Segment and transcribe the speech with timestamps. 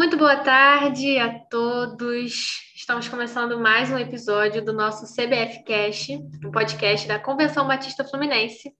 [0.00, 2.72] Muito boa tarde a todos.
[2.74, 8.72] Estamos começando mais um episódio do nosso CBF Cast, um podcast da Convenção Batista Fluminense.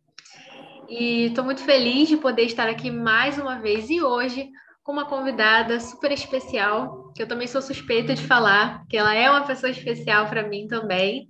[0.89, 4.49] E estou muito feliz de poder estar aqui mais uma vez e hoje
[4.83, 9.29] com uma convidada super especial, que eu também sou suspeita de falar, que ela é
[9.29, 11.29] uma pessoa especial para mim também.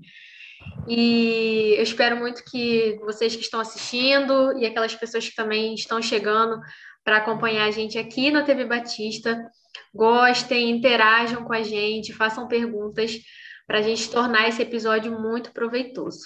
[0.86, 6.00] E eu espero muito que vocês que estão assistindo e aquelas pessoas que também estão
[6.00, 6.60] chegando
[7.02, 9.50] para acompanhar a gente aqui na TV Batista
[9.94, 13.18] gostem, interajam com a gente, façam perguntas
[13.66, 16.20] para a gente tornar esse episódio muito proveitoso.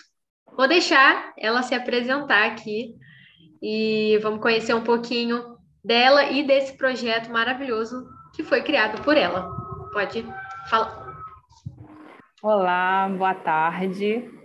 [0.56, 2.94] Vou deixar ela se apresentar aqui
[3.62, 9.50] e vamos conhecer um pouquinho dela e desse projeto maravilhoso que foi criado por ela.
[9.92, 10.24] Pode
[10.68, 11.04] falar.
[12.42, 14.43] Olá, boa tarde.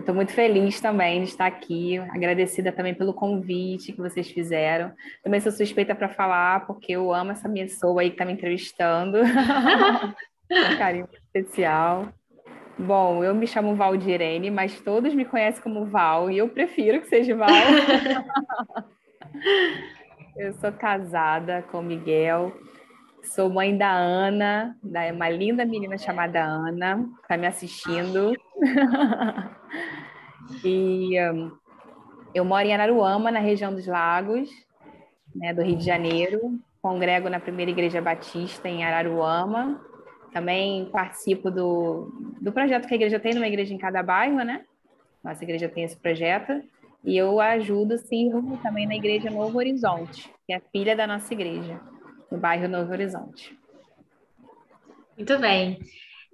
[0.00, 4.92] Estou muito feliz também de estar aqui, agradecida também pelo convite que vocês fizeram.
[5.22, 9.18] Também sou suspeita para falar, porque eu amo essa pessoa aí que está me entrevistando.
[10.50, 12.08] um carinho especial.
[12.78, 17.08] Bom, eu me chamo Valdirene, mas todos me conhecem como Val, e eu prefiro que
[17.08, 17.50] seja Val.
[20.34, 22.54] eu sou casada com Miguel,
[23.22, 28.34] sou mãe da Ana, da uma linda menina chamada Ana, está me assistindo.
[30.64, 31.52] e um,
[32.34, 34.48] eu moro em Araruama, na região dos Lagos,
[35.34, 36.58] né, do Rio de Janeiro.
[36.82, 39.80] Congrego na primeira igreja batista em Araruama.
[40.32, 42.10] Também participo do,
[42.40, 44.64] do projeto que a igreja tem, numa igreja em cada bairro, né?
[45.22, 46.62] Nossa igreja tem esse projeto.
[47.04, 51.80] E eu ajudo, sirvo também na igreja Novo Horizonte, que é filha da nossa igreja,
[52.30, 53.58] no bairro Novo Horizonte.
[55.16, 55.78] Muito bem.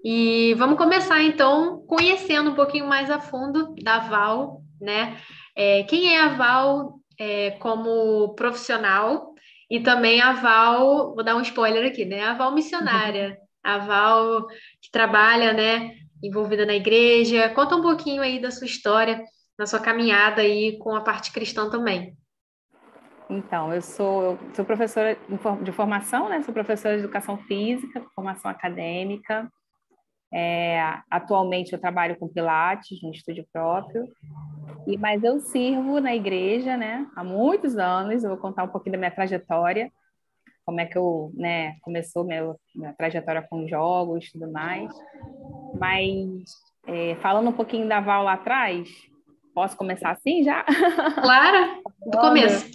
[0.04, 5.16] E vamos começar então conhecendo um pouquinho mais a fundo da Val, né?
[5.56, 9.34] É, quem é a Val é, como profissional
[9.68, 12.22] e também a Val, vou dar um spoiler aqui, né?
[12.22, 14.46] A Val missionária, a Val
[14.80, 15.96] que trabalha, né?
[16.22, 17.48] Envolvida na igreja.
[17.48, 19.24] Conta um pouquinho aí da sua história,
[19.58, 22.16] na sua caminhada aí com a parte cristã também.
[23.28, 25.16] Então, eu sou, eu sou professora
[25.62, 26.42] de formação, né?
[26.42, 29.50] Sou professora de educação física, formação acadêmica.
[30.32, 34.04] É, atualmente eu trabalho com Pilates no estúdio próprio,
[34.86, 37.06] e mas eu sirvo na igreja, né?
[37.16, 38.22] Há muitos anos.
[38.22, 39.90] Eu vou contar um pouquinho da minha trajetória,
[40.64, 41.76] como é que eu, né?
[41.80, 44.92] Começou minha, minha trajetória com jogos, e tudo mais.
[45.78, 46.44] Mas
[46.86, 48.88] é, falando um pouquinho da Val lá atrás,
[49.56, 50.66] posso começar assim já?
[51.22, 52.70] Claro, do começo.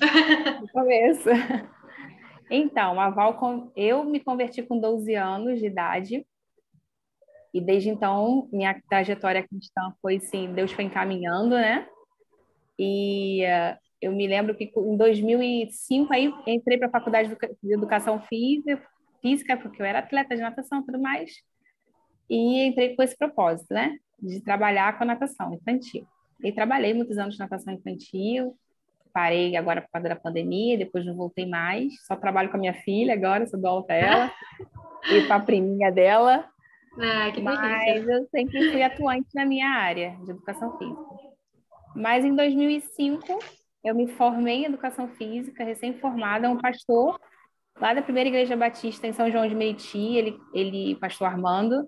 [0.60, 1.30] Do começo.
[2.50, 6.26] Então, a Val, eu me converti com 12 anos de idade
[7.54, 11.88] e desde então, minha trajetória cristã foi assim, Deus foi encaminhando, né?
[12.80, 18.20] E uh, eu me lembro que em 2005 aí entrei para a faculdade de educação
[18.22, 18.82] física,
[19.22, 21.32] física, porque eu era atleta de natação e tudo mais.
[22.28, 23.98] E entrei com esse propósito, né?
[24.20, 26.08] De trabalhar com a natação infantil.
[26.44, 28.56] E trabalhei muitos anos de natação infantil,
[29.14, 31.94] parei agora por causa da pandemia, depois não voltei mais.
[32.06, 34.34] Só trabalho com a minha filha agora, sou do aula para ela
[35.12, 36.46] e com a priminha dela.
[37.00, 41.32] Ah, que Mas eu sempre fui atuante na minha área de educação física.
[41.96, 43.40] Mas em 2005,
[43.84, 47.20] eu me formei em educação física, recém-formada, um pastor
[47.80, 51.88] lá da primeira igreja batista em São João de Meriti, ele, ele pastor Armando,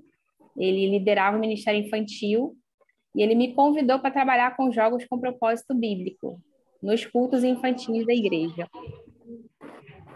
[0.58, 2.56] ele liderava o ministério infantil
[3.16, 6.40] e ele me convidou para trabalhar com jogos com propósito bíblico
[6.82, 8.68] nos cultos infantis da igreja.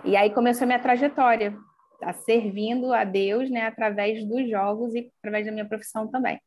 [0.03, 1.56] E aí começou a minha trajetória
[2.02, 6.40] a servindo a Deus, né, através dos jogos e através da minha profissão também.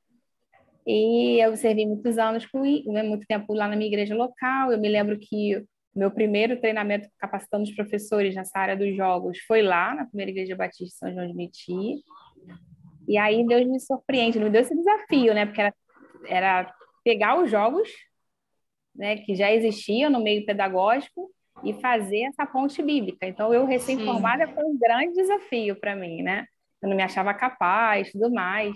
[0.87, 2.47] E eu servi muitos anos,
[2.87, 4.73] né, muito tempo lá na minha igreja local.
[4.73, 5.63] Eu me lembro que
[5.95, 10.57] meu primeiro treinamento capacitando os professores nessa área dos jogos foi lá na primeira igreja
[10.57, 12.03] batista São João de Meti.
[13.09, 15.47] E aí Deus me surpreende, me deu esse desafio, né?
[15.47, 15.75] Porque era,
[16.27, 16.73] era
[17.05, 17.89] pegar os jogos,
[18.95, 21.31] né, que já existiam no meio pedagógico
[21.65, 23.27] e fazer essa ponte bíblica.
[23.27, 26.47] Então, eu recém-formada foi um grande desafio para mim, né?
[26.83, 28.75] Eu não me achava capaz, tudo mais.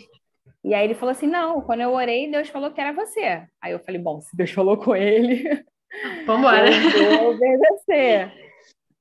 [0.62, 3.46] E aí ele falou assim: não, quando eu orei, Deus falou que era você.
[3.62, 5.42] Aí eu falei: bom, se Deus falou com ele,
[6.26, 6.68] vamos embora.
[6.96, 8.32] Eu obedecer.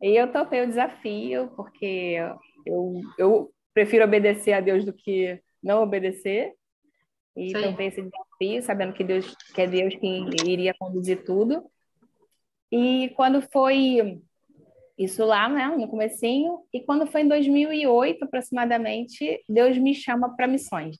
[0.02, 2.18] E eu topei o desafio, porque
[2.66, 6.54] eu, eu prefiro obedecer a Deus do que não obedecer.
[7.36, 7.62] E Sim.
[7.62, 10.08] topei esse desafio, sabendo que Deus que é Deus que
[10.46, 11.64] iria conduzir tudo.
[12.72, 14.22] E quando foi
[14.98, 20.48] isso lá, né, no comecinho, e quando foi em 2008 aproximadamente, Deus me chama para
[20.48, 20.98] missões.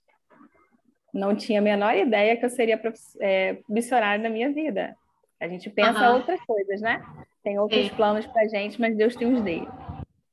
[1.14, 2.82] Não tinha a menor ideia que eu seria
[3.22, 4.96] é, missionária na minha vida.
[5.40, 6.16] A gente pensa uhum.
[6.16, 7.04] outras coisas, né?
[7.44, 7.96] Tem outros Sim.
[7.96, 9.68] planos para gente, mas Deus tem os dele.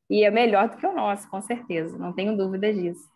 [0.09, 3.09] E é melhor do que o nosso, com certeza, não tenho dúvida disso.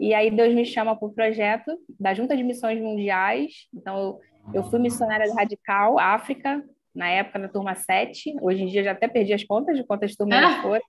[0.00, 3.68] E aí Deus me chama para o projeto da Junta de Missões Mundiais.
[3.74, 4.20] Então, eu,
[4.54, 6.64] eu fui missionária radical, África,
[6.94, 8.34] na época da turma 7.
[8.40, 10.62] Hoje em dia já até perdi as contas de quantas turmas ah.
[10.62, 10.82] foram.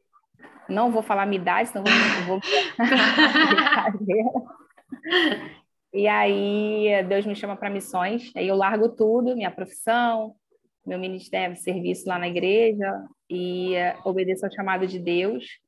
[0.70, 1.84] Não vou falar minha idade, senão
[2.26, 2.40] vou...
[2.40, 2.42] vou...
[5.94, 8.32] e aí Deus me chama para missões.
[8.34, 10.36] Aí eu largo tudo, minha profissão,
[10.86, 12.90] meu ministério, serviço lá na igreja
[13.30, 15.60] e uh, obedeço ao chamado de Deus.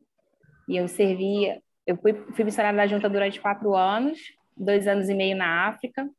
[0.69, 4.19] E eu servi, eu fui, fui missionária da junta durante quatro anos,
[4.55, 6.09] dois anos e meio na África.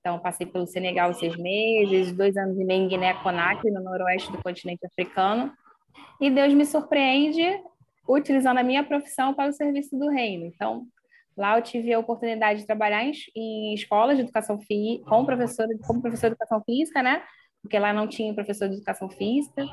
[0.00, 4.42] Então, passei pelo Senegal seis meses, dois anos e meio em Guiné-Conakry, no noroeste do
[4.42, 5.52] continente africano.
[6.20, 7.42] E Deus me surpreende
[8.08, 10.46] utilizando a minha profissão para o serviço do reino.
[10.46, 10.86] Então,
[11.36, 15.68] lá eu tive a oportunidade de trabalhar em, em escolas de educação física, como professora,
[15.86, 17.22] como professora de educação física, né?
[17.62, 19.64] porque lá não tinha professor de educação física.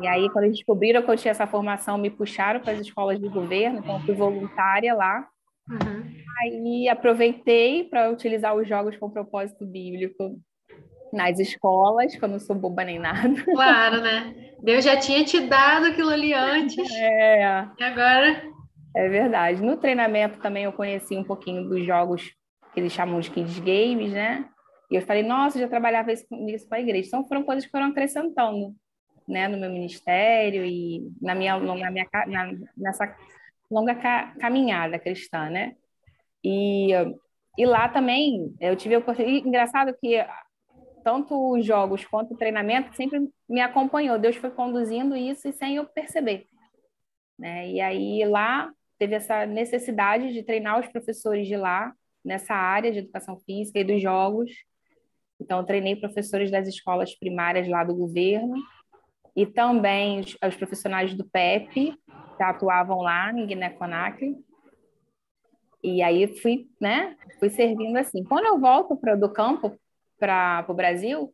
[0.00, 3.18] E aí, quando eles descobriram que eu tinha essa formação, me puxaram para as escolas
[3.18, 5.26] de governo, então eu fui voluntária lá.
[5.68, 6.18] Uhum.
[6.40, 10.38] Aí aproveitei para utilizar os jogos com propósito bíblico
[11.12, 13.42] nas escolas, que eu não sou boba nem nada.
[13.44, 14.34] Claro, né?
[14.62, 16.76] Deus já tinha te dado aquilo ali antes.
[16.92, 17.66] É.
[17.78, 18.42] E agora?
[18.96, 19.62] É verdade.
[19.62, 22.32] No treinamento também eu conheci um pouquinho dos jogos
[22.72, 24.48] que eles chamam de kids games, né?
[24.90, 27.08] E eu falei, nossa, já trabalhava isso, isso com a igreja.
[27.08, 28.74] Então, foram coisas que foram acrescentando,
[29.28, 33.14] né, no meu ministério e na minha, na minha na, nessa
[33.70, 35.76] longa ca, caminhada cristã, né?
[36.42, 36.90] E,
[37.58, 39.46] e lá também eu tive a oportunidade.
[39.46, 40.24] Engraçado que
[41.04, 44.18] tanto os jogos quanto o treinamento sempre me acompanhou.
[44.18, 46.46] Deus foi conduzindo isso e sem eu perceber.
[47.38, 47.70] Né?
[47.70, 51.92] E aí lá teve essa necessidade de treinar os professores de lá
[52.24, 54.50] nessa área de educação física e dos jogos.
[55.40, 58.56] Então, treinei professores das escolas primárias lá do governo
[59.34, 61.94] e também os, profissionais do PEP,
[62.36, 64.36] que atuavam lá em Guiné-Conakry.
[65.82, 68.24] E aí fui, né, fui servindo assim.
[68.24, 69.78] Quando eu volto para do campo
[70.18, 71.32] para o Brasil,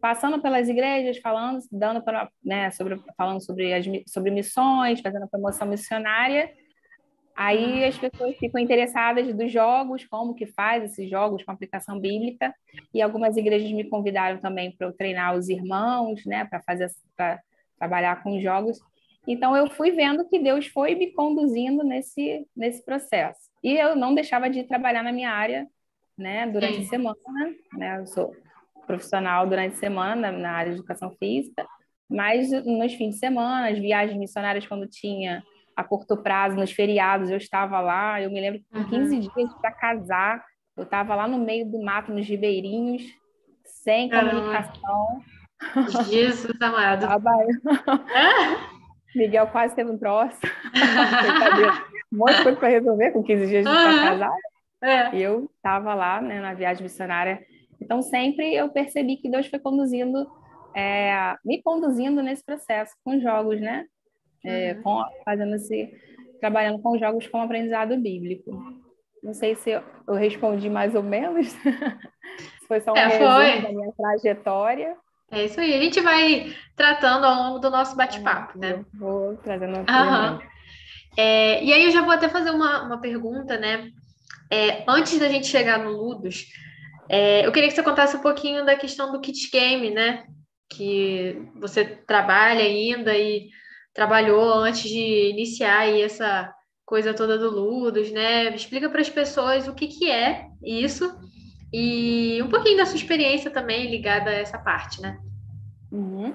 [0.00, 5.66] passando pelas igrejas, falando, dando para, né, sobre, falando sobre as sobre missões, fazendo promoção
[5.66, 6.52] missionária,
[7.36, 12.54] Aí as pessoas ficam interessadas dos jogos, como que faz esses jogos com aplicação bíblica,
[12.92, 17.40] e algumas igrejas me convidaram também para eu treinar os irmãos, né, para fazer para
[17.78, 18.80] trabalhar com jogos.
[19.26, 23.50] Então eu fui vendo que Deus foi me conduzindo nesse nesse processo.
[23.62, 25.66] E eu não deixava de trabalhar na minha área,
[26.18, 27.16] né, durante a semana,
[27.72, 27.98] né?
[27.98, 28.36] Eu sou
[28.86, 31.66] profissional durante a semana na área de educação física,
[32.08, 35.42] mas nos fins de semana, as viagens missionárias quando tinha
[35.76, 39.20] a curto prazo, nos feriados, eu estava lá, eu me lembro que com 15 uhum.
[39.20, 40.44] dias para casar,
[40.76, 43.02] eu estava lá no meio do mato, nos ribeirinhos,
[43.64, 45.22] sem comunicação.
[46.08, 47.06] Jesus amado.
[49.14, 50.38] Miguel quase teve um troço.
[52.12, 54.32] um monte de coisa para resolver com 15 dias de casar.
[54.82, 55.16] É.
[55.16, 57.44] Eu estava lá né, na viagem missionária.
[57.80, 60.26] Então, sempre eu percebi que Deus foi conduzindo,
[60.74, 63.84] é, me conduzindo nesse processo com jogos, né?
[64.44, 64.82] É, uhum.
[64.82, 65.92] com, fazendo esse,
[66.40, 68.50] trabalhando com jogos com aprendizado bíblico.
[69.22, 71.58] Não sei se eu, eu respondi mais ou menos, se
[72.66, 74.96] foi só um é, resumo da minha trajetória.
[75.30, 78.84] É isso aí, a gente vai tratando ao longo do nosso bate-papo, né?
[78.92, 80.38] Vou trazendo uma uhum.
[81.16, 83.90] é, E aí eu já vou até fazer uma, uma pergunta, né?
[84.50, 86.48] É, antes da gente chegar no Ludus,
[87.08, 90.24] é, eu queria que você contasse um pouquinho da questão do kit game, né?
[90.68, 93.48] Que você trabalha ainda e
[93.94, 96.52] trabalhou antes de iniciar aí essa
[96.84, 98.54] coisa toda do Ludus, né?
[98.54, 101.10] Explica para as pessoas o que, que é isso
[101.72, 105.18] e um pouquinho da sua experiência também ligada a essa parte, né?
[105.90, 106.34] Uhum.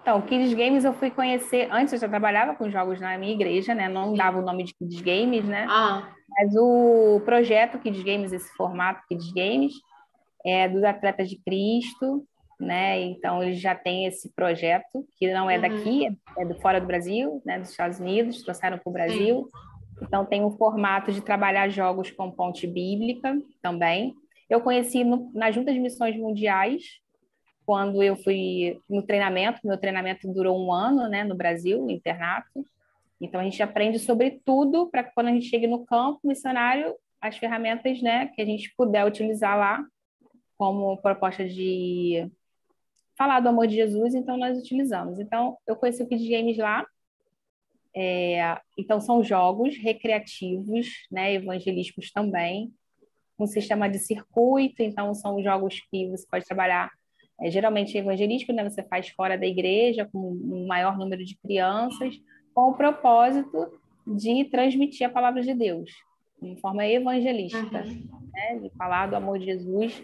[0.00, 3.74] Então, Kids Games eu fui conhecer, antes eu já trabalhava com jogos na minha igreja,
[3.74, 3.88] né?
[3.88, 5.66] Não dava o nome de Kids Games, né?
[5.68, 6.08] Ah.
[6.28, 9.74] Mas o projeto Kids Games, esse formato Kids Games,
[10.44, 12.24] é dos atletas de Cristo,
[12.60, 13.00] né?
[13.00, 15.62] Então eles já têm esse projeto que não é uhum.
[15.62, 17.58] daqui, é do fora do Brasil, né?
[17.58, 19.44] Dos Estados Unidos, trouxeram para o Brasil.
[19.44, 20.04] Sim.
[20.04, 24.14] Então tem um formato de trabalhar jogos com ponte bíblica também.
[24.48, 27.00] Eu conheci no, na Junta de Missões Mundiais
[27.64, 29.60] quando eu fui no treinamento.
[29.64, 31.24] Meu treinamento durou um ano, né?
[31.24, 32.64] No Brasil, no internato.
[33.20, 36.94] Então a gente aprende sobre tudo para que quando a gente chegue no campo missionário
[37.20, 38.26] as ferramentas, né?
[38.34, 39.84] Que a gente puder utilizar lá
[40.56, 42.30] como proposta de
[43.20, 45.20] falar do amor de Jesus, então nós utilizamos.
[45.20, 46.86] Então, eu conheci o Kid Games lá.
[47.94, 52.72] É, então, são jogos recreativos, né, evangelísticos também,
[53.38, 54.82] um sistema de circuito.
[54.82, 56.90] Então, são jogos que você pode trabalhar,
[57.42, 62.18] é, geralmente evangelístico, né, você faz fora da igreja, com um maior número de crianças,
[62.54, 63.70] com o propósito
[64.06, 65.90] de transmitir a palavra de Deus,
[66.40, 68.30] de forma evangelística, uhum.
[68.32, 68.60] né?
[68.60, 70.02] de falar do amor de Jesus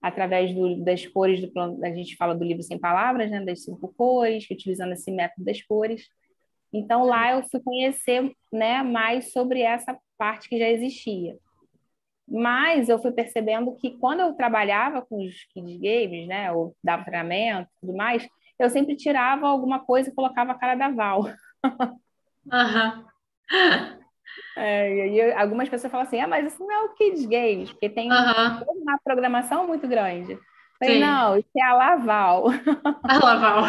[0.00, 3.92] através do, das cores do a gente fala do livro sem palavras, né, das cinco
[3.96, 6.08] cores, utilizando esse método das cores.
[6.72, 11.36] Então lá eu fui conhecer, né, mais sobre essa parte que já existia.
[12.26, 17.04] Mas eu fui percebendo que quando eu trabalhava com os kids games, né, ou dava
[17.04, 18.26] treinamento e tudo mais,
[18.58, 21.24] eu sempre tirava alguma coisa e colocava a cara da Val.
[22.52, 23.06] Aham.
[24.56, 27.70] É, e aí algumas pessoas falam assim, ah, mas isso não é o Kids Games,
[27.70, 28.82] porque tem uhum.
[28.82, 30.38] uma programação muito grande.
[30.78, 32.46] Falei, não, isso é a Laval.
[33.04, 33.64] A Laval.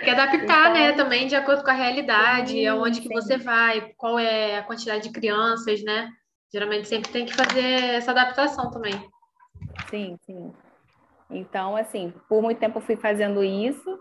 [0.00, 3.14] Quer adaptar, né, então, né, também de acordo com a realidade, sim, aonde que sim.
[3.14, 6.10] você vai, qual é a quantidade de crianças, né?
[6.52, 8.94] Geralmente sempre tem que fazer essa adaptação também.
[9.90, 10.52] Sim, sim.
[11.30, 13.98] Então, assim, por muito tempo eu fui fazendo isso,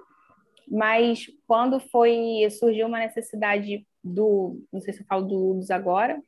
[0.67, 6.21] mas quando foi surgiu uma necessidade do, não sei se eu falo do Ludus agora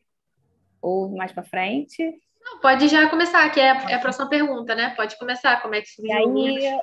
[0.81, 2.03] ou mais para frente.
[2.41, 4.93] Não, pode já começar, que é, é a próxima pergunta, né?
[4.95, 6.15] Pode começar, como é que surgiu?
[6.15, 6.79] E aí,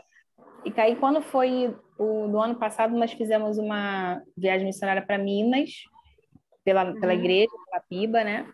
[0.64, 5.70] e aí quando foi o do ano passado, nós fizemos uma viagem missionária para Minas
[6.64, 7.00] pela, uhum.
[7.00, 8.46] pela igreja, pela PIBA, né?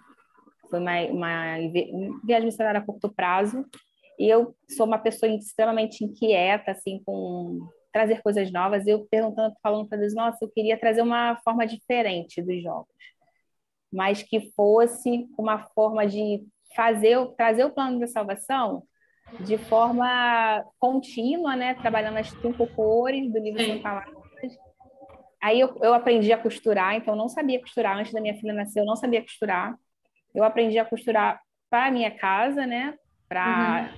[0.68, 1.56] Foi uma, uma
[2.25, 3.66] viagem missionária a curto prazo.
[4.18, 8.87] E eu sou uma pessoa extremamente inquieta, assim, com trazer coisas novas.
[8.87, 12.94] Eu perguntando, falando para Deus, nossa, eu queria trazer uma forma diferente dos jogos,
[13.92, 16.44] mas que fosse uma forma de
[16.75, 18.85] fazer, trazer o plano da salvação
[19.38, 21.75] de forma contínua, né?
[21.75, 24.18] Trabalhando as cinco cores do livro Sem Palavras.
[25.40, 28.52] Aí eu, eu aprendi a costurar, então eu não sabia costurar antes da minha filha
[28.52, 29.75] nascer, eu não sabia costurar.
[30.35, 32.94] Eu aprendi a costurar para a minha casa, né?
[33.28, 33.90] Para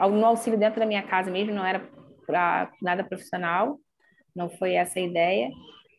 [0.00, 0.16] uhum.
[0.16, 1.86] no auxílio dentro da minha casa mesmo, não era
[2.26, 3.78] para nada profissional,
[4.34, 5.50] não foi essa a ideia.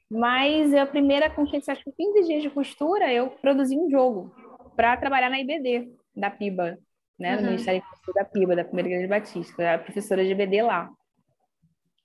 [0.09, 4.33] Mas a primeira conquista, acho que 15 dias de costura, eu produzi um jogo
[4.75, 6.77] para trabalhar na IBD da PIBA,
[7.17, 7.45] né, no uhum.
[7.47, 7.81] Ministério
[8.13, 10.89] da PIBA, da Primeira Igreja Batista, eu era professora de IBD lá.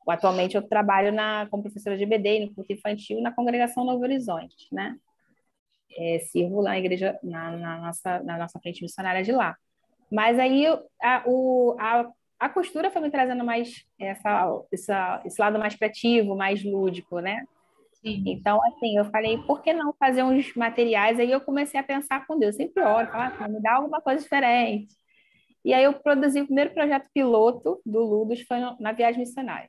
[0.08, 4.68] Atualmente eu trabalho na, como professora de IBD no culto infantil na congregação Novo Horizonte,
[4.72, 4.96] né?
[5.98, 9.56] É, sirvo lá na igreja, na, na, nossa, na nossa frente missionária de lá.
[10.10, 10.64] Mas aí
[11.02, 16.36] a, o, a a costura foi me trazendo mais essa, essa, esse lado mais criativo,
[16.36, 17.44] mais lúdico, né?
[17.94, 18.22] Sim.
[18.26, 21.18] Então, assim, eu falei, por que não fazer uns materiais?
[21.18, 24.22] Aí eu comecei a pensar com Deus, sempre oro, falar, ah, me dá alguma coisa
[24.22, 24.94] diferente.
[25.64, 29.68] E aí eu produzi o primeiro projeto piloto do Ludos, foi na viagem missionária.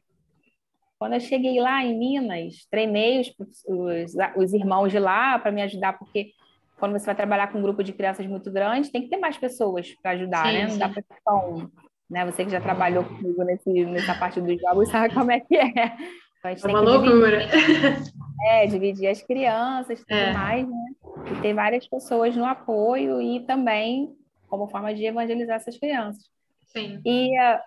[1.00, 3.34] Quando eu cheguei lá em Minas, treinei os,
[3.66, 6.34] os, os irmãos de lá para me ajudar, porque
[6.78, 9.38] quando você vai trabalhar com um grupo de crianças muito grande, tem que ter mais
[9.38, 10.64] pessoas para ajudar, sim, né?
[10.64, 10.78] Não sim.
[10.78, 11.70] dá para só um
[12.10, 12.26] né?
[12.26, 15.98] Você que já trabalhou comigo nesse, nessa parte dos jogos sabe como é que é.
[16.46, 17.48] Então, é uma loucura.
[17.48, 18.14] Dividir,
[18.50, 20.34] é, dividir as crianças e tudo é.
[20.34, 20.88] mais, né?
[21.32, 24.16] E ter várias pessoas no apoio e também
[24.48, 26.24] como forma de evangelizar essas crianças.
[26.68, 27.02] Sim.
[27.06, 27.60] E uh,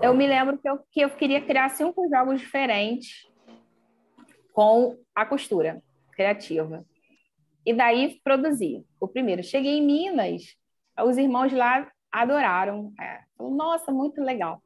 [0.00, 3.28] eu me lembro que eu, que eu queria criar cinco jogos diferentes
[4.52, 6.84] com a costura criativa.
[7.64, 8.84] E daí produzi.
[8.98, 10.56] O primeiro, cheguei em Minas,
[11.04, 12.92] os irmãos lá adoraram.
[12.98, 14.62] É, Nossa, muito legal.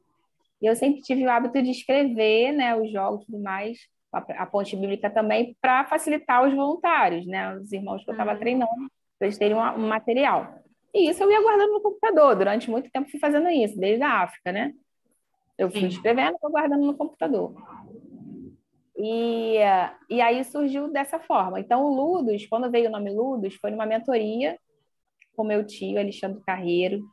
[0.61, 3.79] E eu sempre tive o hábito de escrever né, os jogos e tudo mais,
[4.13, 8.39] a, ponte bíblica também, para facilitar os voluntários, né, os irmãos que eu estava uhum.
[8.39, 10.59] treinando, para eles terem um, um material.
[10.95, 12.37] E isso eu ia guardando no computador.
[12.37, 14.73] Durante muito tempo fui fazendo isso, desde a África, né?
[15.59, 15.87] Eu fui Sim.
[15.89, 17.55] escrevendo, fui guardando no computador.
[18.97, 19.57] E,
[20.09, 21.59] e aí surgiu dessa forma.
[21.59, 24.57] Então, o Ludos, quando veio o nome Ludos, foi numa mentoria
[25.37, 27.05] com meu tio, Alexandre Carreiro,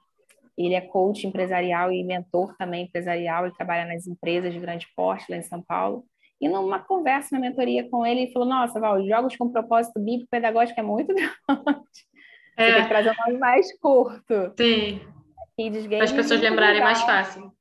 [0.57, 5.25] ele é coach empresarial e mentor também empresarial, ele trabalha nas empresas de grande porte
[5.29, 6.05] lá em São Paulo.
[6.39, 10.29] E numa conversa na mentoria com ele, ele falou: Nossa, Val, jogos com propósito bíblico
[10.29, 11.31] pedagógico é muito grande.
[12.57, 12.65] É.
[12.65, 14.53] Você tem que trazer um nome mais curto.
[14.57, 14.99] Sim.
[15.89, 17.51] Para as pessoas lembrarem mais fácil.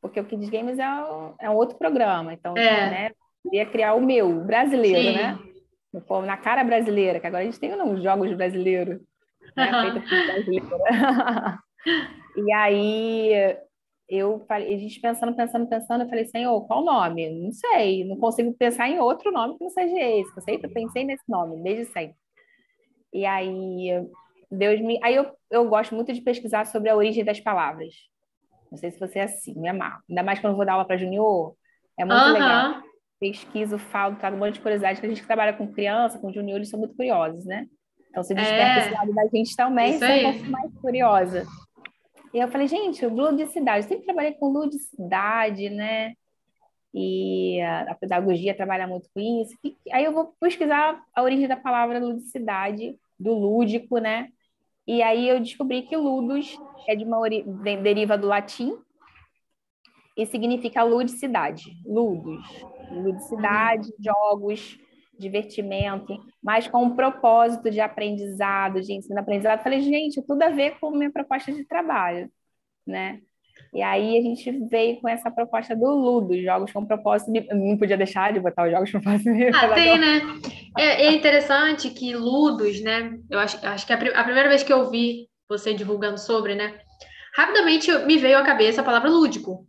[0.00, 2.32] Porque o Kids Games é um, é um outro programa.
[2.32, 2.90] Então, é.
[2.90, 3.10] né,
[3.44, 5.14] eu queria criar o meu, o brasileiro, Sim.
[5.16, 5.38] né?
[6.24, 9.00] Na cara brasileira, que agora a gente tem uns jogos brasileiros,
[9.56, 9.72] né?
[9.72, 9.92] Uhum.
[9.92, 11.58] Feito por brasileira.
[12.36, 13.56] E aí
[14.08, 17.30] eu falei, a gente pensando, pensando, pensando, eu falei, Senhor, qual nome?
[17.30, 20.36] Não sei, não consigo pensar em outro nome que não seja esse.
[20.36, 22.16] Eu sempre pensei nesse nome, desde sempre.
[23.12, 24.04] E aí
[24.50, 24.98] Deus me.
[25.02, 27.94] Aí eu, eu gosto muito de pesquisar sobre a origem das palavras.
[28.70, 30.00] Não sei se você é assim, me amar.
[30.08, 31.54] Ainda mais quando eu vou dar aula para junior.
[31.98, 32.32] É muito uhum.
[32.32, 32.82] legal.
[33.20, 36.32] Pesquiso, falo, trago um monte de curiosidade, que a gente que trabalha com criança, com
[36.32, 37.66] junior, eles são muito curiosos, né?
[38.08, 38.86] Então, se desperta é.
[38.86, 41.46] esse lado da gente também, Isso é um pouco mais curiosa.
[42.32, 46.14] E eu falei, gente, ludicidade, eu sempre trabalhei com ludicidade, né?
[46.92, 49.56] e a, pedagogia trabalha muito com isso.
[49.64, 54.28] E, aí eu vou pesquisar a origem da palavra ludicidade, do lúdico, né?
[54.86, 56.58] E aí eu descobri que ludus
[56.88, 57.20] é de uma
[57.82, 58.76] deriva do latim
[60.16, 62.44] e significa ludicidade, ludus,
[62.90, 64.78] ludicidade, jogos,
[65.20, 69.62] divertimento, mas com um propósito de aprendizado, de ensino-aprendizado.
[69.62, 72.30] Falei, gente, tudo a ver com minha proposta de trabalho,
[72.86, 73.20] né?
[73.72, 77.32] E aí a gente veio com essa proposta do Ludo, jogos com propósito.
[77.32, 77.46] De...
[77.54, 79.32] Não podia deixar de botar os jogos com propósito.
[79.32, 79.48] De...
[79.48, 80.22] Ah, tem, né?
[80.78, 83.18] É, é, interessante que Ludos, né?
[83.30, 86.78] Eu acho, acho que a, a, primeira vez que eu vi você divulgando sobre, né?
[87.36, 89.66] Rapidamente me veio à cabeça a palavra lúdico.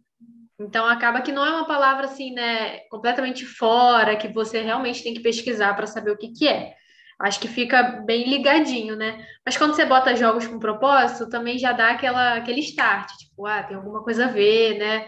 [0.61, 2.79] Então acaba que não é uma palavra assim, né?
[2.89, 6.73] Completamente fora, que você realmente tem que pesquisar para saber o que, que é.
[7.19, 9.25] Acho que fica bem ligadinho, né?
[9.45, 13.63] Mas quando você bota jogos com propósito, também já dá aquela, aquele start, tipo, ah,
[13.63, 15.07] tem alguma coisa a ver, né?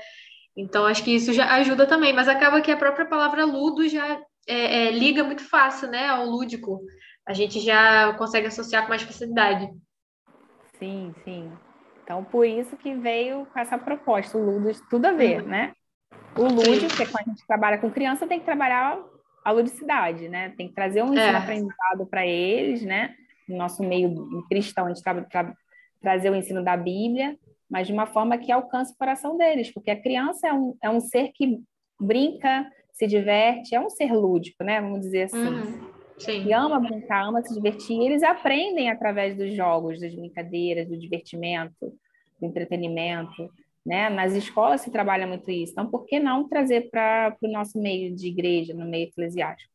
[0.56, 4.20] Então acho que isso já ajuda também, mas acaba que a própria palavra ludo já
[4.48, 6.82] é, é, liga muito fácil, né, ao lúdico.
[7.28, 9.68] A gente já consegue associar com mais facilidade.
[10.78, 11.52] Sim, sim.
[12.04, 15.48] Então, por isso que veio com essa proposta, o Ludo, tudo a ver, uhum.
[15.48, 15.74] né?
[16.36, 19.00] O lúdico, que é quando a gente trabalha com criança, tem que trabalhar
[19.46, 20.50] a ludicidade, né?
[20.58, 21.38] Tem que trazer um ensino é.
[21.38, 23.14] aprendizado para eles, né?
[23.48, 25.54] No nosso meio cristão, a gente tra tra
[26.02, 27.38] trazer o ensino da Bíblia,
[27.70, 30.90] mas de uma forma que alcance o coração deles, porque a criança é um, é
[30.90, 31.60] um ser que
[32.00, 34.82] brinca, se diverte, é um ser lúdico, né?
[34.82, 35.38] Vamos dizer assim.
[35.38, 35.93] Uhum.
[36.18, 36.54] Sim.
[36.54, 37.98] Ama brincar, ama se divertir.
[37.98, 41.94] E eles aprendem através dos jogos, das brincadeiras, do divertimento,
[42.40, 43.50] do entretenimento.
[43.86, 44.10] Né?
[44.10, 45.74] Nas escolas se trabalha muito isso.
[45.74, 49.72] Então, por que não trazer para o nosso meio de igreja, no meio eclesiástico?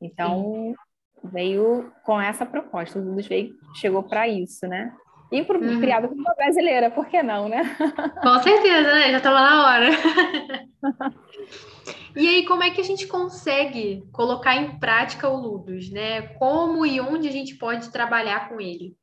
[0.00, 0.74] Então,
[1.22, 1.30] Sim.
[1.30, 2.98] veio com essa proposta.
[2.98, 4.94] O Luz veio, chegou para isso, né?
[5.32, 5.80] E pro, uhum.
[5.80, 7.62] criado por uma brasileira, por que não, né?
[8.22, 9.10] Com certeza, né?
[9.10, 9.88] Já estava na hora.
[12.14, 16.20] e aí, como é que a gente consegue colocar em prática o Ludus, né?
[16.38, 18.94] Como e onde a gente pode trabalhar com ele?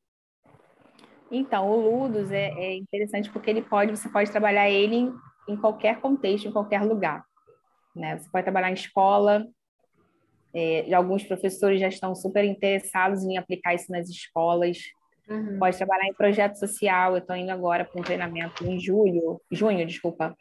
[1.32, 5.13] Então, o Ludus é, é interessante porque ele pode, você pode trabalhar ele em,
[5.47, 7.23] em, qualquer contexto, em qualquer lugar.
[7.95, 8.19] Né?
[8.19, 9.47] Você pode trabalhar em escola,
[10.54, 14.77] é, alguns professores já estão super interessados em aplicar isso nas escolas.
[15.30, 15.60] Uhum.
[15.60, 17.12] Pode trabalhar em projeto social.
[17.12, 20.36] Eu estou indo agora para um treinamento em julho, junho, desculpa,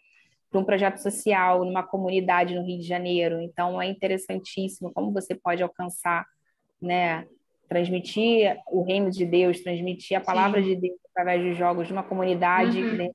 [0.51, 3.41] para um projeto social numa comunidade no Rio de Janeiro.
[3.41, 6.25] Então, é interessantíssimo como você pode alcançar,
[6.81, 7.27] né,
[7.69, 10.69] transmitir o reino de Deus, transmitir a palavra Sim.
[10.69, 12.83] de Deus através dos jogos de uma comunidade.
[12.83, 12.97] Uhum.
[12.97, 13.11] Né?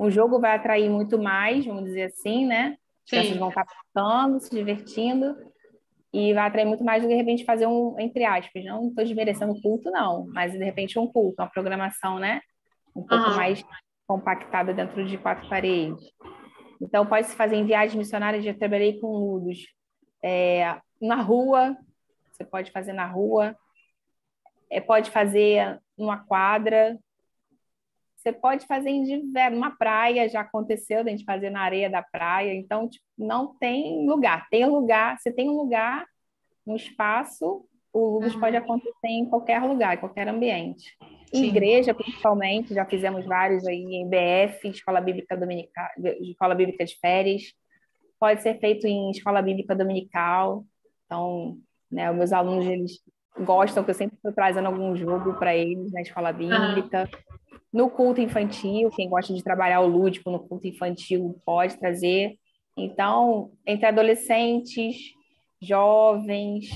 [0.00, 2.76] Um jogo vai atrair muito mais, vamos dizer assim, né?
[3.04, 5.36] As pessoas vão estar passando, se divertindo,
[6.14, 9.04] e vai atrair muito mais do que, de repente, fazer um, entre aspas, não estou
[9.04, 12.40] desmerecendo culto, não, mas, de repente, um culto, uma programação, né?
[12.94, 13.64] Um pouco mais
[14.06, 16.00] compactada dentro de quatro paredes.
[16.80, 19.66] Então, pode-se fazer em viagens missionárias, já trabalhei com ludos,
[20.22, 21.76] é, na rua,
[22.30, 23.56] você pode fazer na rua,
[24.70, 26.96] é, pode fazer numa quadra,
[28.24, 32.02] você pode fazer em diversos, numa praia, já aconteceu a gente fazer na areia da
[32.02, 36.06] praia, então tipo, não tem lugar, tem lugar, você tem um lugar,
[36.66, 38.40] um espaço, o Lubos uhum.
[38.40, 40.96] pode acontecer em qualquer lugar, em qualquer ambiente.
[41.32, 41.44] Sim.
[41.44, 45.88] Igreja, principalmente, já fizemos vários aí em BF, Escola Bíblica Dominical,
[46.22, 47.42] Escola Bíblica de Férias,
[48.18, 50.64] pode ser feito em Escola Bíblica Dominical,
[51.04, 51.58] então
[51.94, 52.10] né?
[52.10, 53.00] Os meus alunos eles
[53.38, 57.08] gostam que eu sempre estou trazendo algum jogo para eles na escola bíblica.
[57.74, 62.38] No culto infantil, quem gosta de trabalhar o lúdico no culto infantil pode trazer.
[62.76, 64.96] Então, entre adolescentes,
[65.60, 66.70] jovens.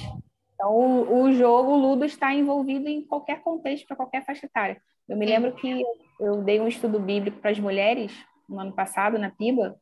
[0.52, 4.82] Então, o, o jogo, o ludo, está envolvido em qualquer contexto, para qualquer faixa etária.
[5.08, 5.84] Eu me lembro que
[6.20, 8.12] eu dei um estudo bíblico para as mulheres
[8.48, 9.76] no ano passado, na PIBA,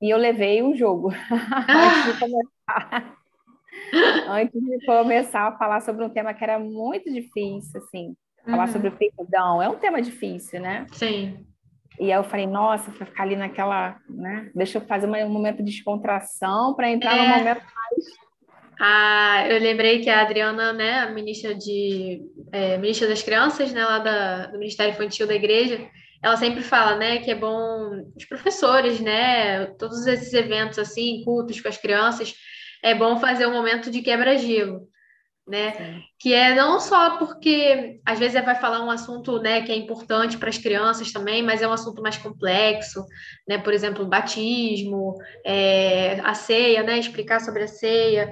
[0.00, 1.10] e eu levei um jogo
[1.68, 3.20] antes de começar
[4.28, 8.72] antes de começar a falar sobre um tema que era muito difícil, assim, falar uhum.
[8.72, 9.62] sobre o perdão.
[9.62, 10.86] É um tema difícil, né?
[10.92, 11.46] Sim.
[11.98, 14.50] E aí eu falei, nossa, para ficar ali naquela, né?
[14.54, 17.20] Deixa eu fazer um momento de descontração para entrar é.
[17.20, 18.30] no momento mais.
[18.82, 23.84] Ah, eu lembrei que a Adriana, né, a ministra de é, ministra das crianças, né,
[23.84, 25.86] lá da, do Ministério Infantil da Igreja,
[26.22, 31.60] ela sempre fala, né, que é bom os professores, né, todos esses eventos assim, cultos
[31.60, 32.34] com as crianças,
[32.82, 34.88] é bom fazer um momento de quebra-gelo,
[35.50, 35.72] né?
[35.72, 36.02] Sim.
[36.18, 40.38] Que é não só porque às vezes vai falar um assunto, né, que é importante
[40.38, 43.04] para as crianças também, mas é um assunto mais complexo,
[43.46, 43.58] né?
[43.58, 46.98] Por exemplo, batismo, é, a ceia, né?
[46.98, 48.30] Explicar sobre a ceia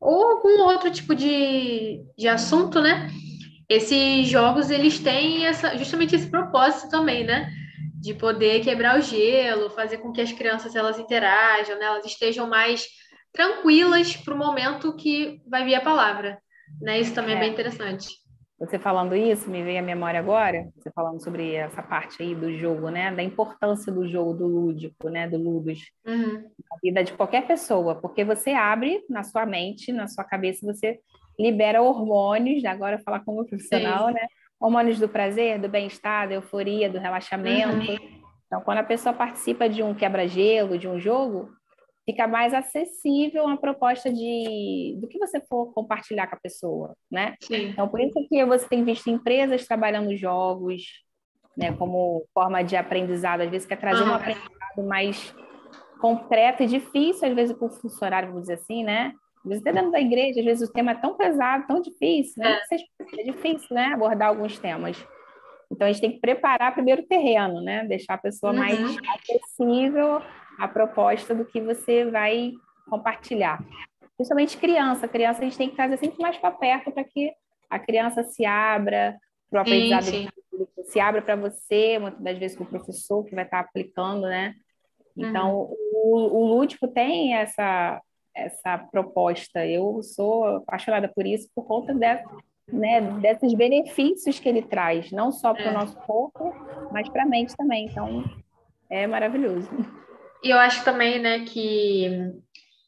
[0.00, 3.08] ou algum outro tipo de, de assunto, né?
[3.68, 7.50] Esses jogos eles têm essa, justamente esse propósito também, né?
[8.06, 11.86] de poder quebrar o gelo, fazer com que as crianças elas interajam, né?
[11.86, 12.86] Elas estejam mais
[13.32, 16.38] tranquilas para o momento que vai vir a palavra,
[16.80, 17.00] né?
[17.00, 18.08] Isso também é, é bem interessante.
[18.58, 22.56] Você falando isso, me veio à memória agora, você falando sobre essa parte aí do
[22.56, 23.14] jogo, né?
[23.14, 25.28] Da importância do jogo, do lúdico, né?
[25.28, 26.42] Do ludus, uhum.
[26.70, 30.98] na vida de qualquer pessoa, porque você abre na sua mente, na sua cabeça, você
[31.38, 34.14] libera hormônios, agora falar como profissional, Sim.
[34.14, 34.26] né?
[34.58, 37.92] Hormônios do prazer, do bem-estar, da euforia, do relaxamento.
[37.92, 38.16] Uhum.
[38.46, 41.50] Então, quando a pessoa participa de um quebra-gelo, de um jogo,
[42.06, 47.34] fica mais acessível uma proposta de do que você for compartilhar com a pessoa, né?
[47.40, 47.70] Sim.
[47.70, 50.84] Então, por isso que você tem visto empresas trabalhando jogos,
[51.56, 54.06] né, como forma de aprendizado, às vezes quer trazer ah.
[54.06, 55.34] um aprendizado mais
[56.00, 59.12] concreto e difícil, às vezes, para o funcionário, vamos dizer assim, né?
[59.38, 62.42] Às vezes, até dentro da igreja, às vezes o tema é tão pesado, tão difícil,
[62.42, 62.60] né?
[62.70, 63.86] É, é difícil, né?
[63.94, 65.04] Abordar alguns temas.
[65.72, 67.84] Então, a gente tem que preparar primeiro o terreno, né?
[67.84, 68.58] Deixar a pessoa uhum.
[68.58, 70.20] mais acessível
[70.58, 72.52] à proposta do que você vai
[72.88, 73.62] compartilhar.
[74.16, 75.08] Principalmente criança.
[75.08, 77.32] Criança a gente tem que trazer sempre mais para perto para que
[77.68, 79.18] a criança se abra
[79.50, 80.66] para o aprendizado, sim, sim.
[80.84, 84.22] se abra para você, muitas das vezes para o professor que vai estar tá aplicando,
[84.22, 84.54] né?
[85.16, 85.76] Então, uhum.
[85.92, 88.00] o, o lúdico tem essa,
[88.34, 89.66] essa proposta.
[89.66, 92.22] Eu sou apaixonada por isso por conta de,
[92.72, 95.72] né, desses benefícios que ele traz, não só para o é.
[95.72, 96.54] nosso corpo,
[96.92, 97.86] mas para a mente também.
[97.86, 98.24] Então,
[98.90, 99.68] é maravilhoso.
[100.46, 102.08] E eu acho também, né, que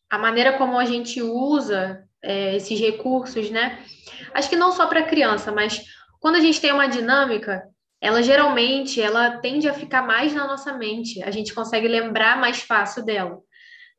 [0.08, 3.84] a maneira como a gente usa é, esses recursos, né,
[4.32, 5.82] acho que não só para criança, mas
[6.20, 7.64] quando a gente tem uma dinâmica,
[8.00, 11.20] ela geralmente ela tende a ficar mais na nossa mente.
[11.24, 13.40] A gente consegue lembrar mais fácil dela.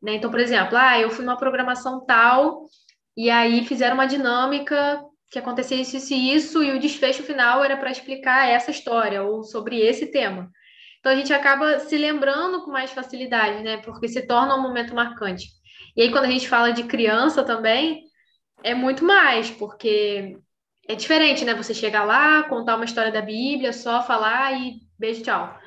[0.02, 0.16] Né?
[0.16, 2.66] Então, por exemplo, ah, eu fui numa programação tal
[3.18, 7.62] e aí fizeram uma dinâmica que acontecia isso, isso e isso, e o desfecho final
[7.62, 10.50] era para explicar essa história ou sobre esse tema.
[11.00, 13.78] Então a gente acaba se lembrando com mais facilidade, né?
[13.78, 15.48] Porque se torna um momento marcante.
[15.96, 18.04] E aí, quando a gente fala de criança também,
[18.64, 20.38] é muito mais, porque
[20.88, 21.54] é diferente, né?
[21.54, 25.58] Você chegar lá, contar uma história da Bíblia, só falar e beijo, tchau.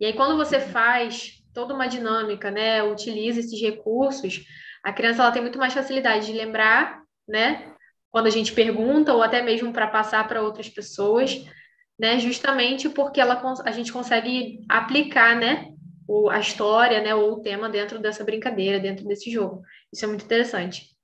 [0.00, 2.82] E aí, quando você faz toda uma dinâmica, né?
[2.82, 4.44] Utiliza esses recursos,
[4.84, 7.74] a criança ela tem muito mais facilidade de lembrar, né?
[8.16, 11.44] quando a gente pergunta, ou até mesmo para passar para outras pessoas,
[11.98, 12.18] né?
[12.18, 15.72] Justamente porque ela, a gente consegue aplicar, né?
[16.06, 17.14] O, a história, né?
[17.14, 19.62] Ou o tema dentro dessa brincadeira, dentro desse jogo.
[19.92, 20.96] Isso é muito interessante.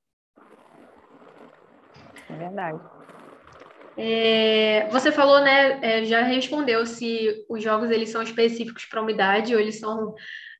[2.29, 2.79] É verdade.
[3.97, 5.79] É, você falou, né?
[5.83, 10.15] É, já respondeu se os jogos eles são específicos para uma idade ou eles são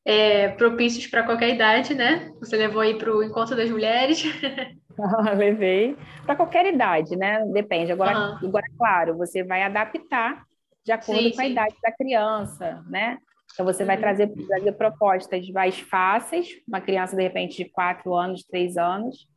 [0.05, 2.31] é, propícios para qualquer idade, né?
[2.41, 4.23] Você levou aí para o encontro das mulheres.
[5.37, 5.97] Levei.
[6.25, 7.45] Para qualquer idade, né?
[7.47, 7.93] Depende.
[7.93, 8.49] Agora, uhum.
[8.49, 10.45] agora, claro, você vai adaptar
[10.85, 11.53] de acordo sim, com a sim.
[11.53, 13.19] idade da criança, né?
[13.53, 14.03] Então, você vai uhum.
[14.03, 19.29] trazer, trazer propostas mais fáceis, uma criança, de repente, de 4 anos, 3 anos,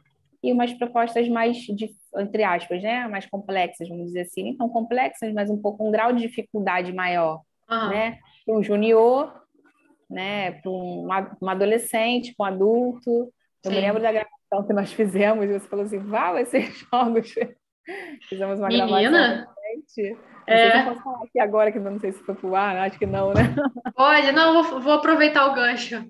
[0.42, 3.08] e umas propostas mais, de, entre aspas, né?
[3.08, 4.50] Mais complexas, vamos dizer assim.
[4.50, 7.90] Então, complexas, mas um pouco um grau de dificuldade maior, uhum.
[7.90, 8.20] né?
[8.46, 9.34] Para um junior,
[10.10, 10.52] né?
[10.52, 11.08] Para um,
[11.42, 13.34] uma adolescente, para um adulto.
[13.64, 13.76] Eu Sim.
[13.76, 17.34] me lembro da gravação que nós fizemos, você falou assim, vá, vai ser jogos.
[18.28, 19.10] Fizemos uma Menina.
[19.10, 20.18] gravação recente.
[20.48, 20.72] É.
[20.72, 23.06] Se eu posso falar aqui agora, que não sei se foi pro ar, acho que
[23.06, 23.56] não, né?
[23.96, 26.04] Pode, não, vou, vou aproveitar o gancho.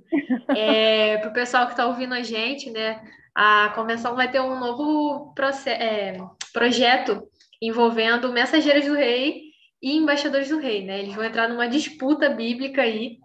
[0.49, 3.01] É, para o pessoal que está ouvindo a gente, né?
[3.34, 5.34] A convenção vai ter um novo
[5.67, 6.17] é,
[6.53, 7.23] projeto
[7.62, 9.41] envolvendo mensageiros do rei
[9.81, 10.99] e embaixadores do rei, né?
[10.99, 13.17] Eles vão entrar numa disputa bíblica aí.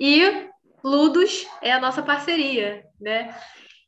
[0.00, 0.48] E
[0.82, 3.34] Ludus é a nossa parceria, né?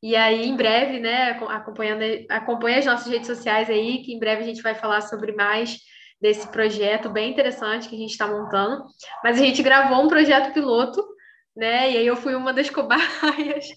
[0.02, 4.42] E aí, em breve, né, acompanhando, acompanha as nossas redes sociais aí, que em breve
[4.42, 5.78] a gente vai falar sobre mais
[6.20, 8.84] desse projeto bem interessante que a gente está montando.
[9.22, 11.04] Mas a gente gravou um projeto piloto,
[11.56, 11.92] né?
[11.92, 13.68] E aí eu fui uma das cobaias.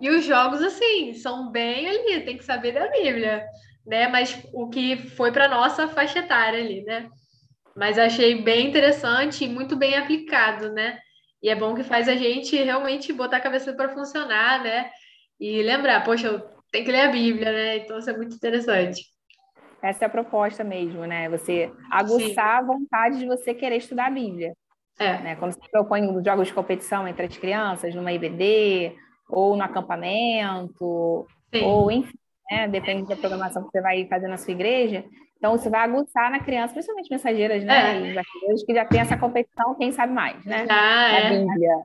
[0.00, 3.44] e os jogos, assim, são bem ali, tem que saber da Bíblia,
[3.86, 4.08] né?
[4.08, 7.08] Mas o que foi para nossa faixa etária ali, né?
[7.76, 10.98] Mas achei bem interessante e muito bem aplicado, né?
[11.42, 14.90] E é bom que faz a gente realmente botar a cabeça para funcionar, né?
[15.38, 16.40] E lembrar, poxa, eu
[16.72, 17.76] tenho que ler a Bíblia, né?
[17.78, 19.02] Então isso é muito interessante.
[19.82, 21.28] Essa é a proposta mesmo, né?
[21.28, 22.40] Você aguçar Sim.
[22.40, 24.54] a vontade de você querer estudar a Bíblia.
[24.98, 25.18] É.
[25.18, 25.36] Né?
[25.36, 28.96] Quando você propõe jogos de competição entre as crianças, numa IBD,
[29.28, 31.64] ou no acampamento, Sim.
[31.64, 32.18] ou enfim,
[32.50, 32.68] né?
[32.68, 35.04] depende da programação que você vai fazer na sua igreja,
[35.38, 38.14] então, você vai aguçar na criança, principalmente mensageiras, né?
[38.16, 38.22] É.
[38.66, 40.66] Que já tem essa competição, quem sabe mais, né?
[40.68, 41.38] Ah, é.
[41.38, 41.76] Bíblia.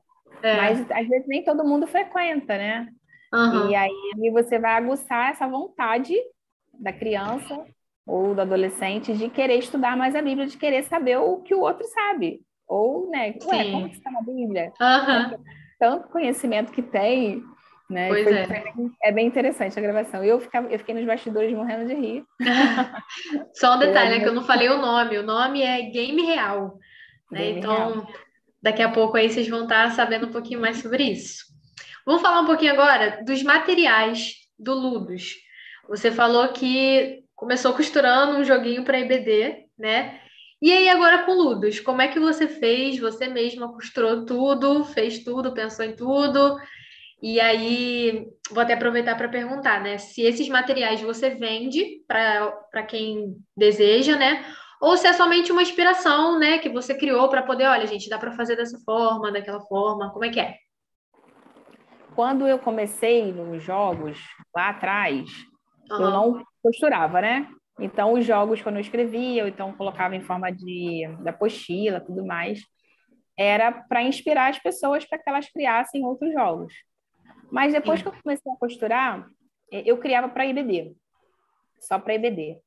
[0.41, 0.55] É.
[0.57, 2.87] Mas, às vezes, nem todo mundo frequenta, né?
[3.33, 3.69] Uhum.
[3.69, 3.91] E aí
[4.31, 6.13] você vai aguçar essa vontade
[6.79, 7.63] da criança
[8.07, 11.61] ou do adolescente de querer estudar mais a Bíblia, de querer saber o que o
[11.61, 12.41] outro sabe.
[12.67, 13.71] ou, né, ué, Sim.
[13.73, 14.71] como que está na Bíblia?
[14.79, 15.37] Aham.
[15.77, 17.43] Tanto conhecimento que tem,
[17.91, 18.07] né?
[18.07, 18.45] Pois Foi- é.
[18.47, 20.23] foi bem- é bem interessante a gravação.
[20.23, 22.23] Eu, ficava, eu fiquei nos bastidores morrendo de rir.
[23.53, 25.17] Só um detalhe, né, que eu não falei o nome.
[25.17, 26.77] O nome é Game Real,
[27.31, 27.41] né?
[27.41, 28.07] Game Então,
[28.61, 31.43] daqui a pouco aí vocês vão estar sabendo um pouquinho mais sobre isso.
[32.05, 35.35] Vamos falar um pouquinho agora dos materiais do Ludus.
[35.87, 40.19] Você falou que começou costurando um joguinho para IBD, né?
[40.61, 42.99] E aí agora com o Ludus, como é que você fez?
[42.99, 46.55] Você mesma costurou tudo, fez tudo, pensou em tudo?
[47.21, 49.99] E aí, vou até aproveitar para perguntar, né?
[49.99, 54.43] Se esses materiais você vende para quem deseja, né?
[54.81, 56.57] Ou se é somente uma inspiração, né?
[56.57, 60.25] Que você criou para poder, olha, gente, dá para fazer dessa forma, daquela forma, como
[60.25, 60.55] é que é?
[62.15, 64.19] Quando eu comecei nos jogos,
[64.55, 65.29] lá atrás,
[65.91, 66.11] eu Aham.
[66.11, 67.47] não costurava, né?
[67.79, 72.25] Então, os jogos, quando eu escrevia, ou então colocava em forma de da apostila, tudo
[72.25, 72.61] mais,
[73.37, 76.73] era para inspirar as pessoas para que elas criassem outros jogos.
[77.51, 78.03] Mas depois Sim.
[78.03, 79.27] que eu comecei a costurar,
[79.71, 80.95] eh, eu criava para IBD,
[81.79, 82.59] só para IBD.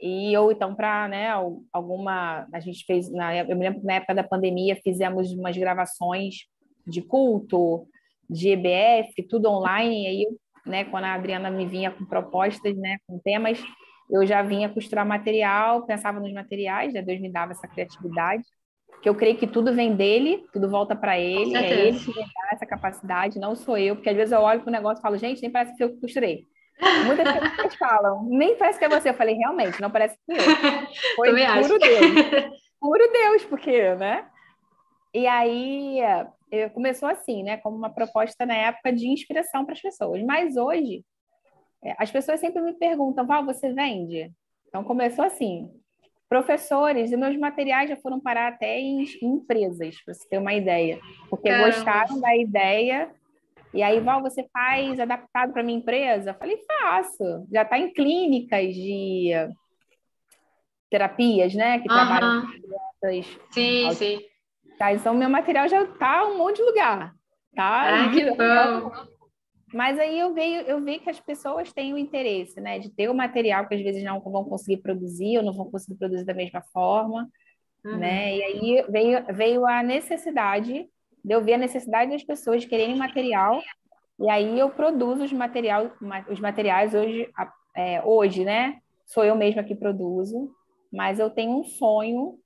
[0.00, 3.86] E ou então para, né, al- alguma, a gente fez na, eu me lembro que
[3.86, 6.46] na época da pandemia fizemos umas gravações
[6.86, 7.88] de culto,
[8.30, 10.28] de EBF, tudo online, e aí
[10.66, 13.58] né, quando a Adriana me vinha com propostas, né, com temas,
[14.10, 18.44] eu já vinha costurar material, pensava nos materiais, né, Deus me dava essa criatividade,
[19.02, 22.14] que eu creio que tudo vem dele, tudo volta para ele, é ele que me
[22.14, 25.02] dá essa capacidade, não sou eu, porque às vezes eu olho para o negócio e
[25.02, 26.46] falo, gente, nem parece que eu que costurei.
[27.06, 29.10] Muitas pessoas falam, nem parece que é você.
[29.10, 30.36] Eu falei, realmente, não parece que eu.
[31.16, 31.68] Foi Também acho.
[31.68, 32.58] puro Deus.
[32.80, 34.24] Puro Deus, porque, né?
[35.12, 35.98] E aí
[36.52, 37.56] eh, começou assim, né?
[37.56, 40.22] Como uma proposta na época de inspiração para as pessoas.
[40.22, 41.04] Mas hoje,
[41.84, 44.30] eh, as pessoas sempre me perguntam, Val, você vende?
[44.68, 45.68] Então começou assim.
[46.28, 50.52] Professores e meus materiais já foram parar até em, em empresas, para você ter uma
[50.54, 51.00] ideia.
[51.30, 51.66] Porque Caramba.
[51.66, 53.10] gostaram da ideia.
[53.72, 56.30] E aí, Val, você faz adaptado para minha empresa?
[56.30, 57.46] Eu falei, faço.
[57.50, 59.30] Já está em clínicas de
[60.90, 61.78] terapias, né?
[61.78, 62.40] Que trabalham Aham.
[62.40, 64.20] com crianças Sim, sim.
[64.78, 67.12] Tá, então meu material já tá em um monte de lugar,
[67.54, 68.04] tá?
[68.04, 69.17] Ah, que bom.
[69.72, 73.08] Mas aí eu veio, eu vi que as pessoas têm o interesse, né, de ter
[73.10, 76.34] o material que às vezes não vão conseguir produzir ou não vão conseguir produzir da
[76.34, 77.28] mesma forma,
[77.84, 77.96] Uhum.
[77.98, 78.36] né?
[78.36, 80.88] E aí veio, veio a necessidade
[81.24, 83.62] de eu ver a necessidade das pessoas quererem material
[84.18, 87.28] e aí eu produzo os material, ma- os materiais hoje,
[87.76, 88.78] é, hoje, né?
[89.06, 90.50] Sou eu mesma que produzo,
[90.92, 92.38] mas eu tenho um sonho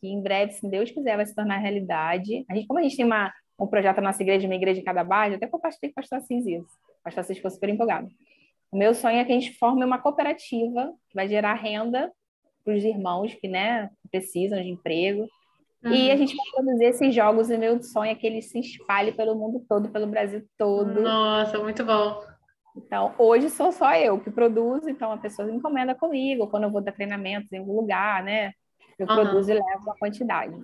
[0.00, 2.44] que em breve, se Deus quiser, vai se tornar realidade.
[2.48, 4.84] A gente, como a gente tem uma, um projeto na nossa igreja, uma igreja em
[4.84, 6.78] cada bairro, até compartilhei com o pastor Assis isso.
[7.00, 8.08] O pastor Assis ficou super empolgado.
[8.72, 12.10] O meu sonho é que a gente forme uma cooperativa que vai gerar renda
[12.64, 15.26] para os irmãos que né, precisam de emprego.
[15.82, 16.12] E Uhum.
[16.12, 17.50] a gente vai produzir esses jogos.
[17.50, 21.00] E meu sonho é que eles se espalhem pelo mundo todo, pelo Brasil todo.
[21.00, 22.22] Nossa, muito bom.
[22.76, 26.80] Então, hoje sou só eu que produzo, então a pessoa encomenda comigo, quando eu vou
[26.80, 28.52] dar treinamentos em algum lugar, né?
[28.98, 29.24] Eu Aham.
[29.24, 30.54] produzo e levo uma quantidade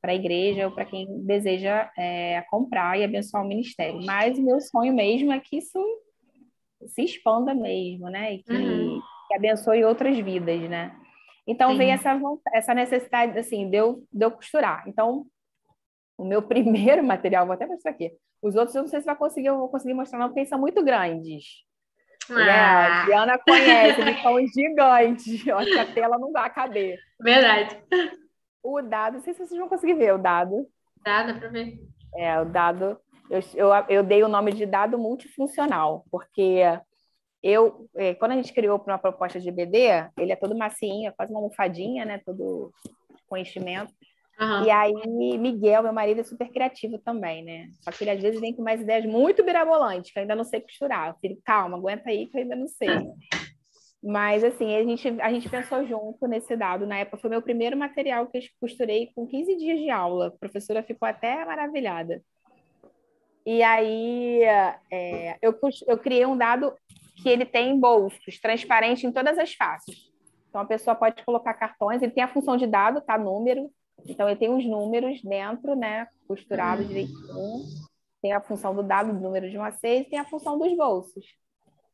[0.00, 4.00] para a igreja ou para quem deseja é, comprar e abençoar o ministério.
[4.04, 5.78] Mas o meu sonho mesmo é que isso
[6.86, 8.34] se expanda mesmo, né?
[8.34, 9.00] E que, Uhum.
[9.28, 10.94] que abençoe outras vidas, né?
[11.46, 11.78] Então Sim.
[11.78, 12.20] veio essa,
[12.52, 14.84] essa necessidade, assim, de eu, de eu costurar.
[14.88, 15.26] Então,
[16.18, 18.12] o meu primeiro material, vou até mostrar aqui.
[18.42, 20.48] Os outros eu não sei se vai conseguir, eu vou conseguir mostrar, não, porque eles
[20.48, 21.44] são muito grandes.
[22.28, 22.42] Né?
[22.50, 25.46] A Ah, Diana conhece, eles são gigantes.
[25.46, 26.98] Eu acho que a tela não vai caber.
[27.20, 27.76] verdade.
[28.68, 30.66] O dado, não sei se vocês vão conseguir ver o dado.
[31.04, 31.78] Dá, dá pra ver.
[32.16, 32.98] É, o dado,
[33.30, 36.62] eu, eu, eu dei o nome de dado multifuncional, porque
[37.40, 41.08] eu, é, quando a gente criou para uma proposta de BD, ele é todo macinho,
[41.08, 42.20] é quase uma almofadinha, né?
[42.26, 42.72] Todo
[43.28, 43.92] com enchimento.
[44.40, 44.66] Aham.
[44.66, 47.68] E aí, Miguel, meu marido, é super criativo também, né?
[47.82, 50.44] Só que ele às vezes vem com umas ideias muito birabolantes, que eu ainda não
[50.44, 51.10] sei costurar.
[51.10, 52.88] Eu falei, calma, aguenta aí que eu ainda não sei.
[54.08, 56.86] Mas, assim, a gente, a gente pensou junto nesse dado.
[56.86, 60.28] Na época, foi meu primeiro material que eu costurei com 15 dias de aula.
[60.28, 62.22] A professora ficou até maravilhada.
[63.44, 64.42] E aí,
[64.92, 66.72] é, eu, eu criei um dado
[67.20, 70.12] que ele tem bolsos, transparente em todas as faces.
[70.48, 73.18] Então, a pessoa pode colocar cartões, ele tem a função de dado, tá?
[73.18, 73.68] Número.
[74.06, 76.06] Então, ele tem os números dentro, né?
[76.28, 77.64] Costurado direitinho.
[78.22, 80.56] Tem a função do dado, do número de 1 a 6, e tem a função
[80.56, 81.24] dos bolsos.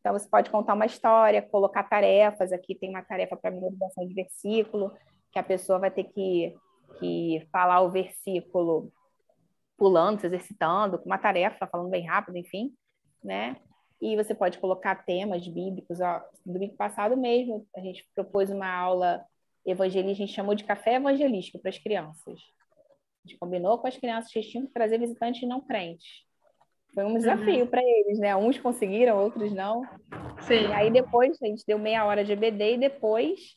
[0.03, 2.53] Então, você pode contar uma história, colocar tarefas.
[2.53, 4.93] Aqui tem uma tarefa para memorização de versículo,
[5.31, 6.57] que a pessoa vai ter que,
[6.99, 8.93] que falar o versículo
[9.79, 12.75] pulando, se exercitando, com uma tarefa, falando bem rápido, enfim,
[13.23, 13.57] né?
[14.01, 16.01] E você pode colocar temas bíblicos.
[16.01, 19.25] Ó, domingo passado mesmo, a gente propôs uma aula
[19.65, 22.41] evangelística, a gente chamou de café evangelístico para as crianças.
[23.25, 26.25] A gente combinou com as crianças que tinham que trazer visitantes não crentes.
[26.95, 27.67] Foi um desafio uhum.
[27.67, 28.37] para eles, né?
[28.37, 29.83] Uns conseguiram, outros não.
[30.43, 30.69] Sim.
[30.69, 33.55] E aí depois a gente deu meia hora de EBD e depois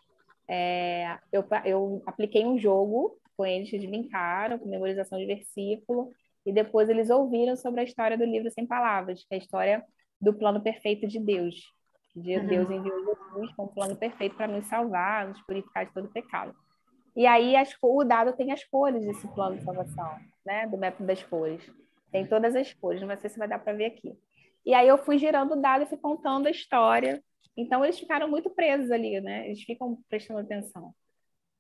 [0.47, 6.11] é, eu, eu apliquei um jogo com eles, eles brincaram, com memorização de versículo,
[6.45, 9.83] e depois eles ouviram sobre a história do livro Sem Palavras, que é a história
[10.21, 11.55] do plano perfeito de Deus.
[12.15, 12.47] De uhum.
[12.47, 16.55] Deus enviou Jesus com um plano perfeito para nos salvar, nos purificar de todo pecado.
[17.15, 20.67] E aí as, o dado tem as cores desse plano de salvação, né?
[20.67, 21.69] Do método das cores.
[22.11, 24.17] Tem todas as cores, não sei se vai dar para ver aqui.
[24.65, 27.23] E aí eu fui girando o dado e fui contando a história.
[27.55, 29.47] Então eles ficaram muito presos ali, né?
[29.47, 30.93] Eles ficam prestando atenção.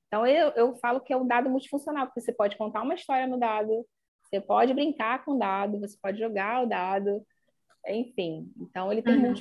[0.07, 3.27] Então eu, eu falo que é um dado multifuncional, porque você pode contar uma história
[3.27, 3.85] no dado,
[4.23, 7.25] você pode brincar com o dado, você pode jogar o dado,
[7.87, 8.51] enfim.
[8.59, 9.33] Então ele tem uhum.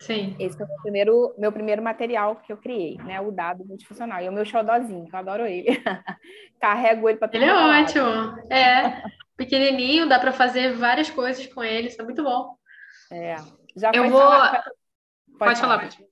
[0.00, 0.36] Sim.
[0.38, 3.20] Esse foi o meu primeiro, meu primeiro material que eu criei, né?
[3.20, 4.20] O dado multifuncional.
[4.22, 5.66] E o meu xodózinho, que eu adoro ele.
[6.60, 8.52] Carrego ele para Ele é ótimo.
[8.52, 9.02] É.
[9.36, 12.56] Pequenininho, dá para fazer várias coisas com ele, isso é muito bom.
[13.12, 13.36] É.
[13.76, 14.20] Já eu vou.
[14.20, 14.52] Falar...
[14.52, 16.08] Pode, Pode falar, falar.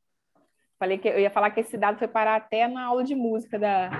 [0.78, 3.58] Falei que eu ia falar que esse dado foi parar até na aula de música
[3.58, 3.90] da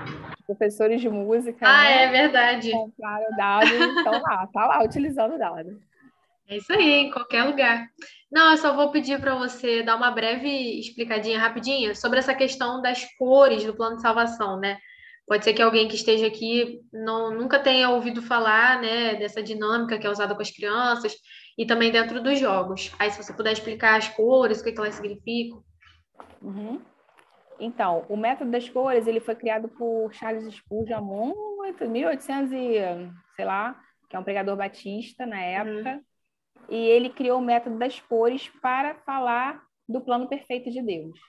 [0.45, 1.67] professores de música.
[1.67, 2.03] Ah, né?
[2.03, 2.71] é verdade.
[2.71, 5.81] Compraram o dado, então lá, tá lá utilizando o dado.
[6.49, 7.89] É isso aí, em qualquer lugar.
[8.31, 10.47] Não, eu só vou pedir para você dar uma breve
[10.79, 14.77] explicadinha rapidinha sobre essa questão das cores do plano de salvação, né?
[15.27, 19.99] Pode ser que alguém que esteja aqui não, nunca tenha ouvido falar, né, dessa dinâmica
[19.99, 21.13] que é usada com as crianças
[21.57, 22.93] e também dentro dos jogos.
[22.97, 25.61] Aí, se você puder explicar as cores, o que, que elas significam.
[26.41, 26.81] Uhum.
[27.59, 32.77] Então, o método das cores ele foi criado por Charles Spurgeon muito, 1800 e
[33.35, 33.77] sei lá,
[34.09, 35.89] que é um pregador batista na época.
[35.89, 36.06] Uhum
[36.69, 41.19] e ele criou o método das cores para falar do plano perfeito de Deus.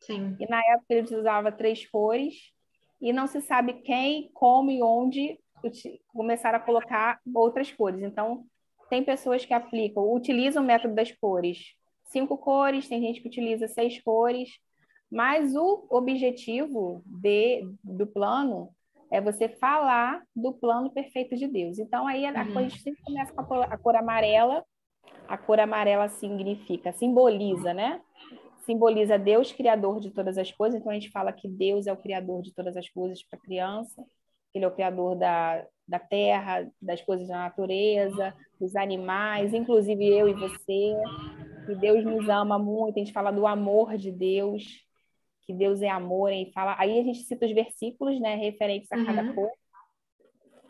[0.00, 0.36] Sim.
[0.38, 2.52] E na época ele usava três cores
[3.00, 5.38] e não se sabe quem, como e onde
[6.08, 8.02] começaram a colocar outras cores.
[8.02, 8.44] Então,
[8.88, 13.66] tem pessoas que aplicam, utilizam o método das cores, cinco cores, tem gente que utiliza
[13.66, 14.50] seis cores,
[15.10, 18.70] mas o objetivo de, do plano
[19.10, 21.78] é você falar do plano perfeito de Deus.
[21.78, 22.52] Então, aí a, uhum.
[22.52, 24.64] coisa sempre começa com a cor, a cor amarela,
[25.28, 28.00] a cor amarela significa, simboliza, né?
[28.64, 30.80] Simboliza Deus, criador de todas as coisas.
[30.80, 33.42] Então a gente fala que Deus é o criador de todas as coisas para a
[33.42, 34.04] criança.
[34.54, 40.28] Ele é o criador da, da terra, das coisas da natureza, dos animais, inclusive eu
[40.28, 40.96] e você.
[41.66, 42.96] Que Deus nos ama muito.
[42.96, 44.64] A gente fala do amor de Deus,
[45.42, 46.32] que Deus é amor.
[46.32, 46.74] E fala.
[46.78, 49.34] Aí a gente cita os versículos, né, referentes a cada uhum.
[49.34, 49.50] cor.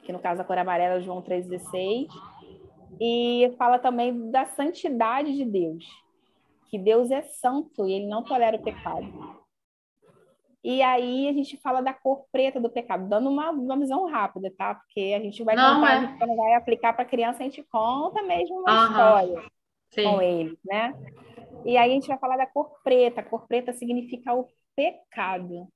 [0.03, 2.09] Que no caso a cor amarela é João 3,16
[3.00, 5.85] e fala também da santidade de Deus,
[6.68, 9.06] que Deus é santo e ele não tolera o pecado.
[10.64, 14.52] E aí a gente fala da cor preta do pecado, dando uma, uma visão rápida,
[14.59, 14.74] tá?
[14.74, 15.96] Porque a gente vai não, contar, é.
[15.96, 18.90] a gente quando vai aplicar para criança, a gente conta mesmo uma uhum.
[18.90, 19.42] história
[19.90, 20.04] Sim.
[20.04, 20.92] com eles, né?
[21.64, 23.20] E aí a gente vai falar da cor preta.
[23.20, 25.68] A cor preta significa o pecado.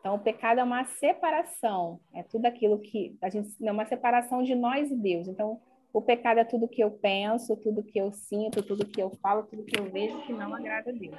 [0.00, 4.42] Então, o pecado é uma separação, é tudo aquilo que a gente é uma separação
[4.42, 5.26] de nós e Deus.
[5.26, 5.60] Então,
[5.96, 9.44] o pecado é tudo que eu penso, tudo que eu sinto, tudo que eu falo,
[9.44, 11.16] tudo que eu vejo que não agrada a Deus.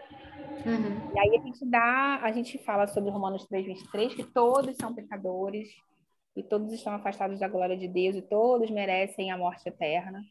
[0.63, 1.15] Uhum.
[1.15, 5.67] E aí a gente dá, a gente fala sobre Romanos 3:23 que todos são pecadores
[6.35, 10.21] e todos estão afastados da glória de Deus e todos merecem a morte eterna,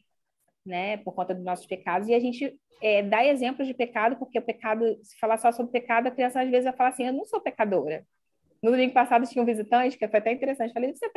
[0.65, 2.07] né, por conta dos nossos pecados.
[2.07, 5.73] E a gente é, dá exemplos de pecado, porque o pecado, se falar só sobre
[5.73, 8.07] pecado, a criança às vezes vai falar assim: eu não sou pecadora.
[8.61, 10.73] No domingo passado tinha um visitante, que foi até interessante.
[10.73, 11.09] Falei, você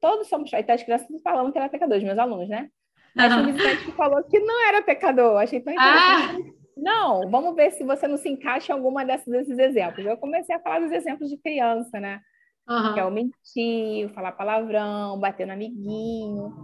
[0.00, 0.52] todos somos.
[0.54, 2.70] Aí tá as crianças falando que era pecador, os meus alunos, né?
[3.14, 3.40] Mas uhum.
[3.40, 5.36] um visitante que falou que não era pecador.
[5.36, 6.54] Achei tão interessante.
[6.56, 6.60] Ah.
[6.76, 10.06] Não, vamos ver se você não se encaixa em alguma desses, desses exemplos.
[10.06, 12.20] Eu comecei a falar dos exemplos de criança, né?
[12.68, 12.94] Uhum.
[12.94, 16.54] Que é o mentir, falar palavrão, bater no amiguinho,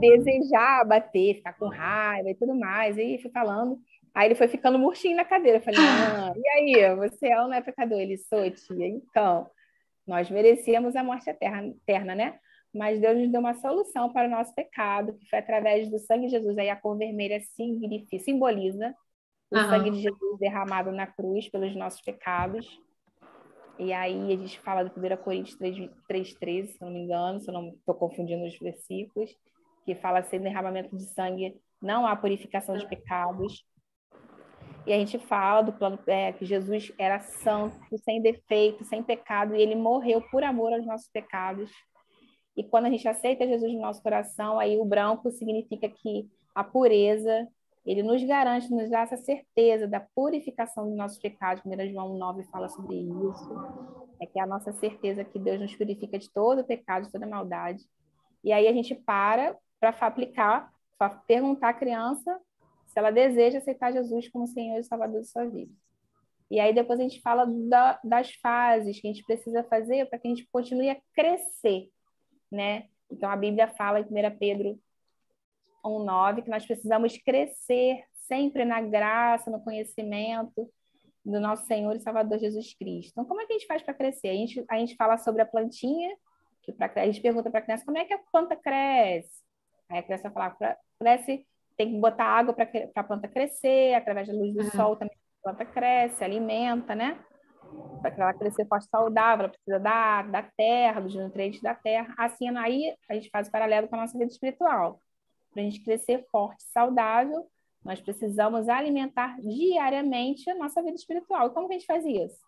[0.00, 2.98] desejar bater, ficar com raiva e tudo mais.
[2.98, 3.78] E fui falando.
[4.14, 5.58] Aí ele foi ficando murchinho na cadeira.
[5.58, 7.98] Eu falei, ah, e aí, você é ou não é pecador?
[7.98, 8.88] Ele sou, tia.
[8.88, 9.48] Então,
[10.06, 12.38] nós merecíamos a morte eterna, né?
[12.74, 16.26] mas Deus nos deu uma solução para o nosso pecado, que foi através do sangue
[16.26, 16.56] de Jesus.
[16.56, 18.94] Aí a cor vermelha significa, simboliza
[19.50, 19.68] o uhum.
[19.68, 22.66] sangue de Jesus derramado na cruz pelos nossos pecados.
[23.78, 27.54] E aí a gente fala do 1 Coríntios 3,13, se não me engano, se eu
[27.54, 29.30] não estou confundindo os versículos,
[29.84, 33.64] que fala sem derramamento de sangue não há purificação de pecados.
[34.86, 39.54] E a gente fala do plano é, que Jesus era santo, sem defeito, sem pecado,
[39.54, 41.70] e ele morreu por amor aos nossos pecados.
[42.56, 46.64] E quando a gente aceita Jesus no nosso coração, aí o branco significa que a
[46.64, 47.48] pureza,
[47.86, 51.62] ele nos garante, nos dá essa certeza da purificação dos nossos pecados.
[51.64, 53.54] 1 João 9 fala sobre isso.
[54.20, 57.26] É que é a nossa certeza que Deus nos purifica de todo pecado, de toda
[57.26, 57.84] maldade.
[58.44, 62.38] E aí a gente para para aplicar, para perguntar à criança
[62.92, 65.72] se ela deseja aceitar Jesus como Senhor e Salvador de sua vida.
[66.50, 70.18] E aí depois a gente fala da, das fases que a gente precisa fazer para
[70.18, 71.88] que a gente continue a crescer,
[72.50, 72.88] né?
[73.10, 74.78] Então a Bíblia fala em 1 Pedro
[75.82, 80.70] 1,9 que nós precisamos crescer sempre na graça, no conhecimento
[81.24, 83.12] do nosso Senhor e Salvador Jesus Cristo.
[83.12, 84.28] Então, como é que a gente faz para crescer?
[84.28, 86.14] A gente, a gente fala sobre a plantinha,
[86.62, 89.42] que pra, a gente pergunta para a criança como é que a planta cresce.
[89.88, 90.56] Aí a criança fala,
[90.98, 91.46] cresce,
[91.84, 94.70] tem que botar água para a planta crescer, através da luz do uhum.
[94.70, 97.18] sol também a planta cresce, alimenta, né?
[98.00, 102.14] Para ela crescer forte saudável, ela precisa da, da terra, dos nutrientes da terra.
[102.16, 105.00] Assim, aí a gente faz o paralelo com a nossa vida espiritual.
[105.52, 107.46] Para a gente crescer forte, saudável,
[107.84, 111.48] nós precisamos alimentar diariamente a nossa vida espiritual.
[111.48, 112.40] E como que a gente faz isso?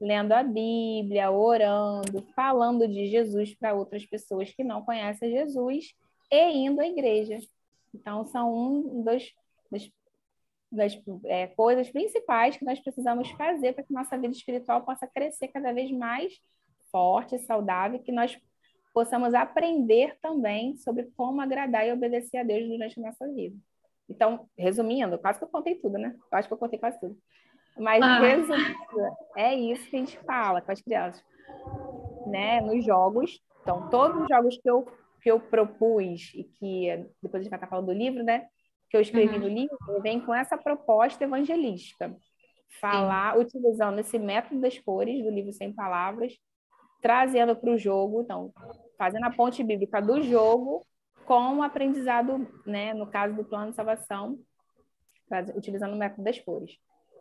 [0.00, 5.94] Lendo a Bíblia, orando, falando de Jesus para outras pessoas que não conhecem Jesus
[6.30, 7.38] e indo à igreja.
[8.00, 9.32] Então, são um dos,
[9.70, 9.90] dos
[10.70, 15.48] das é, coisas principais que nós precisamos fazer para que nossa vida espiritual possa crescer
[15.48, 16.34] cada vez mais
[16.90, 18.36] forte, saudável, que nós
[18.92, 23.56] possamos aprender também sobre como agradar e obedecer a Deus durante a nossa vida.
[24.08, 26.14] Então, resumindo, quase que eu contei tudo, né?
[26.32, 27.16] Eu acho que eu contei quase tudo.
[27.78, 28.18] Mas, ah.
[28.20, 31.22] resumindo, é isso que a gente fala com as crianças.
[32.26, 32.60] Né?
[32.60, 34.86] Nos jogos, então, todos os jogos que eu,
[35.26, 38.46] que eu propus e que depois a gente vai estar falando do livro, né?
[38.88, 39.40] Que eu escrevi uhum.
[39.40, 42.16] no livro, vem com essa proposta evangelística.
[42.80, 43.40] Falar, Sim.
[43.40, 46.32] utilizando esse método das cores do livro Sem Palavras,
[47.02, 48.52] trazendo para o jogo, então,
[48.96, 50.86] fazendo a ponte bíblica do jogo
[51.24, 54.38] com o aprendizado, né, no caso do plano de salvação,
[55.56, 56.76] utilizando o método das cores.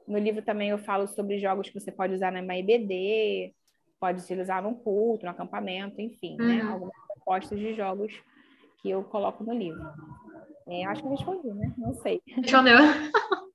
[0.08, 3.51] No livro também eu falo sobre jogos que você pode usar na MAIBD,
[3.99, 6.56] pode utilizar num culto, no acampamento, enfim, né, uhum.
[6.56, 8.13] né, algumas propostas de jogos
[8.78, 9.84] que eu coloco no livro.
[10.67, 11.73] É, acho que respondi, né?
[11.78, 12.21] Não sei.
[12.28, 12.78] Respondeu.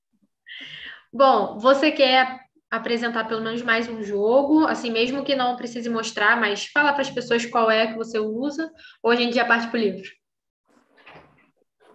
[1.12, 2.40] Bom, você quer
[2.70, 7.02] apresentar pelo menos mais um jogo, assim, mesmo que não precise mostrar, mas fala para
[7.02, 8.70] as pessoas qual é que você usa,
[9.02, 10.08] ou a gente já parte para o livro?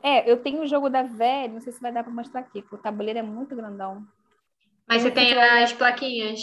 [0.03, 2.61] É, eu tenho o jogo da velha, não sei se vai dar para mostrar aqui,
[2.61, 4.05] porque o tabuleiro é muito grandão.
[4.87, 6.41] Mas tem você tem as plaquinhas?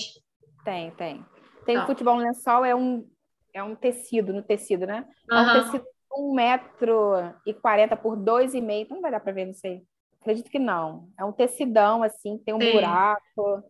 [0.65, 1.25] Tem, tem.
[1.65, 3.07] Tem o futebol lençol, é um,
[3.55, 5.07] é um tecido, no tecido, né?
[5.31, 7.13] É um tecido de 1 metro
[7.47, 9.83] e 40 por 2,5, então não vai dar para ver, não sei.
[10.21, 11.09] Acredito que não.
[11.19, 12.73] É um tecidão, assim, tem um Sim.
[12.73, 13.63] buraco,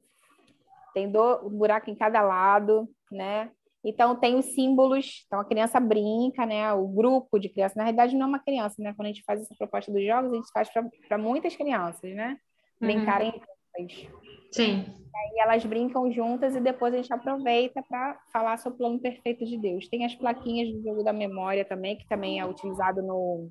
[0.93, 3.51] tem do, um buraco em cada lado, né?
[3.85, 6.73] Então, tem os símbolos, então a criança brinca, né?
[6.73, 8.95] O grupo de crianças, na realidade, não é uma criança, né?
[8.95, 10.71] Quando a gente faz essa proposta dos jogos, a gente faz
[11.09, 12.39] para muitas crianças, né?
[12.81, 12.89] Uhum.
[12.89, 13.41] Brincarem uhum.
[13.79, 14.13] Juntas.
[14.53, 14.85] Sim.
[15.15, 19.45] Aí elas brincam juntas e depois a gente aproveita para falar sobre o plano perfeito
[19.45, 19.89] de Deus.
[19.89, 23.51] Tem as plaquinhas do jogo da memória também, que também é utilizado no,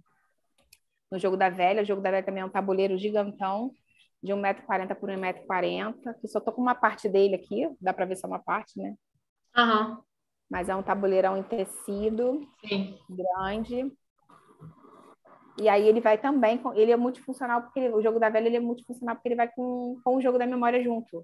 [1.11, 1.83] no jogo da velha.
[1.83, 3.71] O jogo da velha também é um tabuleiro gigantão,
[4.21, 8.17] de 1,40m por 1,40m, que só tô com uma parte dele aqui, dá para ver
[8.17, 8.95] só uma parte, né?
[9.55, 9.89] Aham.
[9.91, 10.11] Uhum
[10.51, 12.99] mas é um tabuleirão em tecido Sim.
[13.09, 13.89] grande.
[15.61, 18.47] E aí ele vai também, com, ele é multifuncional, porque ele, o jogo da velha
[18.47, 21.23] ele é multifuncional porque ele vai com, com o jogo da memória junto,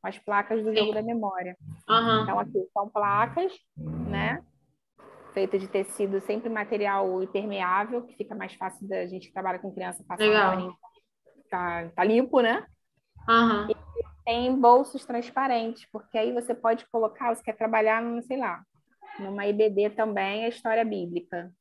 [0.00, 0.76] com as placas do Sim.
[0.76, 1.56] jogo da memória.
[1.88, 2.22] Uhum.
[2.22, 4.40] Então aqui são placas, né?
[5.34, 9.74] Feitas de tecido sempre material impermeável, que fica mais fácil da gente que trabalha com
[9.74, 10.78] criança passar Legal.
[11.50, 12.64] Tá, tá limpo, né?
[13.28, 13.68] Uhum.
[13.68, 13.76] E
[14.24, 18.62] tem bolsos transparentes, porque aí você pode colocar, você quer trabalhar, sei lá,
[19.18, 21.52] numa IBD também, a história bíblica.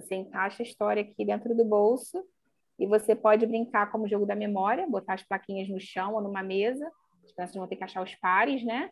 [0.00, 2.24] Você encaixa a história aqui dentro do bolso
[2.78, 6.42] e você pode brincar como jogo da memória, botar as plaquinhas no chão ou numa
[6.42, 6.90] mesa.
[7.24, 8.90] As crianças vão ter que achar os pares, né?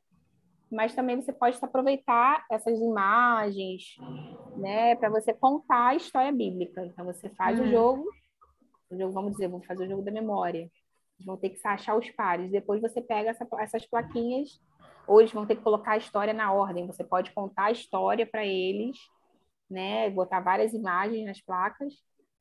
[0.71, 3.95] Mas também você pode aproveitar essas imagens,
[4.57, 6.85] né, para você contar a história bíblica.
[6.85, 7.67] Então você faz uhum.
[7.67, 8.05] o jogo,
[8.91, 10.69] o jogo, vamos dizer, vou fazer o jogo da memória
[11.25, 12.51] vão ter que achar os pares.
[12.51, 14.61] Depois você pega essa, essas plaquinhas,
[15.07, 16.87] ou eles vão ter que colocar a história na ordem.
[16.87, 18.97] Você pode contar a história para eles,
[19.71, 20.11] né?
[20.11, 21.95] Botar várias imagens nas placas.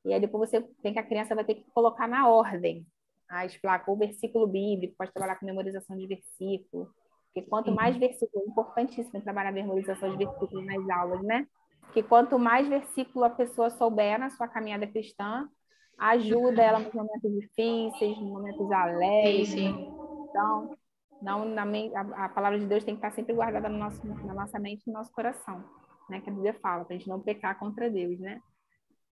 [0.04, 2.86] E aí depois você tem que a criança vai ter que colocar na ordem
[3.28, 6.90] as placas, o versículo bíblico, pode trabalhar com memorização de versículo.
[7.34, 7.76] Porque quanto uhum.
[7.76, 11.48] mais versículo, é importantíssimo trabalhar a memorização de versículos nas aulas, né?
[11.92, 15.50] Que quanto mais versículo a pessoa souber na sua caminhada cristã,
[15.98, 19.50] ajuda ela nos momentos difíceis, nos momentos alegres.
[19.50, 19.94] Sim, sim.
[20.30, 20.78] Então,
[21.22, 24.34] não, na, a, a, palavra de Deus tem que estar sempre guardada no nosso, na
[24.34, 25.64] nossa mente e no nosso coração,
[26.10, 26.22] né?
[26.22, 28.40] Que a Bíblia fala, para a gente não pecar contra Deus, né?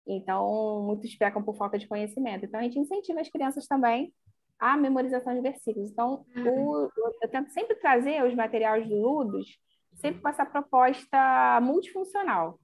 [0.07, 2.45] Então, muitos pecam por falta de conhecimento.
[2.45, 4.11] Então, a gente incentiva as crianças também
[4.59, 5.89] a memorização de versículos.
[5.89, 6.67] Então, uhum.
[6.67, 9.47] o, eu tento sempre trazer os materiais do Ludos,
[9.95, 12.59] sempre com essa proposta multifuncional,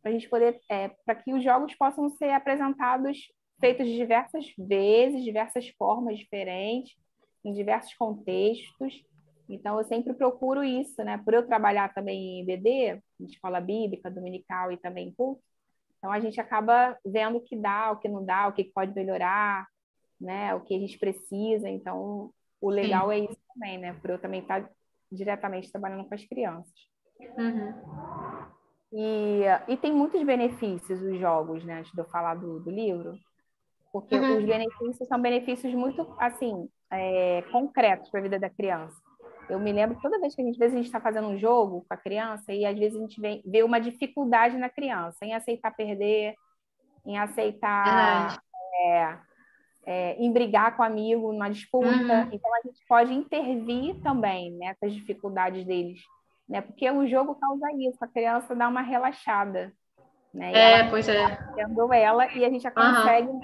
[0.00, 3.18] para a gente poder, é, para que os jogos possam ser apresentados,
[3.60, 6.94] feitos de diversas vezes, diversas formas diferentes,
[7.44, 8.94] em diversos contextos.
[9.54, 11.18] Então, eu sempre procuro isso, né?
[11.18, 15.42] Por eu trabalhar também em EBD, em escola bíblica, dominical e também em culto,
[16.02, 18.92] então a gente acaba vendo o que dá, o que não dá, o que pode
[18.92, 19.68] melhorar,
[20.20, 20.52] né?
[20.52, 21.68] O que a gente precisa.
[21.68, 23.14] Então, o legal Sim.
[23.14, 23.92] é isso também, né?
[24.02, 24.68] Por eu também estar
[25.12, 26.74] diretamente trabalhando com as crianças.
[27.38, 27.72] Uhum.
[28.92, 31.78] E, e tem muitos benefícios os jogos, né?
[31.78, 33.16] Antes de eu falar do, do livro,
[33.92, 34.38] porque uhum.
[34.38, 39.00] os benefícios são benefícios muito, assim, é, concretos para a vida da criança.
[39.48, 41.38] Eu me lembro toda vez que a gente, às vezes a gente está fazendo um
[41.38, 45.18] jogo com a criança e às vezes a gente vê, vê uma dificuldade na criança
[45.22, 46.34] em aceitar perder,
[47.04, 48.40] em aceitar
[48.74, 49.18] é,
[49.84, 51.88] é, em brigar com o amigo numa disputa.
[51.88, 52.28] Uhum.
[52.32, 56.00] Então, a gente pode intervir também nessas dificuldades deles,
[56.48, 56.60] né?
[56.60, 59.72] Porque o jogo causa isso, a criança dá uma relaxada.
[60.32, 60.52] Né?
[60.52, 61.36] E é, pois é.
[61.54, 63.40] Tendo ela, e a gente já consegue uhum.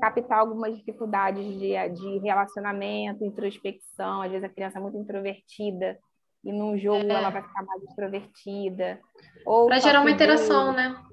[0.00, 4.22] Captar algumas dificuldades de, de relacionamento, introspecção.
[4.22, 5.98] Às vezes a criança é muito introvertida,
[6.42, 7.14] e num jogo é.
[7.14, 9.00] ela vai ficar mais extrovertida.
[9.44, 10.88] Para gerar uma interação, bullying.
[10.88, 11.04] né?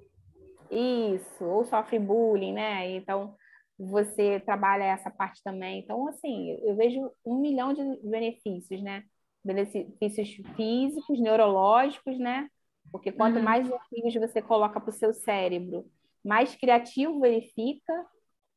[0.70, 2.90] Isso, ou sofre bullying, né?
[2.92, 3.36] Então,
[3.78, 5.80] você trabalha essa parte também.
[5.80, 9.04] Então, assim, eu vejo um milhão de benefícios, né?
[9.44, 12.48] Benefícios físicos, neurológicos, né?
[12.92, 13.44] Porque quanto uhum.
[13.44, 15.86] mais desafios você coloca para o seu cérebro,
[16.24, 18.06] mais criativo ele fica?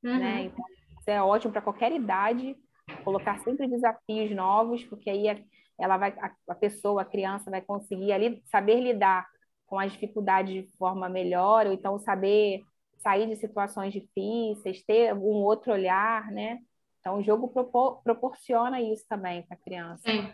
[0.03, 0.19] Uhum.
[0.19, 0.43] né?
[0.45, 0.65] Então,
[0.99, 2.57] isso é ótimo para qualquer idade,
[3.05, 5.45] colocar sempre desafios novos, porque aí
[5.79, 6.15] ela vai,
[6.49, 9.27] a pessoa, a criança vai conseguir ali saber lidar
[9.67, 12.63] com as dificuldades de forma melhor, ou então saber
[12.99, 16.59] sair de situações difíceis, ter um outro olhar, né?
[17.01, 20.03] Então, o jogo propor, proporciona isso também para a criança.
[20.05, 20.31] Sim.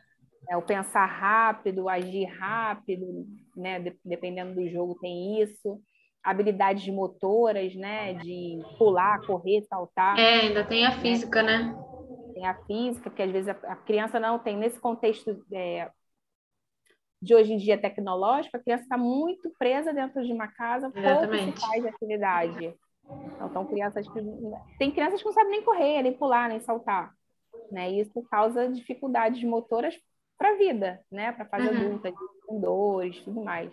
[0.48, 3.78] É, o pensar rápido, agir rápido, né?
[3.78, 5.80] De, dependendo do jogo, tem isso.
[6.26, 8.14] Habilidades motoras, né?
[8.14, 10.18] De pular, correr, saltar.
[10.18, 11.74] É, ainda tem a física, né?
[12.34, 15.90] Tem a física, porque às vezes a, criança não tem, nesse contexto é,
[17.22, 21.44] de hoje em dia tecnológico, a criança está muito presa dentro de uma casa, Exatamente.
[21.44, 22.74] pouco se faz de atividade.
[23.34, 24.20] Então, são crianças que...
[24.78, 27.12] Tem crianças que não sabem nem correr, nem pular, nem saltar.
[27.70, 27.90] Né?
[27.90, 29.96] Isso causa dificuldades motoras
[30.36, 31.32] para a vida, né?
[31.32, 31.76] Para a fase uhum.
[31.76, 32.12] adulta,
[32.46, 33.72] com dores, tudo mais,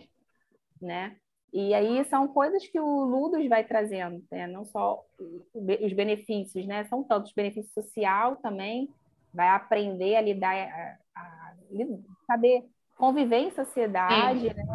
[0.82, 1.18] né?
[1.54, 4.47] E aí são coisas que o Ludus vai trazendo, né?
[4.47, 5.06] Não só
[5.54, 6.84] os benefícios, né?
[6.86, 8.89] São tantos benefícios social também,
[9.32, 11.54] vai aprender a lidar, a, a
[12.26, 12.66] saber
[12.97, 14.66] conviver em sociedade, né?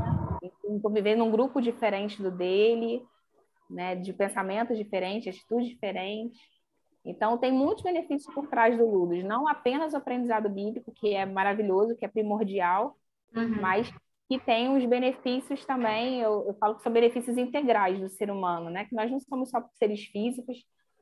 [0.81, 3.05] conviver num grupo diferente do dele,
[3.69, 3.97] né?
[3.97, 6.39] de pensamentos diferentes, atitudes diferentes.
[7.05, 11.27] Então, tem muitos benefícios por trás do Ludus, não apenas o aprendizado bíblico, que é
[11.27, 12.97] maravilhoso, que é primordial,
[13.35, 13.61] uhum.
[13.61, 13.93] mas
[14.29, 18.69] que tem os benefícios também, eu, eu, falo que são benefícios integrais do ser humano,
[18.69, 18.85] né?
[18.85, 20.59] Que nós não somos só seres físicos,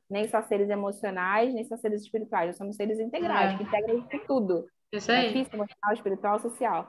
[0.09, 3.57] nem só seres emocionais, nem só seres espirituais, nós somos seres integrais, é.
[3.57, 4.67] que integram tudo.
[4.93, 5.27] Isso aí.
[5.27, 5.33] Né?
[5.33, 6.89] Físico, emocional, espiritual, social.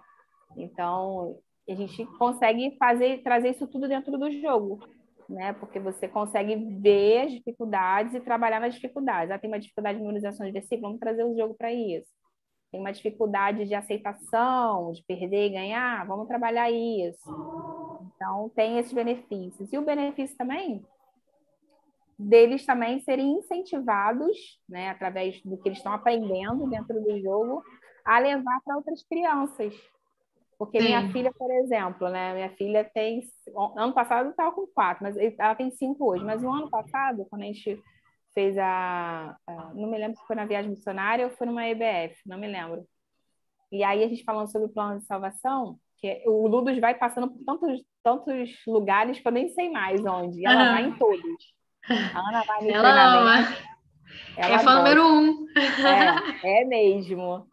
[0.56, 4.80] Então, a gente consegue fazer trazer isso tudo dentro do jogo,
[5.28, 5.54] né?
[5.54, 9.32] Porque você consegue ver as dificuldades e trabalhar nas dificuldades.
[9.32, 12.12] Ah, tem uma dificuldade de memorização de versículo, vamos trazer o jogo para isso.
[12.72, 18.10] Tem uma dificuldade de aceitação, de perder e ganhar, vamos trabalhar isso.
[18.16, 19.72] Então, tem esses benefícios.
[19.72, 20.86] E o benefício também
[22.20, 27.64] deles também serem incentivados, né, através do que eles estão aprendendo dentro do jogo,
[28.04, 29.72] a levar para outras crianças,
[30.58, 30.88] porque Sim.
[30.88, 32.34] minha filha, por exemplo, né?
[32.34, 33.22] Minha filha tem.
[33.78, 36.26] Ano passado estava com quatro, mas ela tem cinco hoje.
[36.26, 37.80] Mas no ano passado, quando a gente
[38.34, 39.74] fez a, a.
[39.74, 42.86] Não me lembro se foi na viagem missionária ou foi numa EBF, não me lembro.
[43.72, 47.30] E aí a gente falando sobre o plano de salvação, que o Ludus vai passando
[47.30, 50.40] por tantos, tantos lugares que eu nem sei mais onde.
[50.40, 50.74] E ela uhum.
[50.74, 51.58] vai em todos.
[51.90, 53.58] A Ana vai no ela ama.
[54.38, 55.46] Ela é fã número um.
[56.44, 57.48] É, é mesmo.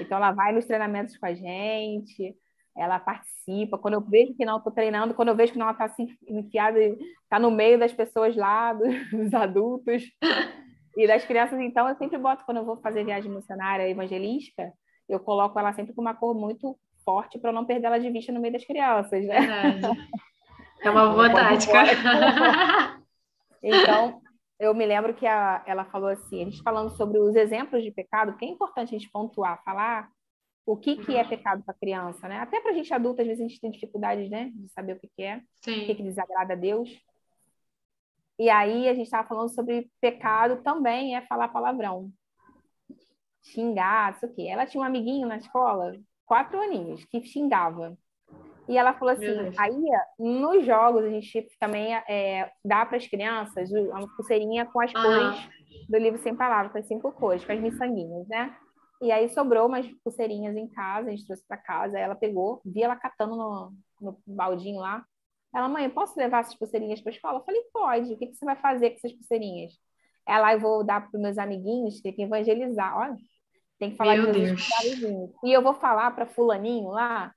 [0.00, 2.36] Então ela vai nos treinamentos com a gente
[2.76, 3.78] ela participa.
[3.78, 6.78] Quando eu vejo que não estou treinando, quando eu vejo que não está assim, enfiada,
[6.78, 8.72] está no meio das pessoas lá,
[9.12, 10.02] dos adultos
[10.96, 14.72] e das crianças, então eu sempre boto, quando eu vou fazer viagem missionária evangelística,
[15.08, 18.32] eu coloco ela sempre com uma cor muito forte para não perder ela de vista
[18.32, 19.38] no meio das crianças, né?
[20.82, 21.72] É uma boa tática.
[23.62, 24.20] então,
[24.60, 27.90] eu me lembro que a, ela falou assim, a gente falando sobre os exemplos de
[27.90, 30.10] pecado, porque é importante a gente pontuar, falar
[30.66, 31.28] o que, que é uhum.
[31.28, 32.38] pecado para criança, né?
[32.38, 35.00] Até para a gente adulta, às vezes a gente tem dificuldade, né, de saber o
[35.00, 35.82] que, que é, Sim.
[35.82, 36.90] o que, que desagrada a Deus.
[38.38, 42.10] E aí a gente estava falando sobre pecado também é falar palavrão.
[43.42, 44.48] Xingar, isso o quê.
[44.48, 45.92] Ela tinha um amiguinho na escola,
[46.24, 47.96] quatro aninhos, que xingava.
[48.66, 49.84] E ela falou assim: aí
[50.18, 55.02] nos jogos a gente também é, dá para as crianças uma pulseirinha com as uhum.
[55.02, 55.48] cores
[55.88, 58.56] do livro Sem Palavras, com as cinco cores, com as miçanguinhas, né?
[59.02, 62.82] E aí sobrou umas pulseirinhas em casa, a gente trouxe para casa, ela pegou, vi
[62.82, 65.04] ela catando no, no baldinho lá.
[65.54, 67.38] Ela, mãe, posso levar essas pulseirinhas para a escola?
[67.38, 68.12] Eu falei, pode.
[68.12, 69.72] O que, que você vai fazer com essas pulseirinhas?
[70.26, 72.96] Ela, eu vou dar para meus amiguinhos, tem que evangelizar.
[72.96, 73.16] Olha,
[73.78, 75.30] tem que falar Meu de Jesus Deus.
[75.44, 77.32] E eu vou falar para fulaninho lá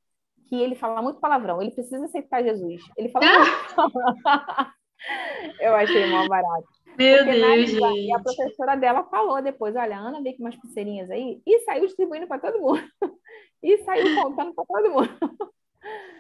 [0.48, 1.62] que ele fala muito palavrão.
[1.62, 2.82] Ele precisa aceitar Jesus.
[2.98, 3.26] Ele fala
[5.60, 6.68] Eu achei mal barato.
[6.98, 10.44] Meu Porque Deus, na, E a professora dela falou depois, olha, a Ana veio com
[10.44, 12.84] umas pulseirinhas aí e saiu distribuindo para todo mundo.
[13.62, 15.10] e saiu contando para todo mundo.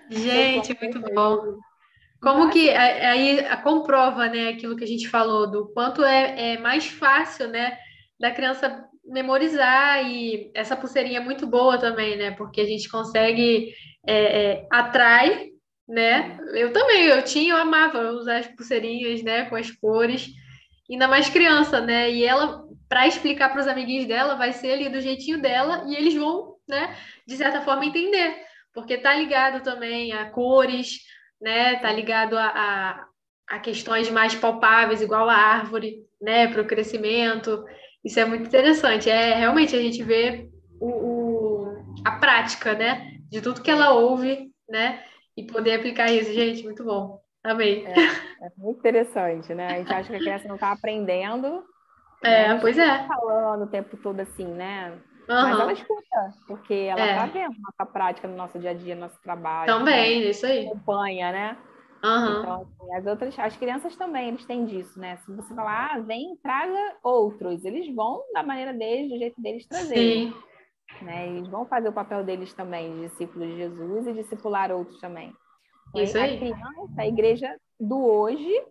[0.09, 1.57] Gente, muito bom.
[2.21, 6.87] Como que aí comprova, né, aquilo que a gente falou, do quanto é, é mais
[6.87, 7.77] fácil, né,
[8.19, 13.71] da criança memorizar e essa pulseirinha é muito boa também, né, porque a gente consegue
[14.05, 15.49] é, é, atrai,
[15.87, 20.27] né, eu também, eu tinha, eu amava usar as pulseirinhas, né, com as cores,
[20.93, 24.89] ainda mais criança, né, e ela, para explicar para os amiguinhos dela, vai ser ali
[24.89, 28.35] do jeitinho dela e eles vão, né, de certa forma entender,
[28.73, 30.99] porque tá ligado também a cores,
[31.41, 31.75] né?
[31.77, 33.07] Tá ligado a, a,
[33.55, 36.47] a questões mais palpáveis, igual a árvore, né?
[36.47, 37.65] Para o crescimento.
[38.03, 39.09] Isso é muito interessante.
[39.09, 43.17] É realmente a gente vê o, o, a prática, né?
[43.29, 45.03] De tudo que ela ouve, né?
[45.35, 47.19] E poder aplicar isso, gente, muito bom.
[47.47, 47.85] Amei.
[47.85, 47.91] É,
[48.45, 49.67] é muito interessante, né?
[49.67, 51.63] A gente acha que a criança não está aprendendo.
[52.23, 52.59] É, né?
[52.59, 52.97] pois é.
[52.99, 54.91] Tá falando o tempo todo assim, né?
[55.29, 55.41] Uhum.
[55.41, 57.27] Mas ela escuta, porque ela está é.
[57.27, 59.67] vendo nossa prática no nosso dia a dia, no nosso trabalho.
[59.67, 60.29] Também, né?
[60.29, 60.67] isso aí.
[60.67, 61.57] Acompanha, né?
[62.03, 62.39] Uhum.
[62.39, 65.17] Então, assim, as outras, as crianças também, eles têm disso, né?
[65.17, 69.65] Se você falar, ah, vem, traga outros, eles vão da maneira deles, do jeito deles
[69.67, 69.95] trazer.
[69.95, 70.33] Sim.
[71.01, 71.27] Né?
[71.29, 75.33] Eles vão fazer o papel deles também, de discípulos de Jesus e discipular outros também.
[75.95, 76.35] Isso aí.
[76.35, 78.63] A criança, a igreja do hoje,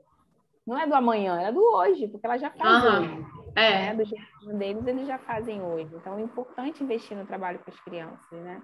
[0.67, 3.01] não é do amanhã, é do hoje, porque ela já faz uhum.
[3.01, 3.27] hoje.
[3.57, 3.71] É.
[3.71, 3.95] Né?
[3.95, 5.95] Do jeito deles, eles já fazem hoje.
[5.95, 8.61] Então, é importante investir no trabalho com as crianças, né?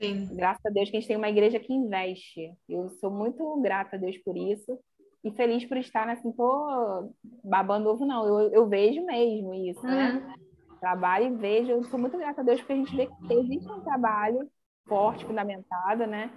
[0.00, 0.28] Sim.
[0.34, 2.52] Graças a Deus que a gente tem uma igreja que investe.
[2.68, 4.78] Eu sou muito grata a Deus por isso
[5.24, 6.12] e feliz por estar, né?
[6.12, 7.12] Assim, tô
[7.44, 8.26] babando ovo, não.
[8.26, 10.12] Eu, eu vejo mesmo isso, né?
[10.12, 10.20] uhum.
[10.20, 10.34] né?
[10.80, 11.70] Trabalho e vejo.
[11.70, 14.48] Eu sou muito grata a Deus porque a gente vê que existe um trabalho
[14.86, 16.30] forte, fundamentado, né?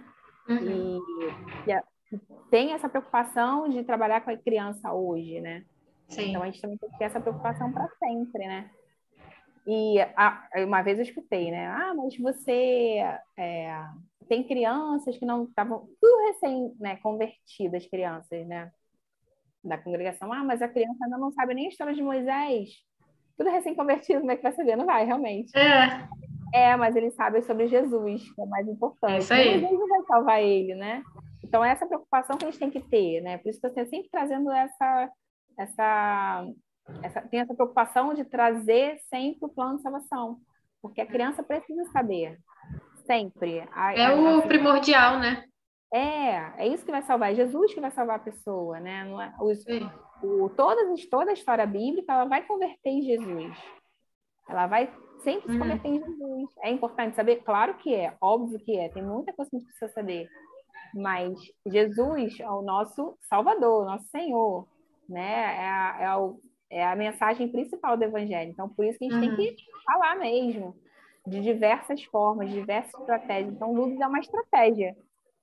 [0.47, 1.01] Uhum.
[1.67, 2.19] E, e,
[2.49, 5.65] tem essa preocupação de trabalhar com a criança hoje, né?
[6.07, 6.29] Sim.
[6.29, 8.69] Então a gente também tem que ter essa preocupação para sempre, né?
[9.67, 11.67] E a, uma vez eu escutei, né?
[11.67, 13.01] Ah, mas você
[13.35, 13.83] é,
[14.27, 18.71] tem crianças que não estavam tudo recém né, convertidas, crianças, né?
[19.63, 20.31] Da congregação.
[20.31, 22.69] Ah, mas a criança ainda não sabe nem a história de Moisés.
[23.35, 24.75] Tudo recém-convertido, como é que vai saber?
[24.75, 25.57] Não vai, realmente.
[25.57, 26.07] É.
[26.53, 29.21] É, mas ele sabe sobre Jesus, que é o mais importante.
[29.21, 29.59] Isso aí.
[29.59, 31.03] Jesus vai salvar ele, né?
[31.43, 33.37] Então, é essa preocupação que a gente tem que ter, né?
[33.37, 35.09] Por isso que eu estou sempre trazendo essa,
[35.57, 36.45] essa,
[37.03, 40.37] essa, tem essa preocupação de trazer sempre o plano de salvação,
[40.81, 42.37] porque a criança precisa saber,
[43.05, 43.67] sempre.
[43.71, 45.43] A, é a, o a, primordial, né?
[45.93, 49.05] É, é isso que vai salvar, é Jesus que vai salvar a pessoa, né?
[49.05, 49.63] Não é, os,
[50.23, 53.57] o, todas, toda a história bíblica, ela vai converter em Jesus.
[54.49, 54.91] Ela vai
[55.23, 55.59] sempre se uhum.
[55.59, 56.49] converter em Jesus.
[56.63, 57.37] É importante saber?
[57.43, 60.29] Claro que é, óbvio que é, tem muita coisa que a gente precisa saber.
[60.93, 64.67] Mas Jesus é o nosso Salvador, nosso Senhor
[65.07, 65.55] né?
[65.57, 66.39] É a, é, o,
[66.69, 68.51] é a mensagem principal do evangelho.
[68.51, 69.35] Então, por isso que a gente uhum.
[69.35, 70.75] tem que falar mesmo,
[71.25, 73.53] de diversas formas, de diversas estratégias.
[73.53, 74.95] Então, Lubis é uma estratégia,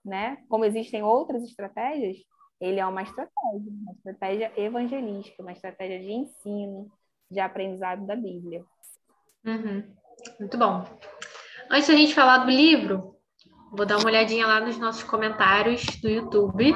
[0.05, 0.39] né?
[0.49, 2.17] Como existem outras estratégias,
[2.61, 6.91] ele é uma estratégia, uma estratégia evangelística, uma estratégia de ensino,
[7.31, 8.65] de aprendizado da Bíblia.
[9.45, 9.85] Uhum.
[10.39, 10.85] Muito bom.
[11.71, 13.17] Antes da gente falar do livro,
[13.73, 16.75] vou dar uma olhadinha lá nos nossos comentários do YouTube.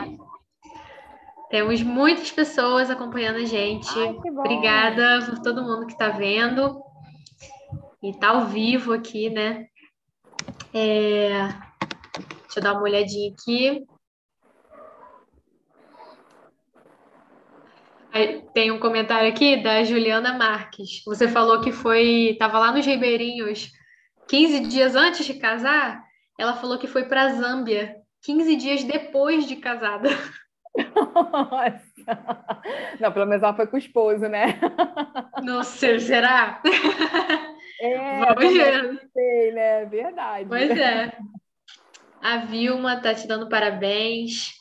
[1.50, 3.88] Temos muitas pessoas acompanhando a gente.
[3.98, 6.80] Ai, Obrigada por todo mundo que está vendo
[8.02, 9.66] e está ao vivo aqui, né?
[10.74, 11.48] É...
[12.42, 13.86] Deixa eu dar uma olhadinha aqui.
[18.54, 21.02] Tem um comentário aqui da Juliana Marques.
[21.04, 23.72] Você falou que foi, estava lá nos Ribeirinhos
[24.28, 26.02] 15 dias antes de casar.
[26.38, 30.08] Ela falou que foi para a Zâmbia 15 dias depois de casada.
[30.84, 31.96] Nossa!
[33.00, 34.58] Não, pelo menos ela foi com o esposo, né?
[35.42, 36.62] Não sei, será?
[37.80, 39.08] É, Vamos ver.
[39.12, 39.84] Sei, né?
[39.84, 40.48] Verdade.
[40.48, 41.12] Pois é.
[42.22, 44.52] A Vilma tá te dando parabéns.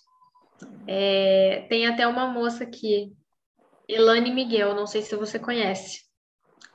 [0.87, 3.15] É, tem até uma moça aqui
[3.87, 6.01] Elane Miguel, não sei se você conhece.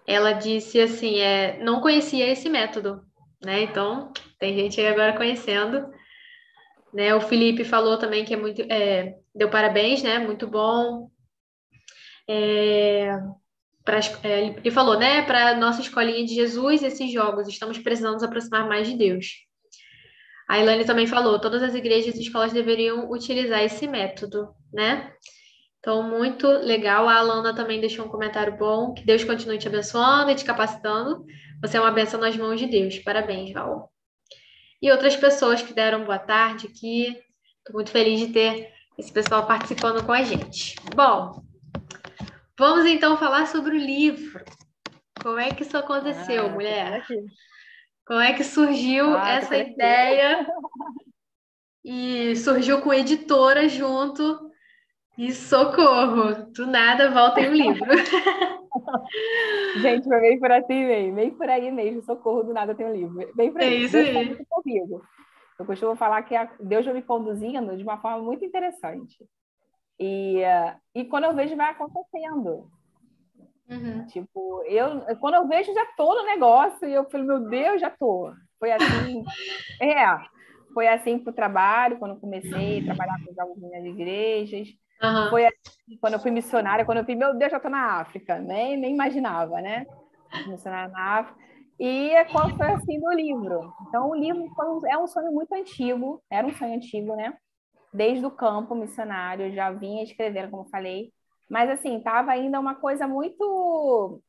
[0.06, 3.02] Ela disse assim, é, não conhecia esse método,
[3.42, 3.62] né?
[3.62, 5.88] Então, tem gente aí agora conhecendo.
[6.92, 7.14] Né?
[7.14, 10.18] O Felipe falou também que é muito, é, deu parabéns, né?
[10.18, 11.10] Muito bom.
[12.28, 13.16] É,
[13.84, 15.22] pra, é, ele falou, né?
[15.22, 19.26] Para nossa escolinha de Jesus, esses jogos, estamos precisando nos aproximar mais de Deus.
[20.48, 25.12] A Ilane também falou, todas as igrejas e escolas deveriam utilizar esse método, né?
[25.80, 27.08] Então, muito legal.
[27.08, 28.92] A Alana também deixou um comentário bom.
[28.92, 31.24] Que Deus continue te abençoando e te capacitando.
[31.62, 32.98] Você é uma benção nas mãos de Deus.
[32.98, 33.90] Parabéns, Val.
[34.80, 37.06] E outras pessoas que deram boa tarde aqui.
[37.58, 40.76] Estou muito feliz de ter esse pessoal participando com a gente.
[40.94, 41.42] Bom,
[42.58, 44.44] vamos então falar sobre o livro.
[45.22, 47.06] Como é que isso aconteceu, ah, mulher?
[48.06, 50.46] Como é que surgiu ah, essa ideia?
[51.82, 54.49] E surgiu com editora junto
[55.20, 57.90] e socorro, do nada volta em um livro.
[59.82, 62.92] Gente, foi bem por assim mesmo, bem por aí mesmo, socorro, do nada tem um
[62.92, 63.30] livro.
[63.34, 63.74] Bem por aí.
[63.74, 64.36] É isso Deus aí.
[64.36, 65.02] Tá comigo.
[65.58, 69.26] Eu costumo falar que Deus vai me conduzindo de uma forma muito interessante.
[69.98, 72.70] E, uh, e quando eu vejo, vai acontecendo.
[73.68, 74.06] Uhum.
[74.06, 77.90] Tipo, eu, quando eu vejo, já tô no negócio e eu falo, meu Deus, já
[77.90, 78.32] tô.
[78.58, 79.22] Foi assim,
[79.82, 80.06] é,
[80.72, 84.68] foi assim pro trabalho, quando eu comecei a trabalhar com nas igrejas.
[85.02, 85.30] Uhum.
[85.30, 88.38] Foi assim, quando eu fui missionária, quando eu vi, meu Deus, já estou na África,
[88.38, 89.86] nem, nem imaginava, né?
[90.46, 91.40] Missionária na África.
[91.78, 93.72] E qual foi assim do livro?
[93.88, 94.46] Então, o livro
[94.86, 97.34] é um sonho muito antigo, era um sonho antigo, né?
[97.92, 101.10] Desde o campo missionário, já vinha escrevendo, como falei,
[101.48, 104.22] mas assim, estava ainda uma coisa muito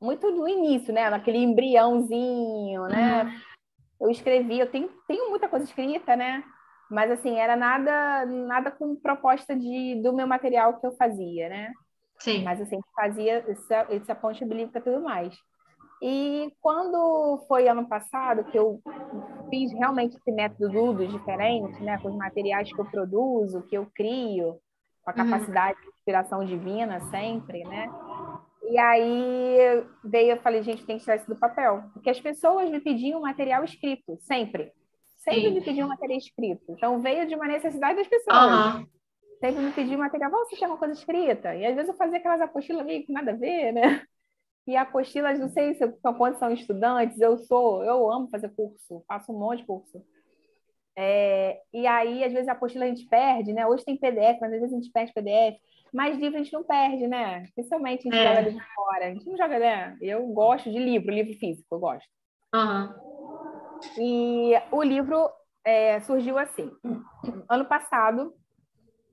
[0.00, 1.10] muito do início, né?
[1.10, 3.24] Naquele embriãozinho, né?
[3.24, 3.40] Uhum.
[4.00, 6.42] Eu escrevi, eu tenho, tenho muita coisa escrita, né?
[6.90, 11.72] Mas, assim, era nada nada com proposta de, do meu material que eu fazia, né?
[12.18, 12.42] Sim.
[12.42, 15.34] Mas, assim, fazia essa, essa ponte bíblica e tudo mais.
[16.02, 18.80] E quando foi ano passado que eu
[19.50, 21.98] fiz realmente esse método Dudos diferente, né?
[21.98, 24.58] Com os materiais que eu produzo, que eu crio,
[25.04, 25.30] com a uhum.
[25.30, 25.84] capacidade uhum.
[25.84, 27.88] de inspiração divina sempre, né?
[28.62, 31.82] E aí veio, eu falei, gente, tem que tirar isso do papel.
[31.92, 34.72] Porque as pessoas me pediam material escrito, sempre.
[35.20, 35.54] Sempre Sim.
[35.54, 36.64] me pediam material escrito.
[36.70, 38.74] Então, veio de uma necessidade das pessoas.
[38.74, 38.86] Uhum.
[39.38, 41.54] Sempre me pediam material, você quer uma coisa escrita?
[41.54, 44.02] E às vezes eu fazia aquelas apostilas meio que nada a ver, né?
[44.66, 49.02] E apostilas, não sei se são quantos são estudantes, eu sou, eu amo fazer curso,
[49.08, 50.04] faço um monte de curso.
[50.96, 53.66] É, e aí, às vezes, a apostila a gente perde, né?
[53.66, 55.58] Hoje tem PDF, mas às vezes a gente perde PDF.
[55.92, 57.46] Mas livro a gente não perde, né?
[57.54, 58.28] Principalmente a gente é.
[58.28, 59.06] joga livro fora.
[59.06, 59.96] A gente não joga, né?
[60.00, 62.08] Eu gosto de livro, livro físico, eu gosto.
[62.54, 63.09] Uhum.
[63.98, 65.30] E o livro
[65.64, 66.70] é, surgiu assim.
[67.48, 68.34] Ano passado,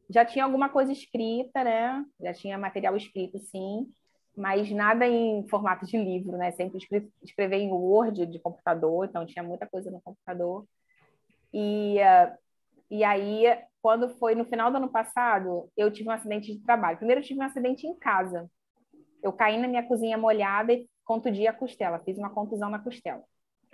[0.09, 2.03] já tinha alguma coisa escrita, né?
[2.22, 3.88] Já tinha material escrito, sim,
[4.36, 6.51] mas nada em formato de livro, né?
[6.51, 6.78] Sempre
[7.24, 10.65] escrevi, em Word de computador, então tinha muita coisa no computador.
[11.53, 12.38] E, uh,
[12.89, 13.45] e aí,
[13.82, 16.97] quando foi no final do ano passado, eu tive um acidente de trabalho.
[16.97, 18.49] Primeiro, eu tive um acidente em casa.
[19.24, 23.24] Eu caí na minha cozinha molhada e contundi a costela, fiz uma contusão na costela.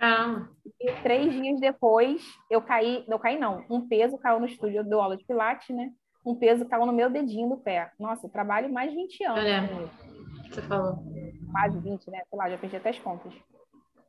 [0.00, 0.48] Ah.
[0.80, 5.00] E três dias depois, eu caí, não caí não, um peso caiu no estúdio do
[5.00, 5.92] aula de pilates, né?
[6.24, 7.92] Um peso caiu no meu dedinho do pé.
[7.98, 9.40] Nossa, eu trabalho mais de 20 anos.
[9.40, 9.68] Olha,
[10.50, 10.98] você falou.
[11.52, 12.22] Quase 20, né?
[12.28, 13.32] Sei lá, já perdi até as contas.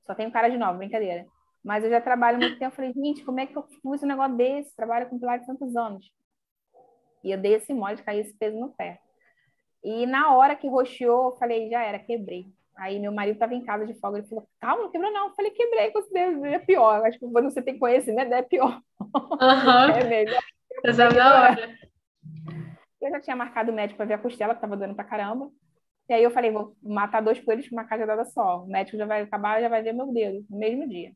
[0.06, 1.26] Só tenho cara de nova, brincadeira.
[1.64, 2.72] Mas eu já trabalho muito tempo.
[2.72, 4.76] Eu falei, gente, como é que eu uso um negócio desse?
[4.76, 6.12] Trabalho com pilates tantos anos.
[7.24, 9.00] E eu dei esse mole de cair esse peso no pé.
[9.84, 12.48] E na hora que roxeou, eu falei, já era, quebrei.
[12.78, 15.28] Aí meu marido estava em casa de folga, ele falou, calma, não quebrou não.
[15.28, 16.98] Eu falei, quebrei, considero, é pior.
[16.98, 18.82] Eu acho que quando você tem conhecimento, é pior.
[19.00, 19.40] Uhum.
[19.96, 20.42] é melhor.
[20.94, 21.78] Sabe na hora.
[23.02, 25.50] Eu já tinha marcado o médico para ver a costela, que estava doendo pra caramba.
[26.10, 28.64] E aí eu falei, vou matar dois coelhos com uma cajadada só.
[28.64, 31.14] O médico já vai acabar, já vai ver meu dedo, no mesmo dia.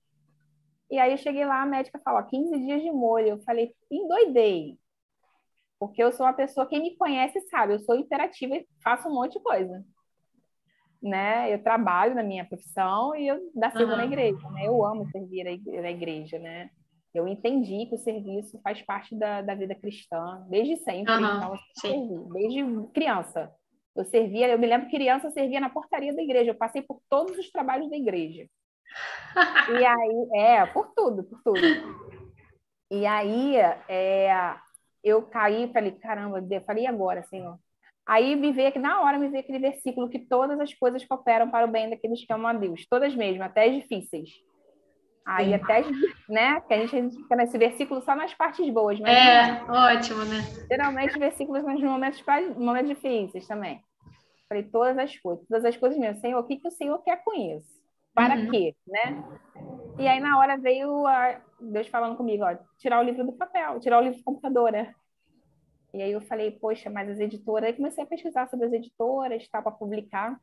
[0.89, 3.27] E aí eu cheguei lá, a médica falou, 15 dias de molho.
[3.27, 4.77] Eu falei, endoidei.
[5.77, 9.13] Porque eu sou uma pessoa, quem me conhece sabe, eu sou imperativa e faço um
[9.13, 9.83] monte de coisa
[11.01, 11.53] né?
[11.53, 13.97] Eu trabalho na minha profissão e eu da sirvo uhum.
[13.97, 14.67] na igreja, né?
[14.67, 16.69] Eu amo servir na igreja, né?
[17.13, 21.37] Eu entendi que o serviço faz parte da, da vida cristã desde sempre, uhum.
[21.37, 23.51] então eu servi, desde criança.
[23.95, 27.01] Eu servia, eu me lembro criança, eu servia na portaria da igreja, eu passei por
[27.09, 28.47] todos os trabalhos da igreja.
[29.79, 31.59] e aí, é, por tudo, por tudo.
[32.91, 33.55] E aí,
[33.87, 34.55] é,
[35.03, 37.57] eu caí, falei, caramba, eu falei, e agora, Senhor?
[38.09, 41.51] Aí me veio aqui, na hora me veio aquele versículo que todas as coisas cooperam
[41.51, 44.31] para o bem daqueles que amam a Deus, todas mesmo, até as difíceis.
[45.23, 45.53] Aí Sim.
[45.53, 45.83] até,
[46.27, 46.59] né?
[46.61, 48.99] Que a gente fica nesse versículo só nas partes boas.
[48.99, 50.41] Mas é, ótimo, né?
[50.67, 52.23] Geralmente versículos nos momentos,
[52.57, 53.79] momentos difíceis também.
[54.47, 56.19] Falei todas as coisas, todas as coisas mesmo.
[56.19, 57.69] Senhor, o que, que o Senhor quer com isso?
[58.15, 58.49] Para uhum.
[58.49, 59.23] quê, né?
[59.99, 63.79] E aí na hora veio a Deus falando comigo, ó, tirar o livro do papel,
[63.79, 64.95] tirar o livro do computador, né?
[65.93, 69.47] E aí eu falei, poxa, mas as editoras, aí comecei a pesquisar sobre as editoras,
[69.47, 70.39] tá para publicar.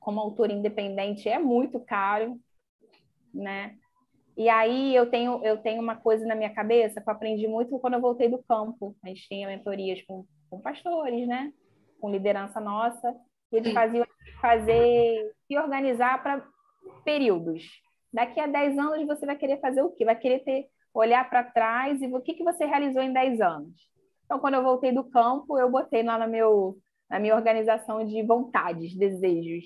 [0.00, 2.38] Como autor independente é muito caro,
[3.32, 3.76] né?
[4.36, 7.78] E aí eu tenho eu tenho uma coisa na minha cabeça que eu aprendi muito
[7.78, 8.96] quando eu voltei do campo.
[9.02, 11.52] A gente tinha mentorias com, com pastores, né?
[12.00, 13.14] Com liderança nossa,
[13.52, 14.06] e eles faziam
[14.40, 16.46] fazer se organizar para
[17.04, 17.62] períodos.
[18.12, 20.04] Daqui a 10 anos você vai querer fazer o quê?
[20.04, 23.93] Vai querer ter olhar para trás e o que que você realizou em 10 anos?
[24.24, 28.22] Então, quando eu voltei do campo, eu botei lá no meu, na minha organização de
[28.22, 29.64] vontades, desejos.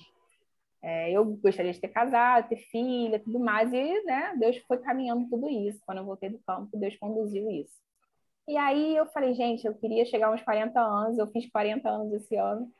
[0.83, 5.29] É, eu gostaria de ter casado, ter filha, tudo mais, e né, Deus foi caminhando
[5.29, 5.81] tudo isso.
[5.85, 7.77] Quando eu voltei do campo, Deus conduziu isso.
[8.49, 12.13] E aí eu falei, gente, eu queria chegar aos 40 anos, eu fiz 40 anos
[12.15, 12.71] esse ano.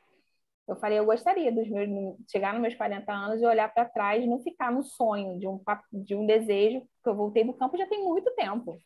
[0.67, 1.89] Eu falei, eu gostaria dos meus,
[2.31, 5.59] chegar nos meus 40 anos e olhar para trás, não ficar no sonho de um,
[5.91, 8.79] de um desejo, porque eu voltei do campo já tem muito tempo.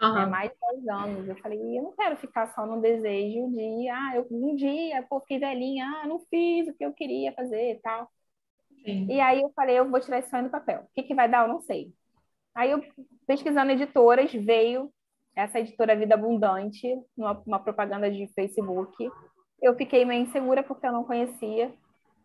[0.00, 0.18] Uhum.
[0.18, 1.28] É mais de 10 anos.
[1.28, 5.20] Eu falei, eu não quero ficar só no desejo de, ah, eu, um dia, pô,
[5.20, 8.10] fiquei velhinha, ah, não fiz o que eu queria fazer e tal.
[8.84, 9.06] Sim.
[9.10, 10.80] E aí eu falei, eu vou tirar esse sonho do papel.
[10.80, 11.92] O que, que vai dar, eu não sei.
[12.54, 12.82] Aí eu,
[13.26, 14.90] pesquisando editoras, veio
[15.36, 19.10] essa editora Vida Abundante, numa uma propaganda de Facebook.
[19.60, 21.72] Eu fiquei meio insegura porque eu não conhecia.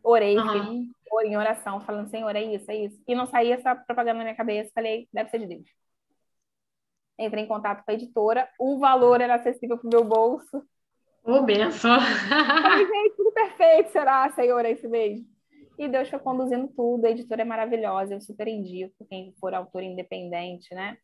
[0.02, 0.90] Orei, uhum.
[1.04, 3.04] fiquei em oração, falando, Senhor, é isso, é isso.
[3.06, 4.72] E não saía essa propaganda na minha cabeça.
[4.74, 5.85] Falei, deve ser de Deus
[7.18, 10.58] entrei em contato com a editora, o valor era acessível para o meu bolso.
[11.24, 12.00] Ô, oh, benção!
[12.00, 15.26] Falei, gente, tudo perfeito, será, Senhor, é isso mesmo?
[15.78, 19.84] E Deus foi conduzindo tudo, a editora é maravilhosa, eu super indico, quem for autor
[19.84, 20.98] independente, né?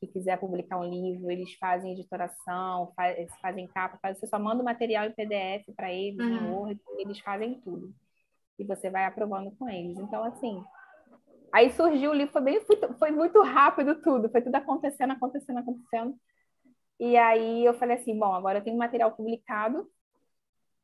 [0.00, 4.62] Que quiser publicar um livro, eles fazem editoração, faz, fazem capa, faz, você só manda
[4.62, 6.36] o material em PDF para eles, uhum.
[6.36, 7.92] em Word, eles fazem tudo.
[8.58, 9.98] E você vai aprovando com eles.
[9.98, 10.64] Então, assim,
[11.52, 12.60] Aí surgiu o livro, foi, bem,
[12.98, 16.14] foi muito rápido tudo, foi tudo acontecendo, acontecendo, acontecendo.
[17.00, 19.88] E aí eu falei assim, bom, agora eu tenho material publicado,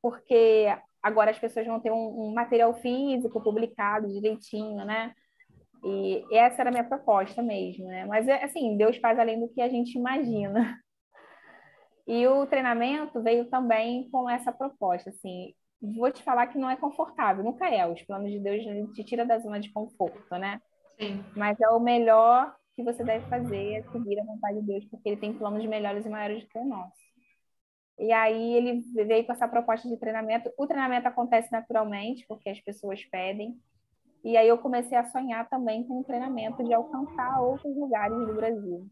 [0.00, 0.66] porque
[1.02, 5.14] agora as pessoas vão ter um, um material físico publicado direitinho, né?
[5.84, 8.06] E essa era a minha proposta mesmo, né?
[8.06, 10.78] Mas, é, assim, Deus faz além do que a gente imagina.
[12.06, 15.54] E o treinamento veio também com essa proposta, assim,
[15.96, 17.86] vou te falar que não é confortável, nunca é.
[17.86, 18.62] Os planos de Deus
[18.94, 20.60] te tira da zona de conforto, né?
[20.98, 21.24] Sim.
[21.36, 25.08] Mas é o melhor que você deve fazer, é seguir a vontade de Deus, porque
[25.08, 27.02] ele tem planos melhores e maiores do que o nosso.
[27.98, 30.52] E aí ele veio com essa proposta de treinamento.
[30.58, 33.56] O treinamento acontece naturalmente, porque as pessoas pedem.
[34.24, 38.34] E aí eu comecei a sonhar também com o treinamento de alcançar outros lugares do
[38.34, 38.88] Brasil.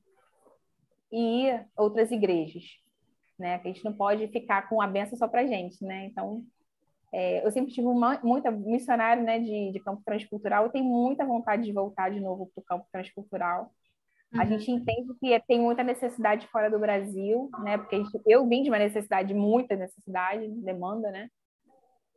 [1.11, 2.65] E outras igrejas,
[3.39, 3.59] né?
[3.59, 6.07] Que a gente não pode ficar com a benção só para gente, né?
[6.07, 6.45] Então,
[7.13, 11.27] é, eu sempre tive uma, muita missionário né, de, de campo transcultural, eu tenho muita
[11.27, 13.71] vontade de voltar de novo para o campo transcultural.
[14.33, 14.41] Uhum.
[14.41, 17.77] A gente entende que tem muita necessidade fora do Brasil, né?
[17.77, 21.29] Porque gente, eu vim de uma necessidade, muita necessidade, demanda, né?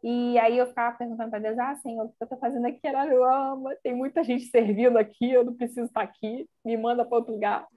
[0.02, 2.80] E aí eu ficava perguntando para Deus, ah, Senhor, o que eu estou fazendo aqui
[2.84, 3.76] em Araruama?
[3.84, 7.68] Tem muita gente servindo aqui, eu não preciso estar aqui, me manda para outro lugar.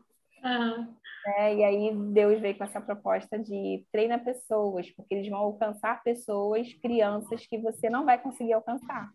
[0.45, 0.95] Uhum.
[1.27, 6.03] É, e aí Deus veio com essa proposta de treina pessoas, porque eles vão alcançar
[6.03, 9.11] pessoas, crianças que você não vai conseguir alcançar.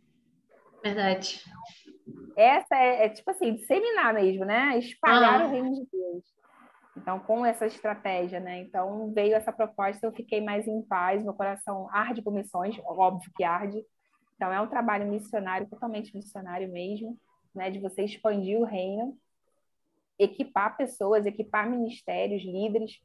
[0.83, 1.43] Verdade.
[2.35, 4.77] Essa é, é tipo assim, disseminar mesmo, né?
[4.77, 5.47] Espalhar uhum.
[5.47, 6.23] o reino de Deus.
[6.95, 8.59] Então, com essa estratégia, né?
[8.59, 13.31] Então, veio essa proposta, eu fiquei mais em paz, meu coração arde por missões, óbvio
[13.35, 13.83] que arde.
[14.35, 17.17] Então, é um trabalho missionário, totalmente missionário mesmo,
[17.55, 17.71] né?
[17.71, 19.17] De você expandir o reino
[20.17, 22.99] equipar pessoas, equipar ministérios, líderes,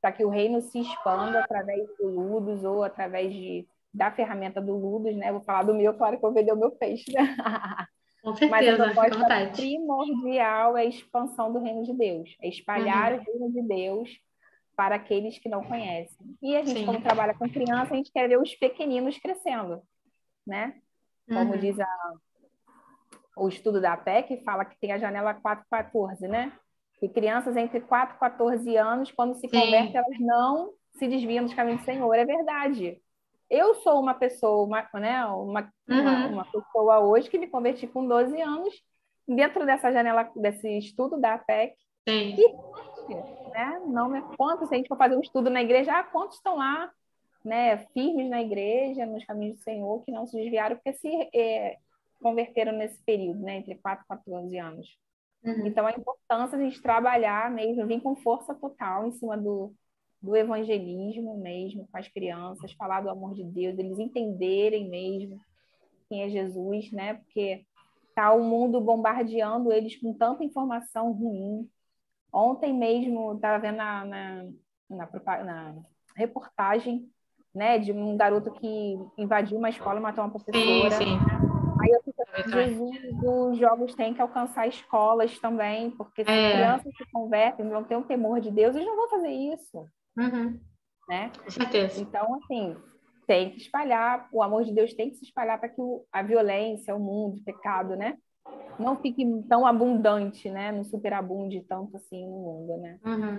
[0.00, 4.76] para que o reino se expanda através do Ludos ou através de, da ferramenta do
[4.76, 5.32] Ludos, né?
[5.32, 7.36] Vou falar do meu, claro que eu vou vender o meu peixe, né?
[8.22, 13.12] Com certeza, Mas a proposta primordial é a expansão do reino de Deus, é espalhar
[13.12, 13.20] uhum.
[13.20, 14.20] o reino de Deus
[14.76, 16.36] para aqueles que não conhecem.
[16.42, 16.86] E a gente, Sim.
[16.86, 19.82] como trabalha com criança, a gente quer ver os pequeninos crescendo,
[20.46, 20.74] né?
[21.28, 21.58] Como uhum.
[21.58, 22.12] diz a,
[23.38, 26.52] o estudo da APEC fala que tem a janela 414, né?
[27.00, 31.54] E crianças entre 4 e 14 anos, quando se convertem, elas não se desviam dos
[31.54, 32.12] caminhos do Senhor.
[32.14, 33.00] É verdade.
[33.48, 36.00] Eu sou uma pessoa, uma, né, uma, uhum.
[36.00, 38.74] uma, uma, pessoa hoje que me converti com 12 anos,
[39.26, 41.74] dentro dessa janela, desse estudo da APEC.
[42.06, 42.36] Sim.
[42.36, 43.14] E,
[43.50, 46.56] né, não, quantos, se a gente for fazer um estudo na igreja, ah, quantos estão
[46.56, 46.90] lá,
[47.44, 51.78] né, firmes na igreja, nos caminhos do Senhor, que não se desviaram, porque se é,
[52.20, 54.86] converteram nesse período, né, entre 4 e 14 anos.
[55.44, 55.66] Uhum.
[55.66, 59.72] Então, a importância de a gente trabalhar mesmo, vir com força total em cima do,
[60.20, 65.40] do evangelismo mesmo, com as crianças, falar do amor de Deus, eles entenderem mesmo
[66.08, 67.14] quem é Jesus, né?
[67.14, 67.64] Porque
[68.14, 71.68] tá o mundo bombardeando eles com tanta informação ruim.
[72.32, 74.44] Ontem mesmo, estava vendo na, na,
[74.90, 75.74] na, na,
[76.16, 77.08] reportagem
[77.54, 80.90] né, de um garoto que invadiu uma escola e matou uma professora.
[80.90, 81.57] Sim, sim.
[81.80, 82.18] Aí eu fico
[82.50, 82.90] Jesus,
[83.22, 86.52] os jogos têm que alcançar escolas também, porque se é.
[86.52, 89.86] crianças se convertem, vão ter um temor de Deus, eles não vão fazer isso.
[90.16, 90.60] Uhum.
[91.08, 91.30] Né?
[91.42, 92.00] Com certeza.
[92.00, 92.76] Então, assim,
[93.26, 96.22] tem que espalhar, o amor de Deus tem que se espalhar para que o, a
[96.22, 98.16] violência, o mundo, o pecado, né?
[98.78, 100.72] Não fique tão abundante, né?
[100.72, 102.98] Não superabunde tanto assim no mundo, né?
[103.04, 103.38] Uhum.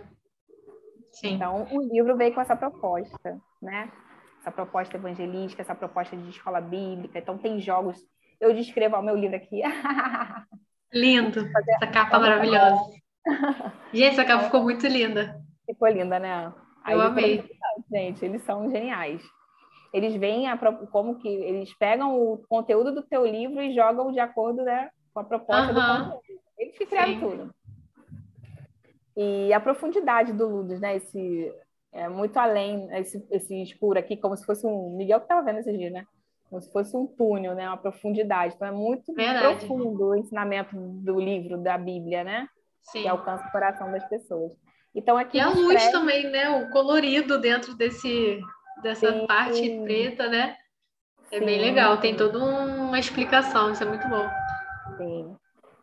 [1.11, 1.35] Sim.
[1.35, 3.91] Então, o livro veio com essa proposta, né?
[4.39, 7.17] Essa proposta evangelística, essa proposta de escola bíblica.
[7.17, 8.05] Então, tem jogos
[8.39, 9.61] eu descrevo o meu livro aqui.
[10.93, 11.39] Lindo,
[11.75, 12.81] essa capa maravilhosa.
[13.93, 15.41] Gente, essa capa ficou muito linda.
[15.65, 16.53] Ficou linda, né?
[16.83, 17.43] Aí eu amei.
[17.91, 19.21] Gente, eles são geniais.
[19.93, 20.57] Eles vêm a,
[20.91, 25.19] como que eles pegam o conteúdo do teu livro e jogam de acordo né, com
[25.19, 26.41] a proposta do conteúdo.
[26.57, 27.19] Eles que criaram Sim.
[27.19, 27.55] tudo.
[29.17, 30.95] E a profundidade do Ludus, né?
[30.95, 31.53] Esse
[31.91, 35.59] é muito além, esse, esse escuro aqui, como se fosse um Miguel que estava vendo
[35.59, 36.05] esses dias, né?
[36.49, 37.67] Como se fosse um túnel, né?
[37.67, 38.55] Uma profundidade.
[38.55, 39.65] Então é muito Verdade.
[39.65, 42.47] profundo o ensinamento do livro, da Bíblia, né?
[42.81, 43.03] Sim.
[43.03, 44.51] Que alcança o coração das pessoas.
[44.95, 46.49] Então aqui e a luz também, né?
[46.49, 48.39] O colorido dentro desse
[48.81, 49.27] dessa Sim.
[49.27, 50.55] parte preta, né?
[51.31, 51.45] É Sim.
[51.45, 51.97] bem legal.
[51.97, 53.71] Tem toda uma explicação.
[53.71, 54.27] Isso é muito bom.
[54.97, 55.35] Sim.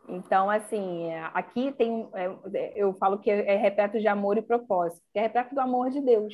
[0.08, 5.22] Então, assim, aqui tem, é, eu falo que é repleto de amor e propósito, é
[5.22, 6.32] repleto do amor de Deus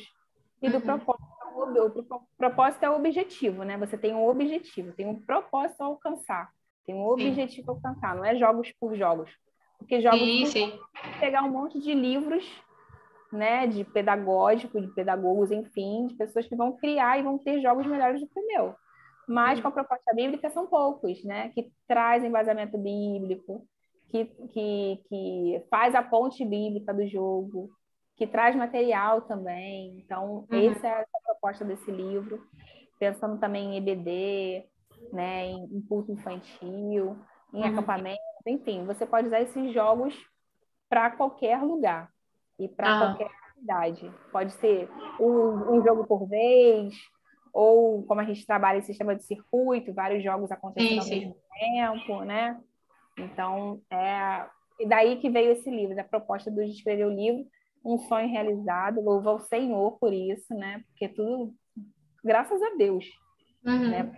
[0.61, 0.81] e do uhum.
[0.81, 3.77] propósito o propósito é o objetivo, né?
[3.77, 6.49] Você tem um objetivo, tem um propósito a alcançar,
[6.85, 9.31] tem um objetivo a alcançar, não é jogos por jogos.
[9.77, 10.79] Porque jogos sim, por sim.
[11.19, 12.45] pegar um monte de livros,
[13.31, 17.85] né, de pedagógico, de pedagogos, enfim, de pessoas que vão criar e vão ter jogos
[17.85, 18.75] melhores do que o meu.
[19.27, 23.65] Mas com a proposta bíblica são poucos, né, que trazem embasamento bíblico,
[24.09, 27.71] que, que, que faz a ponte bíblica do jogo,
[28.15, 29.99] que traz material também.
[29.99, 30.71] Então, uhum.
[30.71, 32.45] essa é a proposta desse livro,
[32.99, 34.65] pensando também em EBD,
[35.11, 37.17] né, em, culto infantil,
[37.53, 37.65] em uhum.
[37.65, 40.15] acampamento, enfim, você pode usar esses jogos
[40.89, 42.09] para qualquer lugar
[42.59, 42.99] e para uhum.
[42.99, 44.11] qualquer cidade.
[44.31, 44.89] Pode ser
[45.19, 46.93] um, um, jogo por vez,
[47.53, 51.35] ou como a gente trabalha em sistema de circuito, vários jogos acontecendo sim, ao mesmo
[52.05, 52.59] tempo, né?
[53.17, 54.45] Então, é
[54.87, 57.45] daí que veio esse livro, da proposta de escrever o livro,
[57.83, 60.81] um sonho realizado, louvo ao Senhor por isso, né?
[60.87, 61.53] Porque tudo,
[62.23, 63.05] graças a Deus,
[63.65, 63.89] uhum.
[63.89, 64.11] né?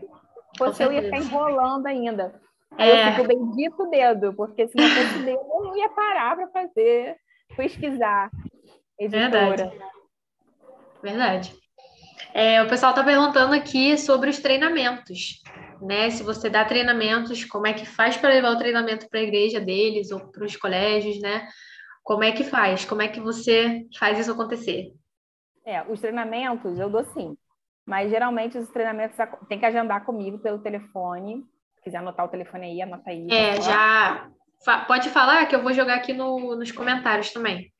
[0.57, 2.39] Porque eu ia ficar enrolando ainda.
[2.78, 3.09] Aí é.
[3.09, 7.18] eu fico bendito dedo, porque se não fosse dedo, eu não ia parar para fazer,
[7.55, 8.30] pesquisar.
[8.99, 9.30] Editora.
[9.30, 9.80] Verdade.
[11.01, 11.55] Verdade.
[12.34, 15.41] É, o pessoal está perguntando aqui sobre os treinamentos,
[15.82, 16.09] né?
[16.09, 19.59] Se você dá treinamentos, como é que faz para levar o treinamento para a igreja
[19.59, 21.47] deles ou para os colégios, né?
[22.06, 22.86] Como é que faz?
[22.86, 24.93] Como é que você faz isso acontecer?
[25.66, 27.36] É, os treinamentos eu dou sim.
[27.84, 29.18] Mas geralmente os treinamentos
[29.49, 31.43] tem que agendar comigo pelo telefone.
[31.76, 33.28] Se quiser anotar o telefone aí, anota aí.
[33.32, 34.30] É, já.
[34.88, 37.74] Pode falar que eu vou jogar aqui no, nos comentários também.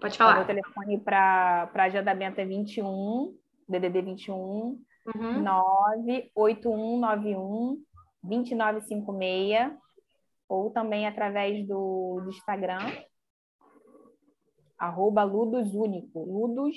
[0.00, 0.42] Pode falar.
[0.42, 3.36] O telefone para agendamento é 21,
[3.68, 5.42] DDD 21, uhum.
[5.42, 7.82] 98191
[8.22, 9.72] 2956,
[10.48, 12.78] ou também através do, do Instagram,
[14.78, 16.76] arroba Ludus Único, Ludus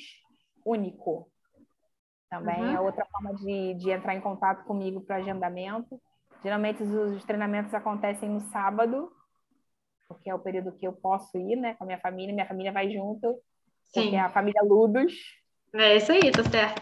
[0.66, 1.30] Único.
[2.30, 2.76] Também uhum.
[2.76, 6.00] é outra forma de, de entrar em contato comigo para agendamento.
[6.43, 9.12] Geralmente os, os, treinamentos acontecem no sábado,
[10.08, 12.34] porque é o período que eu posso ir, né, com a minha família.
[12.34, 13.36] Minha família vai junto,
[13.86, 14.16] Sim.
[14.16, 15.14] é a família Ludus.
[15.74, 16.82] É isso aí, tá certo.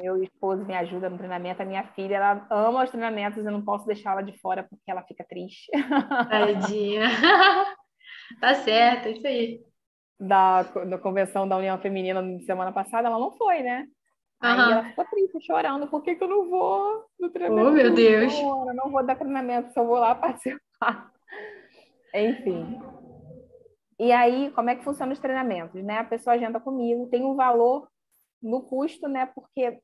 [0.00, 1.60] Meu esposo me ajuda no treinamento.
[1.60, 5.02] A minha filha, ela ama os treinamentos, eu não posso deixá-la de fora porque ela
[5.02, 5.70] fica triste.
[6.30, 7.04] Tadinha.
[8.40, 9.69] tá certo, é isso aí
[10.20, 13.86] da, da convenção da União Feminina semana passada, ela não foi, né?
[14.38, 14.70] Aí uhum.
[14.72, 17.68] ela ficou triste, chorando, por que, que eu não vou no treinamento?
[17.68, 18.32] Oh, meu Deus!
[18.38, 21.10] Eu não vou dar treinamento, só vou lá participar.
[22.14, 22.80] Enfim.
[23.98, 25.82] E aí, como é que funciona os treinamentos?
[25.82, 25.98] Né?
[25.98, 27.88] A pessoa agenda comigo, tem um valor
[28.42, 29.26] no custo, né?
[29.34, 29.78] Porque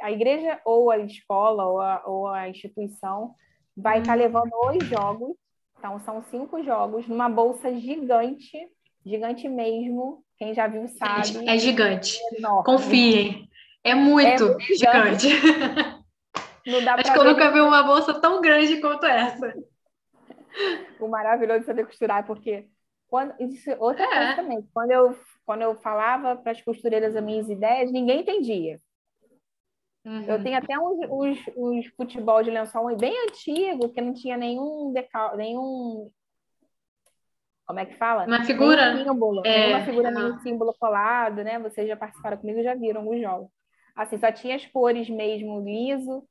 [0.00, 3.34] a, igreja ou a escola ou a, ou a instituição
[3.76, 5.34] vai estar tá levando os jogos,
[5.78, 8.58] então são cinco jogos, numa bolsa gigante
[9.06, 10.24] Gigante mesmo.
[10.36, 11.48] Quem já viu sabe.
[11.48, 12.18] É gigante.
[12.34, 13.48] É Confiem.
[13.84, 15.28] É muito, é gigante.
[16.84, 19.54] Dá Acho que eu nunca vi uma bolsa tão grande quanto essa.
[20.98, 22.66] o maravilhoso de saber costurar, porque
[23.08, 24.08] quando, isso, é outra é.
[24.08, 28.80] coisa também, quando eu, quando eu falava para as costureiras as minhas ideias, ninguém entendia.
[30.04, 30.22] Uhum.
[30.22, 34.92] Eu tenho até uns, uns, uns, futebol de lençol bem antigo, que não tinha nenhum
[34.92, 36.10] decal, nenhum.
[37.66, 38.24] Como é que fala?
[38.26, 38.94] Uma figura?
[38.94, 39.58] Nenhum símbolo, é...
[39.58, 41.58] nenhuma figura, nenhum símbolo colado, né?
[41.58, 43.48] Vocês já participaram comigo, já viram alguns jogos.
[43.94, 46.22] Assim, só tinha as cores mesmo, liso.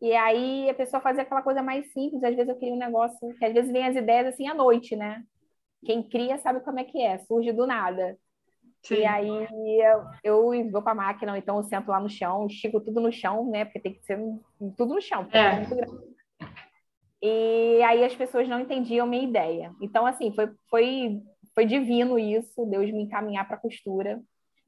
[0.00, 2.22] E aí a pessoa fazia aquela coisa mais simples.
[2.22, 4.94] Às vezes eu queria um negócio, que às vezes vem as ideias assim à noite,
[4.94, 5.24] né?
[5.84, 8.16] Quem cria sabe como é que é, surge do nada.
[8.82, 8.96] Sim.
[8.96, 9.48] E aí
[10.22, 13.10] eu, eu vou para a máquina, então eu sento lá no chão, estico tudo no
[13.10, 13.64] chão, né?
[13.64, 14.18] Porque tem que ser
[14.76, 15.38] tudo no chão, é.
[15.38, 16.17] é muito grande.
[17.22, 19.72] E aí as pessoas não entendiam a minha ideia.
[19.80, 21.22] Então, assim, foi, foi,
[21.54, 24.20] foi divino isso, Deus me encaminhar para costura.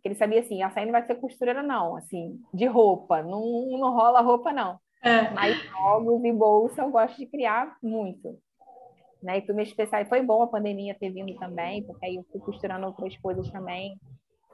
[0.04, 3.94] Ele sabia assim, essa aí não vai ser costureira, não, assim, de roupa, não, não
[3.94, 4.78] rola roupa, não.
[5.02, 5.30] É.
[5.30, 8.38] Mas jogos e bolsa eu gosto de criar muito
[9.22, 9.38] né?
[9.38, 10.08] E fui me especializar.
[10.08, 13.98] Foi bom a pandemia ter vindo também, porque aí eu fui costurando outras coisas também,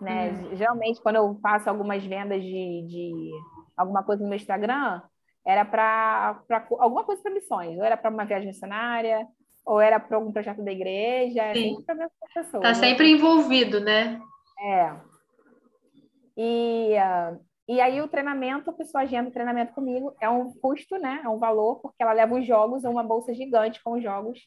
[0.00, 0.30] né?
[0.30, 0.56] Uhum.
[0.56, 3.30] Geralmente, quando eu faço algumas vendas de, de
[3.76, 5.00] alguma coisa no meu Instagram,
[5.46, 6.42] era para
[6.78, 9.26] alguma coisa para missões, ou era para uma viagem missionária,
[9.64, 11.68] ou era para algum projeto da igreja, é Sim.
[11.70, 12.64] sempre para ver pessoas.
[12.64, 14.20] Está sempre envolvido, né?
[14.60, 14.92] É.
[16.36, 20.98] E, uh, e aí o treinamento, a pessoa agenda o treinamento comigo, é um custo,
[20.98, 21.20] né?
[21.24, 24.40] É um valor, porque ela leva os jogos, uma bolsa gigante com os jogos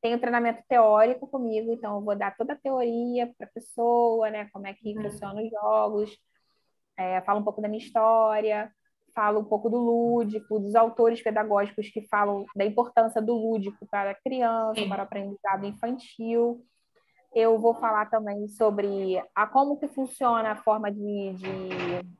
[0.00, 4.30] tem o treinamento teórico comigo, então eu vou dar toda a teoria para a pessoa,
[4.30, 4.48] né?
[4.52, 5.02] Como é que uhum.
[5.02, 6.18] funcionam os jogos,
[6.96, 8.72] é, falo um pouco da minha história,
[9.14, 14.10] falo um pouco do lúdico, dos autores pedagógicos que falam da importância do lúdico para
[14.10, 14.88] a criança, Sim.
[14.88, 16.64] para o aprendizado infantil.
[17.34, 22.10] Eu vou falar também sobre a como que funciona a forma de, de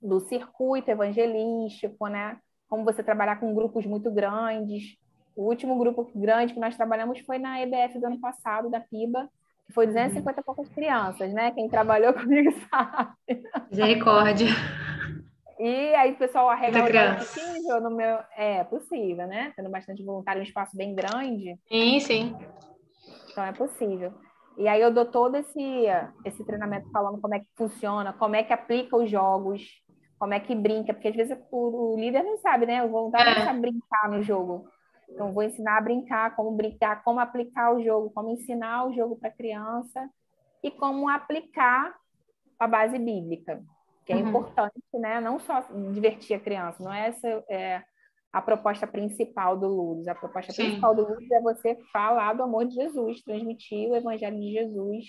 [0.00, 2.38] do circuito evangelístico, né?
[2.68, 4.96] Como você trabalhar com grupos muito grandes,
[5.34, 9.28] o último grupo grande que nós trabalhamos foi na EBF do ano passado, da PIBA,
[9.66, 11.50] que foi 250 e poucas crianças, né?
[11.50, 13.42] Quem trabalhou comigo sabe.
[13.70, 14.48] Misericórdia.
[15.58, 18.18] E aí o pessoal arrega o possível no meu.
[18.36, 19.52] É possível, né?
[19.56, 21.58] Tendo bastante voluntário, um espaço bem grande.
[21.68, 22.36] Sim, sim.
[23.30, 24.12] Então é possível.
[24.58, 25.84] E aí eu dou todo esse,
[26.24, 29.62] esse treinamento falando como é que funciona, como é que aplica os jogos,
[30.18, 32.82] como é que brinca, porque às vezes o, o líder não sabe, né?
[32.82, 33.38] O voluntário é.
[33.38, 34.66] não sabe brincar no jogo.
[35.08, 39.16] Então, vou ensinar a brincar, como brincar, como aplicar o jogo, como ensinar o jogo
[39.16, 40.08] para a criança
[40.62, 41.94] e como aplicar
[42.58, 43.62] a base bíblica,
[44.06, 44.28] que é uhum.
[44.28, 45.20] importante, né?
[45.20, 47.82] Não só divertir a criança, não é essa é
[48.32, 50.06] a proposta principal do Luz.
[50.06, 50.64] A proposta Sim.
[50.64, 55.06] principal do Luz é você falar do amor de Jesus, transmitir o evangelho de Jesus,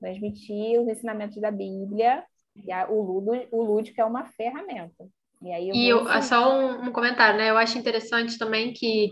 [0.00, 2.24] transmitir os ensinamentos da Bíblia.
[2.56, 5.06] E a, o, lúdico, o lúdico é uma ferramenta.
[5.42, 7.50] E, aí eu e eu, é só um, um, comentário, né?
[7.50, 9.10] Eu acho interessante também que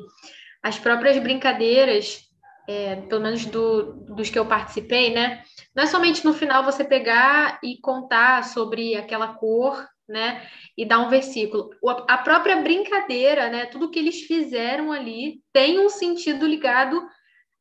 [0.62, 2.29] as próprias brincadeiras,
[2.70, 5.42] é, pelo menos do, dos que eu participei, né?
[5.74, 10.46] Não é somente no final você pegar e contar sobre aquela cor, né?
[10.78, 11.70] E dar um versículo.
[12.06, 13.66] A própria brincadeira, né?
[13.66, 17.04] Tudo que eles fizeram ali tem um sentido ligado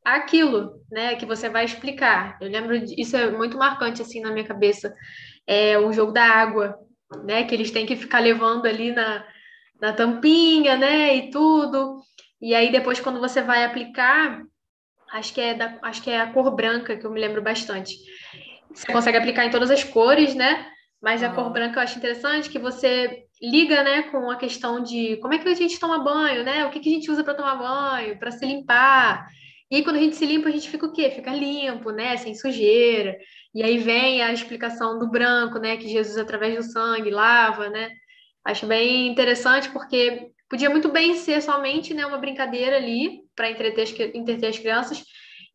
[0.05, 1.16] àquilo, né?
[1.16, 2.38] Que você vai explicar.
[2.39, 4.93] Eu lembro, isso é muito marcante assim na minha cabeça.
[5.47, 6.78] É o jogo da água,
[7.24, 7.45] né?
[7.45, 9.26] Que eles têm que ficar levando ali na,
[9.82, 11.16] na tampinha, né?
[11.16, 11.99] E tudo.
[12.39, 14.43] E aí depois quando você vai aplicar,
[15.12, 17.95] acho que é da, acho que é a cor branca que eu me lembro bastante.
[18.74, 20.66] Você consegue aplicar em todas as cores, né?
[21.01, 25.16] Mas a cor branca eu acho interessante que você liga, né, com a questão de
[25.18, 26.66] como é que a gente toma banho, né?
[26.66, 29.28] O que, que a gente usa para tomar banho, para se limpar.
[29.71, 31.12] E aí, quando a gente se limpa, a gente fica o quê?
[31.12, 32.17] Fica limpo, né?
[32.17, 33.16] Sem sujeira.
[33.54, 37.89] E aí vem a explicação do branco, né, que Jesus através do sangue lava, né?
[38.43, 43.84] Acho bem interessante porque podia muito bem ser somente, né, uma brincadeira ali para entreter
[43.84, 45.04] as, entreter as crianças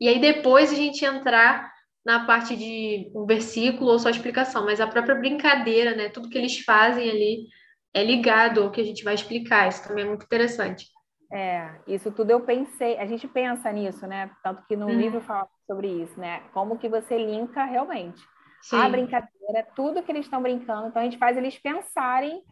[0.01, 1.73] e aí depois a gente entrar
[2.05, 6.37] na parte de um versículo ou só explicação, mas a própria brincadeira, né, tudo que
[6.37, 7.47] eles fazem ali
[7.95, 9.69] é ligado ao que a gente vai explicar.
[9.69, 10.87] Isso também é muito interessante.
[11.33, 14.31] É, isso tudo eu pensei, a gente pensa nisso, né?
[14.43, 14.99] Tanto que no hum.
[14.99, 16.41] livro fala sobre isso, né?
[16.53, 18.21] Como que você linka realmente.
[18.61, 18.77] Sim.
[18.77, 22.43] A brincadeira, tudo que eles estão brincando, então a gente faz eles pensarem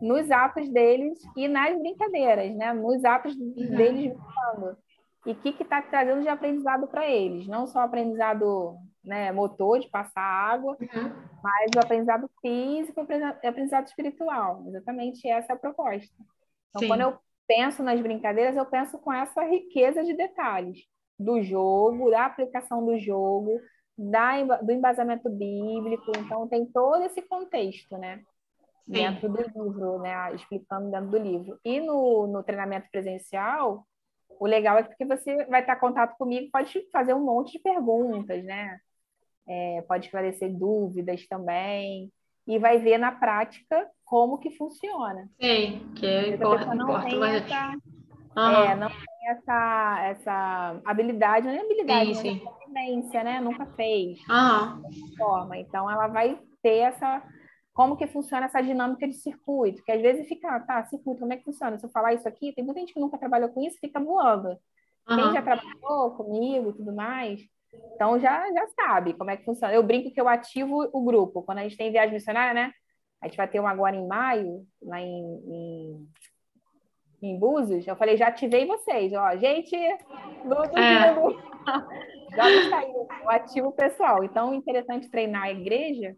[0.00, 2.72] nos atos deles e nas brincadeiras, né?
[2.72, 3.52] Nos atos uhum.
[3.54, 4.76] deles brincando.
[5.26, 7.48] E o que está trazendo de aprendizado para eles?
[7.48, 11.12] Não só aprendizado né, motor, de passar água, uhum.
[11.42, 13.06] mas o aprendizado físico
[13.42, 14.64] e aprendizado espiritual.
[14.66, 16.14] Exatamente essa é a proposta.
[16.70, 16.88] Então, Sim.
[16.88, 20.78] quando eu penso nas brincadeiras, eu penso com essa riqueza de detalhes
[21.18, 23.60] do jogo, da aplicação do jogo,
[23.96, 26.12] da, do embasamento bíblico.
[26.18, 28.22] Então, tem todo esse contexto, né?
[28.86, 28.92] Sim.
[28.92, 30.34] Dentro do livro, né?
[30.34, 31.58] Explicando dentro do livro.
[31.64, 33.84] E no, no treinamento presencial,
[34.38, 37.58] o legal é porque você vai estar em contato comigo, pode fazer um monte de
[37.58, 38.78] perguntas, né?
[39.48, 42.12] É, pode esclarecer dúvidas também
[42.46, 45.28] e vai ver na prática como que funciona.
[45.40, 46.76] Sim, que é importante.
[46.76, 47.72] Não tem essa,
[48.36, 53.22] é, não tem essa, essa habilidade, não é habilidade, sim, sim.
[53.24, 53.40] né?
[53.40, 54.18] Nunca fez.
[54.28, 55.16] Uhum.
[55.16, 55.58] Forma.
[55.58, 57.22] Então, ela vai ter essa
[57.76, 61.36] como que funciona essa dinâmica de circuito, que às vezes fica, tá, circuito, como é
[61.36, 61.78] que funciona?
[61.78, 64.48] Se eu falar isso aqui, tem muita gente que nunca trabalhou com isso, fica voando.
[65.06, 65.16] Uhum.
[65.16, 67.38] Quem já trabalhou comigo e tudo mais,
[67.94, 69.74] então já, já sabe como é que funciona.
[69.74, 71.42] Eu brinco que eu ativo o grupo.
[71.42, 72.72] Quando a gente tem viagem missionária, né?
[73.20, 76.08] A gente vai ter uma agora em maio, lá em, em,
[77.20, 77.86] em Búzios.
[77.86, 79.36] Eu falei, já ativei vocês, ó.
[79.36, 79.76] Gente,
[80.46, 81.12] do, é.
[82.34, 84.24] já está aí, eu ativo o pessoal.
[84.24, 86.16] Então, interessante treinar a igreja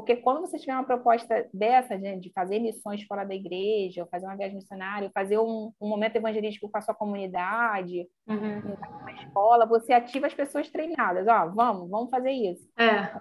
[0.00, 4.08] porque quando você tiver uma proposta dessa, gente, de fazer missões fora da igreja, ou
[4.08, 8.76] fazer uma viagem missionária, fazer um, um momento evangelístico com a sua comunidade, uhum.
[9.02, 11.28] uma escola, você ativa as pessoas treinadas.
[11.28, 12.66] Ó, vamos, vamos fazer isso.
[12.78, 13.14] É.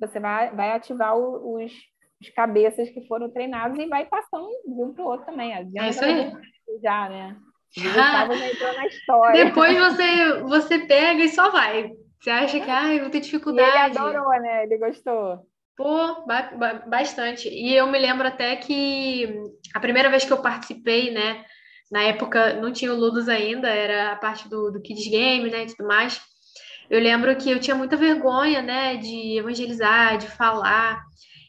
[0.00, 1.70] Você vai, vai ativar o, os,
[2.18, 5.52] os cabeças que foram treinados e vai passando de um para o outro também.
[5.52, 6.32] é isso aí.
[6.82, 7.36] Já, né?
[9.34, 11.92] Depois você, você pega e só vai.
[12.18, 13.68] Você acha que, ah, eu vou ter dificuldade.
[13.68, 14.64] E ele adorou, né?
[14.64, 15.46] Ele gostou.
[15.76, 16.24] Pô,
[16.86, 17.48] bastante.
[17.48, 19.28] E eu me lembro até que
[19.74, 21.44] a primeira vez que eu participei, né?
[21.90, 25.64] Na época não tinha o Ludus ainda, era a parte do, do Kids Game, né?
[25.64, 26.20] E tudo mais.
[26.88, 28.96] Eu lembro que eu tinha muita vergonha, né?
[28.96, 31.02] De evangelizar, de falar.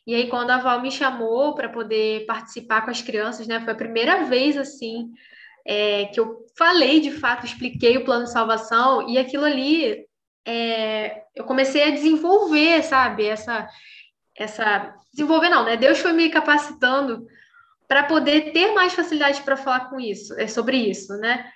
[0.07, 3.59] E aí, quando a Val me chamou para poder participar com as crianças, né?
[3.61, 5.09] Foi a primeira vez, assim,
[5.67, 9.07] é, que eu falei de fato, expliquei o plano de salvação.
[9.07, 10.05] E aquilo ali,
[10.45, 13.25] é, eu comecei a desenvolver, sabe?
[13.25, 13.67] Essa
[14.37, 15.77] essa desenvolver não, né?
[15.77, 17.25] Deus foi me capacitando
[17.87, 21.49] para poder ter mais facilidade para falar com isso, é sobre isso, né?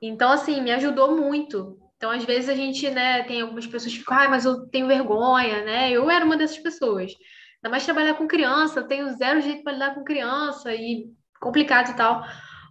[0.00, 1.78] Então assim, me ajudou muito.
[1.96, 4.86] Então às vezes a gente, né, tem algumas pessoas que ficam, ah, mas eu tenho
[4.86, 5.90] vergonha, né?
[5.90, 7.12] Eu era uma dessas pessoas.
[7.56, 11.06] Ainda mais trabalhar com criança, eu tenho zero jeito para lidar com criança e
[11.40, 12.22] complicado e tal.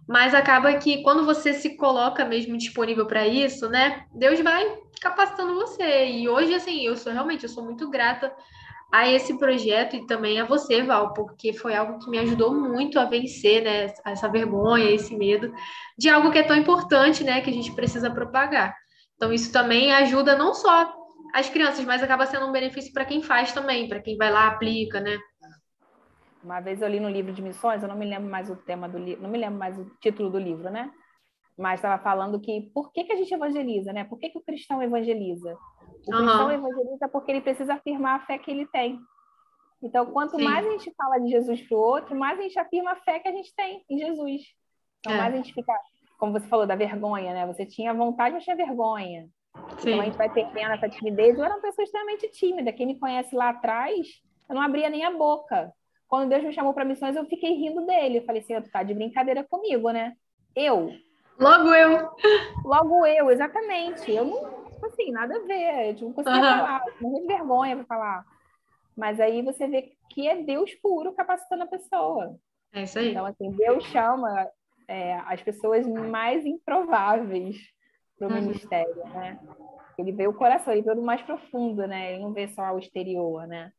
[0.08, 4.06] Mas acaba que quando você se coloca mesmo disponível para isso, né?
[4.14, 4.64] Deus vai
[5.02, 6.06] capacitando você.
[6.06, 8.32] E hoje, assim, eu sou realmente, eu sou muito grata
[8.90, 12.98] a esse projeto e também a você, Val, porque foi algo que me ajudou muito
[12.98, 15.52] a vencer, né, essa vergonha, esse medo
[15.96, 18.74] de algo que é tão importante, né, que a gente precisa propagar.
[19.16, 20.94] Então isso também ajuda não só
[21.34, 24.46] as crianças, mas acaba sendo um benefício para quem faz também, para quem vai lá
[24.46, 25.18] aplica, né?
[26.42, 28.88] Uma vez eu li no livro de missões, eu não me lembro mais o tema
[28.88, 30.90] do livro, não me lembro mais o título do livro, né?
[31.58, 34.04] Mas estava falando que por que, que a gente evangeliza, né?
[34.04, 35.58] Por que, que o cristão evangeliza?
[36.06, 36.24] O uhum.
[36.24, 39.00] cristão evangeliza porque ele precisa afirmar a fé que ele tem.
[39.82, 40.44] Então, quanto Sim.
[40.44, 43.18] mais a gente fala de Jesus para o outro, mais a gente afirma a fé
[43.18, 44.42] que a gente tem em Jesus.
[45.00, 45.18] Então, é.
[45.18, 45.72] mais a gente fica,
[46.18, 47.46] como você falou, da vergonha, né?
[47.46, 49.28] Você tinha vontade, mas tinha vergonha.
[49.78, 49.90] Sim.
[49.90, 51.36] Então, a gente vai perdendo essa timidez.
[51.36, 52.72] Eu era uma pessoa extremamente tímida.
[52.72, 54.06] Quem me conhece lá atrás,
[54.48, 55.72] eu não abria nem a boca.
[56.08, 58.18] Quando Deus me chamou para missões, eu fiquei rindo dele.
[58.18, 60.14] Eu falei assim, tu tá de brincadeira comigo, né?
[60.54, 60.92] Eu.
[61.38, 62.10] Logo eu.
[62.64, 64.10] Logo eu, exatamente.
[64.10, 66.48] Eu não, tipo assim, nada a ver, eu não conseguia uhum.
[66.48, 68.24] falar, morri de vergonha para falar.
[68.96, 72.36] Mas aí você vê que é Deus puro capacitando a pessoa.
[72.72, 73.10] É isso aí.
[73.10, 74.48] Então, assim, Deus chama
[74.88, 77.56] é, as pessoas mais improváveis
[78.18, 78.40] para o uhum.
[78.40, 79.38] ministério, né?
[79.96, 82.14] Ele vê o coração, ele vê o mais profundo, né?
[82.14, 83.72] Ele não vê só o exterior, né?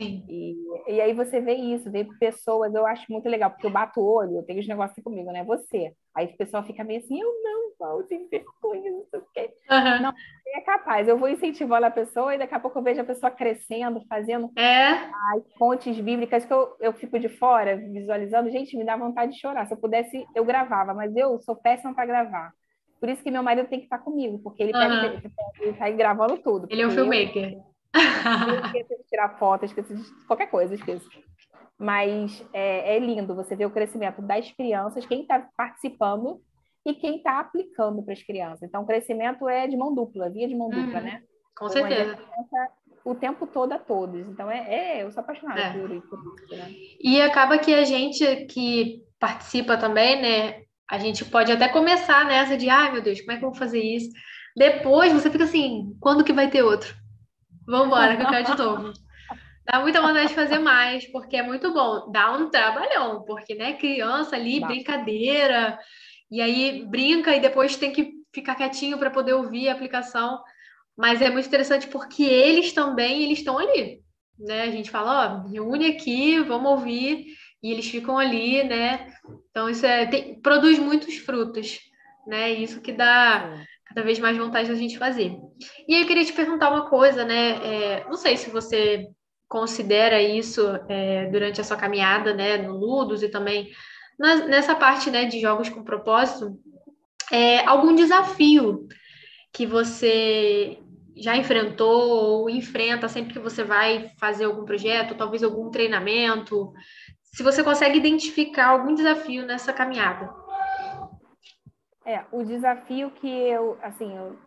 [0.00, 0.24] Sim.
[0.26, 0.56] E,
[0.94, 4.10] e aí você vê isso, vê pessoas, eu acho muito legal, porque eu bato o
[4.10, 5.44] olho, eu tenho os negócios comigo, né?
[5.44, 5.92] Você.
[6.14, 9.50] Aí o pessoal fica meio assim, eu não, Paulo, tenho vergonha, não sei o quê.
[9.70, 10.02] Uhum.
[10.02, 10.12] Não,
[10.54, 13.30] é capaz, eu vou incentivando a pessoa e daqui a pouco eu vejo a pessoa
[13.30, 14.88] crescendo, fazendo é.
[14.88, 18.50] as fontes bíblicas que eu, eu fico de fora, visualizando.
[18.50, 19.66] Gente, me dá vontade de chorar.
[19.66, 22.52] Se eu pudesse, eu gravava, mas eu sou péssima para gravar.
[22.98, 25.20] Por isso que meu marido tem que estar comigo, porque ele, pega, uhum.
[25.60, 26.66] ele, tá gravando tudo.
[26.70, 27.52] Ele é um filmmaker.
[27.52, 31.08] Eu, eu esqueço de tirar foto, esqueço de qualquer coisa, esqueço.
[31.78, 36.40] Mas é, é lindo você ver o crescimento das crianças, quem está participando
[36.84, 38.62] e quem está aplicando para as crianças.
[38.62, 41.04] Então, o crescimento é de mão dupla, via de mão dupla, uhum.
[41.04, 41.22] né?
[41.56, 42.18] Com então, certeza.
[43.04, 44.26] O tempo todo a todos.
[44.28, 45.72] Então, é, é eu sou apaixonada é.
[45.78, 46.16] por isso.
[46.50, 46.70] Né?
[47.00, 50.62] E acaba que a gente que participa também, né?
[50.90, 53.58] A gente pode até começar nessa de, ai meu Deus, como é que eu vou
[53.58, 54.10] fazer isso?
[54.56, 56.94] Depois você fica assim, quando que vai ter outro?
[57.70, 58.92] Vamos embora, que eu quero de novo.
[59.64, 62.10] Dá muita vontade de fazer mais, porque é muito bom.
[62.10, 64.66] Dá um trabalhão, porque, né, criança ali, Dá.
[64.66, 65.78] brincadeira,
[66.28, 70.42] e aí brinca e depois tem que ficar quietinho para poder ouvir a aplicação.
[70.96, 74.00] Mas é muito interessante porque eles também, eles estão ali,
[74.36, 74.62] né?
[74.62, 77.26] A gente fala, ó, reúne aqui, vamos ouvir,
[77.62, 79.12] e eles ficam ali, né?
[79.50, 81.78] Então isso é, tem, produz muitos frutos,
[82.26, 82.50] né?
[82.50, 85.36] Isso que dá cada vez mais vontade da gente fazer.
[85.86, 87.50] E aí eu queria te perguntar uma coisa, né?
[87.64, 89.08] É, não sei se você
[89.48, 93.68] considera isso é, durante a sua caminhada, né, no Ludos e também
[94.16, 96.56] na, nessa parte, né, de jogos com propósito,
[97.32, 98.86] é, algum desafio
[99.52, 100.78] que você
[101.16, 106.72] já enfrentou ou enfrenta sempre que você vai fazer algum projeto, talvez algum treinamento,
[107.24, 110.30] se você consegue identificar algum desafio nessa caminhada.
[112.04, 114.38] É, o desafio que eu, assim, eu,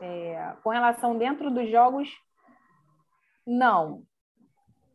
[0.00, 2.08] é, com relação dentro dos jogos,
[3.46, 4.02] não.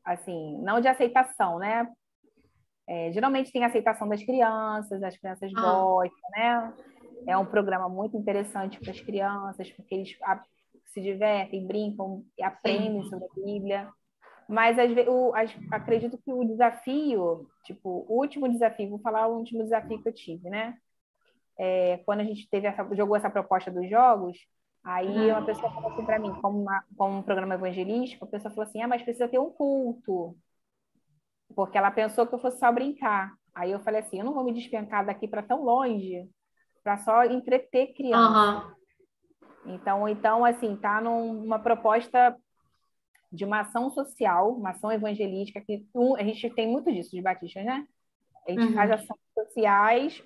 [0.06, 1.88] Assim, não de aceitação, né?
[2.88, 5.62] É, geralmente tem aceitação das crianças, as crianças ah.
[5.62, 6.74] gostam, né?
[7.26, 10.18] É um programa muito interessante para as crianças, porque eles
[10.88, 13.10] se divertem, brincam e aprendem Sim.
[13.10, 13.90] sobre a Bíblia.
[14.48, 19.28] Mas às vezes, o, as, acredito que o desafio, tipo, o último desafio, vou falar
[19.28, 20.78] o último desafio que eu tive, né?
[21.58, 24.38] É, quando a gente teve essa, jogou essa proposta dos jogos,
[24.84, 28.54] aí uma pessoa falou assim para mim, como, uma, como um programa evangelístico, a pessoa
[28.54, 30.36] falou assim: ah, mas precisa ter um culto.
[31.56, 33.34] Porque ela pensou que eu fosse só brincar.
[33.54, 36.28] Aí eu falei assim: eu não vou me despencar daqui para tão longe
[36.84, 38.68] para só entreter criança.
[38.68, 39.74] Uhum.
[39.74, 42.36] Então, então, assim, tá numa proposta
[43.32, 47.22] de uma ação social, uma ação evangelística, que um, a gente tem muito disso de
[47.22, 47.88] batistas, né?
[48.46, 48.74] A gente uhum.
[48.74, 50.24] faz ações sociais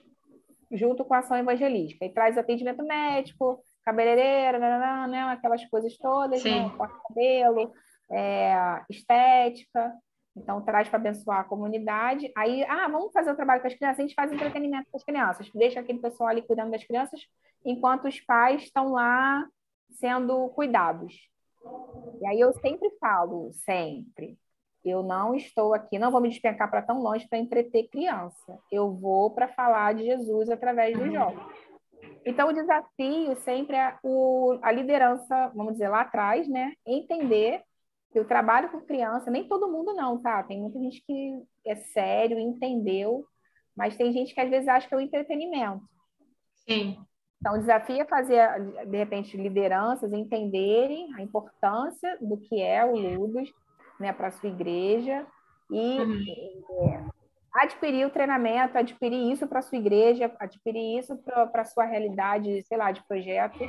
[0.71, 2.05] junto com a ação evangelística.
[2.05, 6.51] E traz atendimento médico, cabeleireira, né, né, aquelas coisas todas, né?
[6.51, 6.63] Sim.
[6.63, 6.73] né?
[6.77, 7.71] Corta-cabelo,
[8.11, 9.93] é, estética.
[10.35, 12.31] Então, traz para abençoar a comunidade.
[12.37, 13.99] Aí, ah, vamos fazer o trabalho com as crianças.
[13.99, 15.49] A gente faz entretenimento com as crianças.
[15.53, 17.21] Deixa aquele pessoal ali cuidando das crianças,
[17.65, 19.43] enquanto os pais estão lá
[19.89, 21.15] sendo cuidados.
[22.21, 24.37] E aí eu sempre falo, sempre,
[24.89, 28.59] eu não estou aqui, não vou me despencar para tão longe para entreter criança.
[28.71, 31.41] Eu vou para falar de Jesus através dos jogos.
[32.25, 36.73] Então, o desafio sempre é o, a liderança, vamos dizer, lá atrás, né?
[36.85, 37.63] Entender
[38.11, 40.43] que o trabalho com criança, nem todo mundo não, tá?
[40.43, 43.25] Tem muita gente que é sério, entendeu,
[43.75, 45.83] mas tem gente que às vezes acha que é o entretenimento.
[46.67, 46.97] Sim.
[47.39, 48.47] Então, o desafio é fazer,
[48.87, 53.51] de repente, lideranças entenderem a importância do que é o Ludos
[53.99, 55.25] né, para a sua igreja
[55.69, 56.23] e uhum.
[56.87, 57.05] é,
[57.53, 62.63] adquirir o treinamento, adquirir isso para a sua igreja, adquirir isso para a sua realidade,
[62.63, 63.59] sei lá, de projeto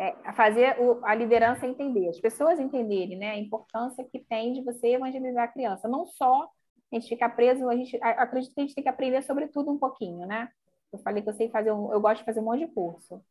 [0.00, 4.62] é, fazer o, a liderança entender, as pessoas entenderem né, a importância que tem de
[4.62, 5.86] você evangelizar a criança.
[5.86, 6.48] Não só
[6.90, 9.46] a gente ficar preso, a gente a, acredito que a gente tem que aprender sobre
[9.48, 10.48] tudo um pouquinho, né?
[10.90, 13.22] Eu falei que eu sei fazer um, eu gosto de fazer um monte de curso.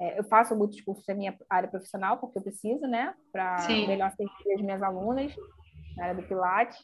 [0.00, 3.14] É, eu faço muitos cursos da minha área profissional, porque eu preciso, né?
[3.32, 5.34] Para melhor servir as minhas alunas
[5.96, 6.78] na área do Pilates.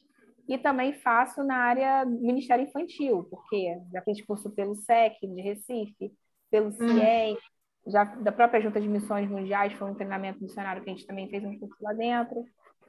[0.47, 5.41] E também faço na área do Ministério Infantil, porque já fiz curso pelo SEC de
[5.41, 6.13] Recife,
[6.51, 7.39] pelo CIEM, hum
[7.87, 11.29] já da própria Junta de Missões Mundiais, foi um treinamento missionário que a gente também
[11.29, 12.45] fez um curso lá dentro.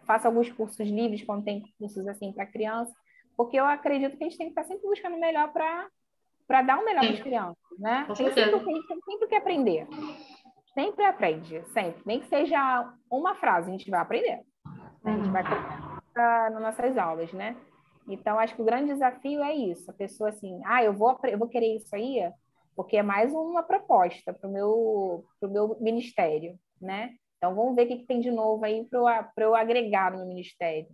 [0.05, 2.93] Faço alguns cursos livres quando tem cursos assim para criança,
[3.35, 5.87] porque eu acredito que a gente tem que estar sempre buscando o melhor para
[6.47, 8.05] para dar o melhor para as crianças, né?
[8.15, 9.87] Tem sempre, a gente tem sempre que aprender.
[10.73, 12.01] Sempre aprende, sempre.
[12.05, 14.41] Nem que seja uma frase, a gente vai aprender.
[15.03, 17.55] A gente vai aprender nas nossas aulas, né?
[18.07, 19.89] Então, acho que o grande desafio é isso.
[19.89, 22.31] A pessoa assim, ah, eu vou, eu vou querer isso aí,
[22.75, 27.15] porque é mais uma proposta para o meu, meu ministério, né?
[27.37, 30.27] Então, vamos ver o que, que tem de novo aí para eu agregar no meu
[30.27, 30.87] ministério.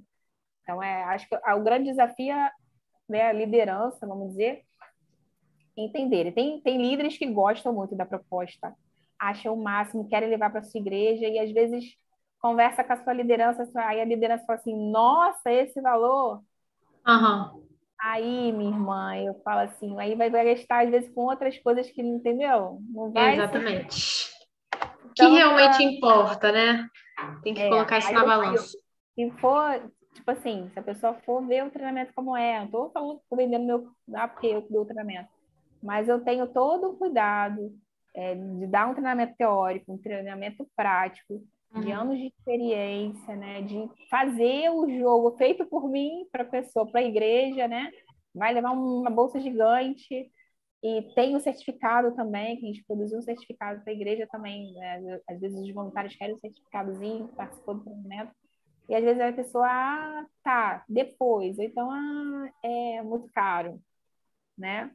[0.62, 2.52] Então, é, acho que o grande desafio é
[3.10, 4.64] né, a liderança, vamos dizer,
[5.86, 6.32] entender.
[6.34, 8.74] Tem, tem líderes que gostam muito da proposta,
[9.20, 11.96] acham o máximo, querem levar para sua igreja e, às vezes,
[12.40, 16.42] conversa com a sua liderança, aí a liderança fala assim, nossa, esse valor...
[17.08, 17.72] Uhum.
[18.02, 21.90] Aí, minha irmã, eu falo assim, aí vai, vai gastar às vezes com outras coisas
[21.92, 22.80] que não entendeu?
[22.90, 23.94] Não vai Exatamente.
[23.94, 24.32] Ser...
[25.12, 26.88] Então, que realmente importa, né?
[27.44, 28.78] Tem que é, colocar isso na balança.
[29.14, 32.92] Se for, tipo assim, se a pessoa for ver o treinamento como é, não estou
[32.92, 35.30] falando tô vendendo meu, ah, porque eu dou o treinamento,
[35.82, 37.74] mas eu tenho todo o cuidado
[38.16, 41.44] é, de dar um treinamento teórico, um treinamento prático,
[41.74, 41.82] uhum.
[41.82, 43.62] de anos de experiência, né?
[43.62, 47.92] De fazer o jogo feito por mim para a pessoa, para a igreja, né?
[48.34, 50.30] Vai levar uma bolsa gigante
[50.84, 54.74] e tem o certificado também, que a gente produziu um certificado para a igreja também.
[54.74, 55.20] Né?
[55.30, 58.34] Às vezes os voluntários querem um certificadozinho, participou do treinamento.
[58.90, 61.58] E às vezes a pessoa, ah, tá, depois.
[61.60, 63.80] Ou então, ah, é muito caro,
[64.58, 64.92] né?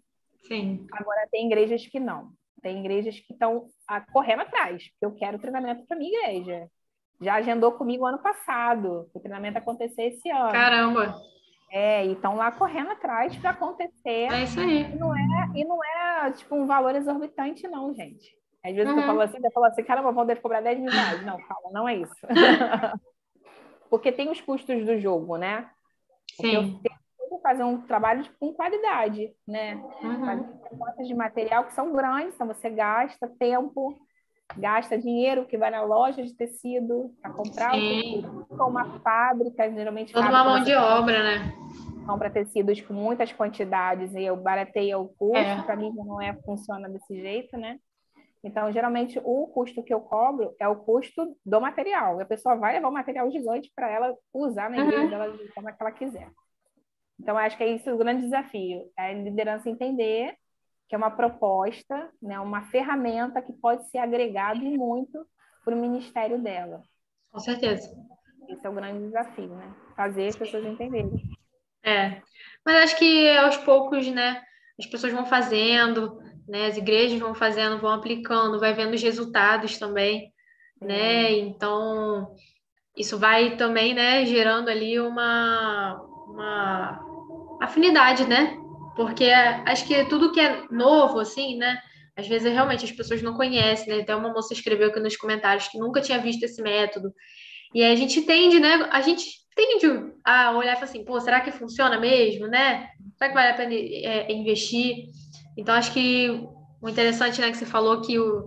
[0.46, 0.86] Sim.
[0.92, 2.30] Agora tem igrejas que não.
[2.62, 3.66] Tem igrejas que estão
[4.12, 6.68] correndo atrás, porque eu quero treinamento para minha igreja.
[7.20, 10.52] Já agendou comigo ano passado, o treinamento acontecer esse ano.
[10.52, 11.20] Caramba!
[11.70, 14.32] É, e estão lá correndo atrás para acontecer.
[14.32, 14.82] É isso aí.
[14.82, 18.36] E não é, e não é, tipo, um valor exorbitante, não, gente.
[18.64, 19.00] Às vezes uhum.
[19.00, 21.24] eu falo assim, eu falo assim, caramba, vão deve cobrar 10 mil reais.
[21.24, 22.14] Não, calma, não é isso.
[23.90, 25.70] Porque tem os custos do jogo, né?
[26.40, 26.54] Sim.
[26.54, 27.05] eu tenho
[27.46, 29.76] fazer um trabalho com qualidade, né?
[30.02, 30.44] Uhum.
[30.78, 33.96] Fazer de material que são grandes, então você gasta tempo,
[34.56, 38.24] gasta dinheiro que vai na loja de tecido para comprar Sim.
[38.50, 41.54] o uma fábrica, geralmente toda uma mão de obra, né?
[42.04, 45.62] Compra tecidos com muitas quantidades e eu barateio o custo, é.
[45.62, 47.78] para mim não é funciona desse jeito, né?
[48.42, 52.20] Então, geralmente, o custo que eu cobro é o custo do material.
[52.20, 55.10] A pessoa vai levar um material gigante para ela usar na igreja uhum.
[55.10, 56.28] dela de forma que ela quiser.
[57.20, 58.90] Então, acho que é isso o grande desafio.
[58.98, 60.34] É a liderança entender
[60.88, 65.26] que é uma proposta, né, uma ferramenta que pode ser agregada e muito
[65.64, 66.82] para o ministério dela.
[67.32, 67.90] Com certeza.
[68.48, 69.74] Esse é o grande desafio, né?
[69.96, 71.10] Fazer as pessoas entenderem.
[71.82, 72.22] É.
[72.64, 74.42] Mas acho que aos poucos, né,
[74.78, 76.66] as pessoas vão fazendo, né?
[76.66, 80.32] As igrejas vão fazendo, vão aplicando, vai vendo os resultados também,
[80.80, 81.32] né?
[81.32, 82.32] Então,
[82.96, 87.05] isso vai também, né, gerando ali uma, uma
[87.60, 88.56] afinidade, né?
[88.94, 91.78] Porque acho que tudo que é novo, assim, né?
[92.16, 94.02] Às vezes realmente as pessoas não conhecem, né?
[94.02, 97.12] Até uma moça escreveu aqui nos comentários que nunca tinha visto esse método.
[97.74, 98.88] E a gente tende, né?
[98.90, 102.88] A gente tende a olhar e falar assim, pô, será que funciona mesmo, né?
[103.16, 105.06] Será que vale a pena é, investir?
[105.56, 106.46] Então, acho que
[106.80, 108.46] o interessante, né, que você falou que o,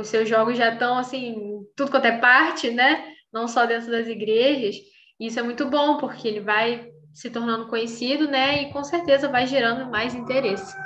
[0.00, 3.04] os seus jogos já estão, assim, tudo quanto é parte, né?
[3.32, 4.76] Não só dentro das igrejas.
[5.20, 8.62] E isso é muito bom, porque ele vai se tornando conhecido, né?
[8.62, 10.76] E com certeza vai gerando mais interesse,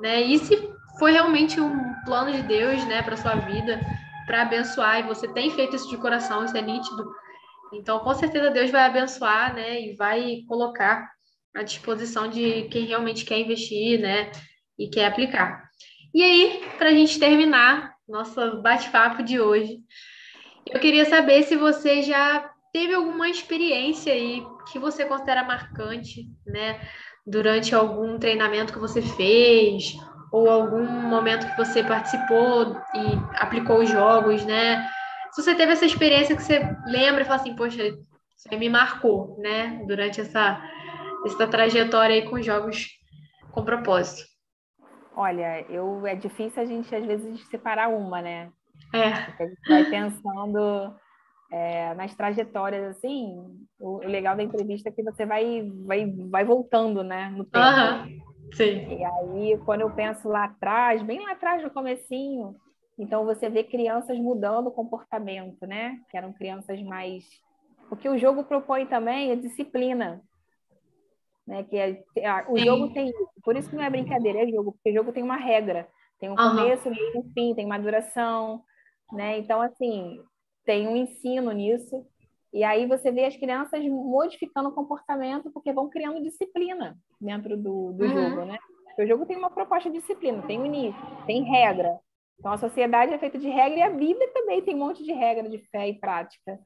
[0.00, 0.22] né?
[0.22, 3.80] E se foi realmente um plano de Deus, né, para sua vida,
[4.26, 7.10] para abençoar, e você tem feito isso de coração, isso é nítido.
[7.72, 11.10] Então, com certeza Deus vai abençoar, né, e vai colocar
[11.54, 14.30] à disposição de quem realmente quer investir, né,
[14.78, 15.68] e quer aplicar.
[16.14, 19.78] E aí, para a gente terminar nosso bate-papo de hoje,
[20.66, 26.80] eu queria saber se você já teve alguma experiência aí que você considera marcante, né,
[27.26, 29.94] durante algum treinamento que você fez
[30.32, 34.88] ou algum momento que você participou e aplicou os jogos, né?
[35.30, 38.68] Se você teve essa experiência que você lembra e fala assim, poxa, isso aí me
[38.68, 40.60] marcou, né, durante essa
[41.24, 42.88] essa trajetória aí com jogos
[43.52, 44.26] com propósito.
[45.14, 48.50] Olha, eu é difícil a gente às vezes separar uma, né?
[48.92, 49.10] É.
[49.26, 50.94] Porque a gente vai pensando
[51.52, 53.36] é, nas trajetórias assim.
[53.78, 57.66] O, o, legal da entrevista é que você vai vai vai voltando, né, no tempo.
[57.66, 58.32] Uhum.
[58.54, 58.98] Sim.
[58.98, 62.56] E aí quando eu penso lá atrás, bem lá atrás no comecinho,
[62.98, 65.98] então você vê crianças mudando o comportamento, né?
[66.10, 67.24] Que eram crianças mais
[67.88, 70.22] porque o jogo propõe também a disciplina
[71.46, 71.64] né?
[71.64, 72.04] Que é,
[72.48, 72.64] o Sim.
[72.64, 73.12] jogo tem
[73.42, 75.88] por isso que não é brincadeira, é jogo, porque o jogo tem uma regra,
[76.18, 76.94] tem um começo, uhum.
[76.94, 78.62] meio um fim, tem uma duração,
[79.12, 79.38] né?
[79.38, 80.20] Então, assim,
[80.64, 82.06] tem um ensino nisso.
[82.52, 87.92] E aí você vê as crianças modificando o comportamento porque vão criando disciplina dentro do,
[87.92, 88.30] do uhum.
[88.30, 88.58] jogo, né?
[88.84, 91.98] Porque o jogo tem uma proposta de disciplina, tem um início, tem regra.
[92.38, 95.12] Então a sociedade é feita de regra e a Bíblia também tem um monte de
[95.12, 96.58] regra de fé e prática.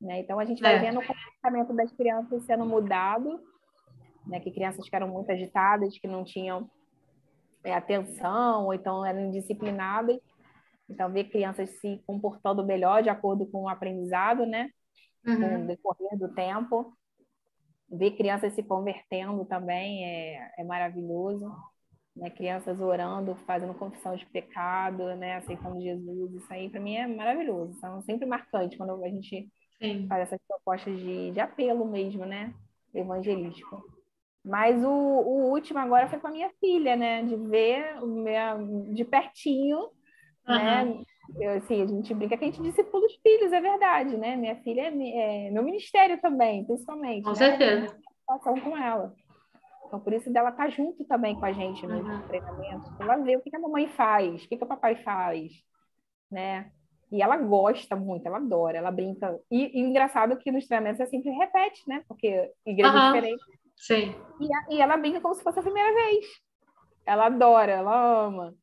[0.00, 0.20] Né?
[0.20, 0.78] Então a gente vai é.
[0.78, 3.40] vendo o comportamento das crianças sendo mudado
[4.26, 6.68] né, que crianças que eram muito agitadas, que não tinham
[7.62, 10.18] é, atenção, ou então eram indisciplinadas.
[10.88, 14.70] Então, ver crianças se comportando melhor de acordo com o aprendizado, né?
[15.26, 15.36] Uhum.
[15.36, 16.96] Com o decorrer do tempo.
[17.90, 21.52] Ver crianças se convertendo também é, é maravilhoso.
[22.14, 22.30] Né?
[22.30, 25.36] Crianças orando, fazendo confissão de pecado, né?
[25.36, 26.34] Aceitando Jesus.
[26.34, 27.78] Isso aí, para mim, é maravilhoso.
[27.80, 29.48] São sempre marcante quando a gente
[29.78, 30.06] Sim.
[30.08, 32.54] faz essas propostas de, de apelo mesmo, né?
[32.94, 33.84] Evangelístico.
[34.44, 37.22] Mas o, o último agora foi com a minha filha, né?
[37.24, 38.56] De ver minha,
[38.94, 39.90] de pertinho,
[40.48, 40.54] uhum.
[40.54, 41.02] né?
[41.40, 44.36] Eu, assim, a gente brinca que a gente discipula os filhos, é verdade, né?
[44.36, 47.24] Minha filha é, é meu ministério também, principalmente.
[47.24, 47.36] Com né?
[47.36, 47.98] certeza.
[48.42, 49.12] Com ela.
[49.86, 52.22] Então, por isso dela tá junto também com a gente no uhum.
[52.22, 52.90] treinamento.
[53.00, 55.52] Ela vê o que, que a mamãe faz, o que, que o papai faz,
[56.30, 56.70] né?
[57.10, 59.38] E ela gosta muito, ela adora, ela brinca.
[59.50, 62.02] E, e engraçado que nos treinamentos é sempre repete, né?
[62.08, 63.12] Porque igreja uhum.
[63.12, 63.44] diferente
[63.76, 64.14] Sim.
[64.40, 66.26] E, a, e ela brinca como se fosse a primeira vez.
[67.04, 68.54] Ela adora, ela ama.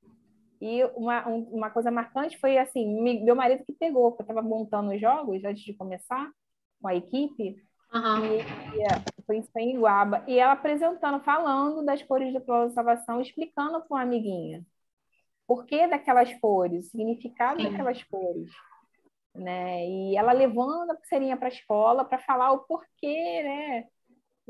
[0.64, 4.48] E uma, um, uma coisa marcante foi assim, meu marido que pegou, porque eu estava
[4.48, 6.31] montando os jogos antes de começar
[6.81, 7.56] com a equipe,
[7.94, 8.26] uhum.
[8.26, 8.40] e,
[9.19, 13.81] e foi em Iguaba, e ela apresentando, falando das cores do plano de salvação, explicando
[13.81, 14.65] para uma amiguinha
[15.45, 17.69] por que daquelas cores, o significado Sim.
[17.69, 18.49] daquelas cores.
[19.35, 19.85] Né?
[19.88, 23.85] E ela levando a pulseirinha para a escola para falar o porquê, né?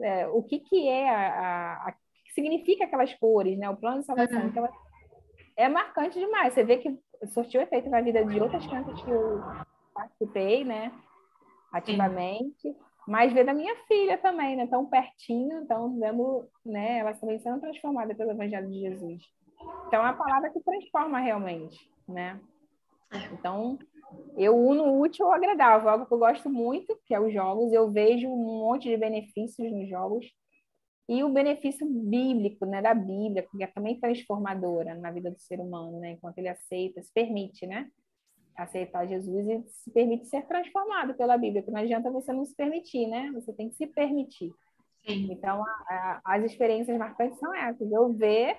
[0.01, 3.69] é, o que, que é a, a, que significa aquelas cores, né?
[3.69, 4.41] O plano de salvação.
[4.41, 4.47] Uhum.
[4.47, 4.69] Então,
[5.55, 6.53] é marcante demais.
[6.53, 9.41] Você vê que surtiu efeito na vida de outras crianças que eu
[9.93, 10.91] participei, né?
[11.71, 12.61] Ativamente.
[12.61, 12.75] Sim.
[13.07, 14.67] Mas vê da minha filha também, né?
[14.67, 16.99] Tão pertinho, então vendo, né?
[16.99, 19.21] Ela também sendo transformada pelo Evangelho de Jesus.
[19.87, 22.39] Então é a palavra que transforma realmente, né?
[23.31, 23.77] Então,
[24.37, 27.71] eu uno o útil ao agradável, algo que eu gosto muito, que é os jogos.
[27.71, 30.25] Eu vejo um monte de benefícios nos jogos.
[31.07, 35.59] E o benefício bíblico, né, da Bíblia, que é também transformadora na vida do ser
[35.59, 37.89] humano, né, enquanto ele aceita, se permite, né,
[38.55, 42.55] aceitar Jesus e se permite ser transformado pela Bíblia, porque não adianta você não se
[42.55, 44.51] permitir, né, você tem que se permitir.
[45.05, 45.31] Sim.
[45.31, 48.57] Então, a, a, as experiências marcantes são essas, eu ver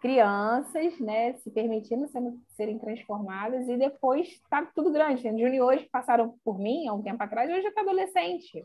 [0.00, 5.22] crianças, né, se permitindo sendo, serem transformadas e depois está tudo grande.
[5.22, 8.64] Juniores que passaram por mim há um tempo atrás, hoje já está adolescente,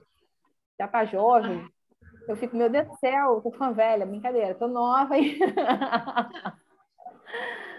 [0.78, 1.66] já está jovem.
[2.32, 5.38] Eu fico, meu Deus do céu, tô fã velha, brincadeira, tô nova aí.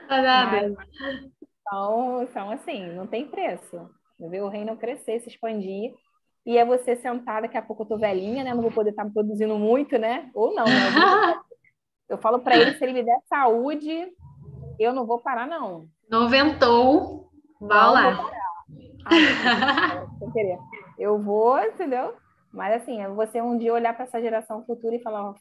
[0.07, 0.75] Mas,
[1.41, 3.89] então, então, assim, não tem preço.
[4.21, 5.95] Ver o reino crescer, se expandir.
[6.45, 8.53] E é você sentar, daqui a pouco eu tô velhinha, né?
[8.53, 10.31] Não vou poder estar tá produzindo muito, né?
[10.35, 11.41] Ou não, né?
[12.11, 14.13] Eu falo para ele, se ele me der saúde,
[14.79, 15.89] eu não vou parar, não.
[16.11, 18.31] Noventou, vá lá.
[19.07, 20.59] Ah, querer.
[20.99, 22.21] Eu vou, entendeu?
[22.53, 25.35] Mas assim, é você um dia olhar para essa geração futura e falar,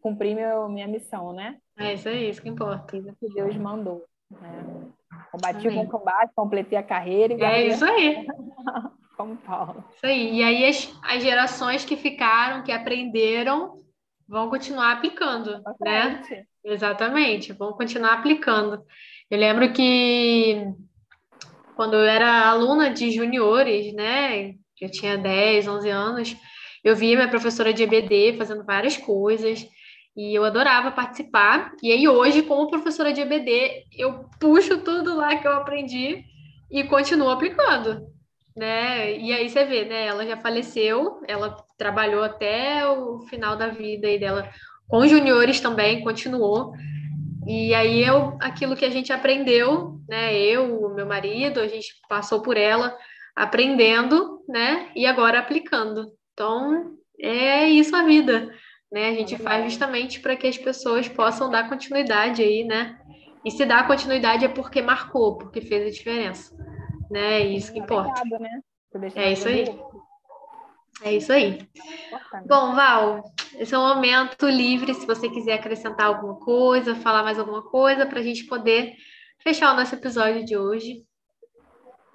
[0.00, 1.58] cumprir meu, minha missão, né?
[1.78, 2.90] É isso aí, isso que importa.
[2.90, 4.04] Fiz o que Deus mandou.
[4.30, 4.88] Né?
[5.30, 5.80] Combati Amém.
[5.80, 7.34] o bom combate, completei a carreira.
[7.34, 8.26] E é isso aí.
[9.16, 9.84] Como Paulo.
[9.94, 10.38] Isso aí.
[10.38, 13.80] E aí as, as gerações que ficaram, que aprenderam,
[14.26, 16.22] vão continuar aplicando, né?
[16.64, 18.84] Exatamente, vão continuar aplicando.
[19.30, 20.74] Eu lembro que
[21.74, 24.54] quando eu era aluna de juniores, né?
[24.80, 26.36] Eu tinha 10, 11 anos,
[26.82, 29.66] eu via minha professora de EBD fazendo várias coisas
[30.16, 31.72] e eu adorava participar.
[31.82, 36.24] E aí hoje, como professora de EBD, eu puxo tudo lá que eu aprendi
[36.70, 38.10] e continuo aplicando
[38.56, 39.16] né?
[39.18, 40.06] E aí você vê, né?
[40.06, 44.50] Ela já faleceu, ela trabalhou até o final da vida aí dela
[44.88, 46.72] com juniores também, continuou.
[47.46, 50.36] E aí eu, aquilo que a gente aprendeu, né?
[50.36, 52.96] Eu, meu marido, a gente passou por ela
[53.42, 54.90] aprendendo, né?
[54.94, 56.12] E agora aplicando.
[56.32, 58.54] Então, é isso a vida,
[58.90, 59.08] né?
[59.08, 62.98] A gente faz justamente para que as pessoas possam dar continuidade aí, né?
[63.44, 66.54] E se dá continuidade é porque marcou, porque fez a diferença
[67.10, 67.40] né?
[67.40, 68.22] É isso que importa.
[68.38, 68.62] né?
[69.16, 69.64] É isso aí.
[71.02, 71.68] É isso aí.
[72.46, 74.94] Bom, Val, esse é um momento livre.
[74.94, 78.94] Se você quiser acrescentar alguma coisa, falar mais alguma coisa, para a gente poder
[79.42, 81.04] fechar o nosso episódio de hoje.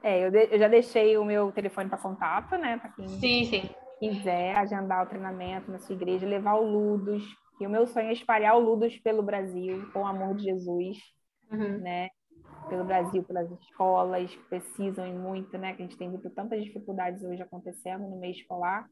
[0.05, 2.77] É, eu, de, eu já deixei o meu telefone para contato, né?
[2.77, 3.69] Para quem sim, sim.
[3.99, 7.23] quiser agendar o treinamento na sua igreja, levar o Ludos.
[7.59, 10.97] E o meu sonho é espalhar o Ludos pelo Brasil, com o amor de Jesus,
[11.51, 11.79] uhum.
[11.79, 12.09] né?
[12.69, 15.73] pelo Brasil, pelas escolas que precisam e muito, né?
[15.73, 18.87] Que a gente tem visto tantas dificuldades hoje acontecendo no meio escolar,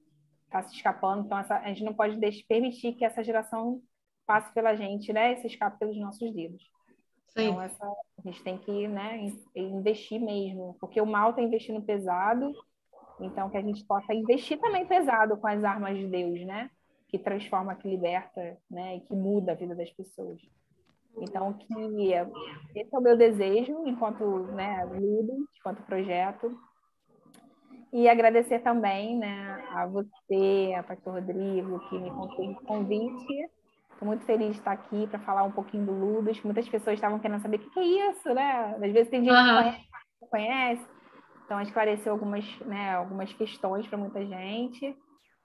[0.46, 1.26] está se escapando.
[1.26, 3.82] Então, essa, a gente não pode deixar, permitir que essa geração
[4.26, 5.34] passe pela gente, né?
[5.34, 6.64] E se escape pelos nossos dedos.
[7.36, 7.50] Sim.
[7.50, 12.54] Então, essa, a gente tem que né, investir mesmo, porque o mal está investindo pesado,
[13.20, 16.70] então que a gente possa investir também pesado com as armas de Deus, né?
[17.10, 18.98] Que transforma, que liberta, né?
[18.98, 20.42] E que muda a vida das pessoas.
[21.18, 22.12] Então, que
[22.76, 24.24] esse é o meu desejo enquanto
[24.54, 26.58] né, líder, enquanto projeto.
[27.92, 33.50] E agradecer também né, a você, a Pastor Rodrigo, que me fez o convite.
[34.04, 36.44] Estou muito feliz de estar aqui para falar um pouquinho do Ludos.
[36.44, 38.76] Muitas pessoas estavam querendo saber o que, que é isso, né?
[38.76, 39.46] Às vezes tem gente uhum.
[39.46, 39.88] que conhece,
[40.22, 40.88] não conhece.
[41.46, 44.94] Então, esclareceu algumas, né, algumas questões para muita gente.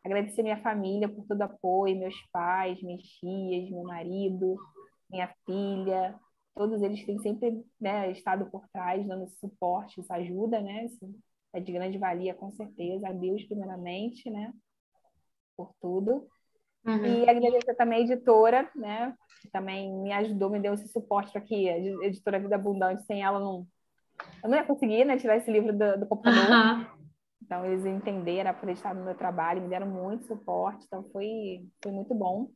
[0.05, 4.57] Agradecer minha família por todo o apoio, meus pais, minhas tias, meu marido,
[5.09, 6.19] minha filha,
[6.53, 10.87] todos eles têm sempre né, estado por trás, dando esse suporte, essa ajuda, né?
[10.87, 11.09] Isso
[11.53, 13.07] é de grande valia, com certeza.
[13.07, 14.53] A Deus, primeiramente, né?
[15.57, 16.27] Por tudo.
[16.87, 17.05] Uhum.
[17.05, 19.15] E agradecer também a editora, né?
[19.43, 23.39] Que também me ajudou, me deu esse suporte que a editora Vida Abundante, sem ela,
[23.39, 23.67] não,
[24.43, 26.51] eu não ia conseguir né, tirar esse livro do, do computador.
[26.51, 26.87] Uhum.
[27.43, 32.15] Então, eles entenderam, acreditaram no meu trabalho, me deram muito suporte, então foi, foi muito
[32.15, 32.51] bom.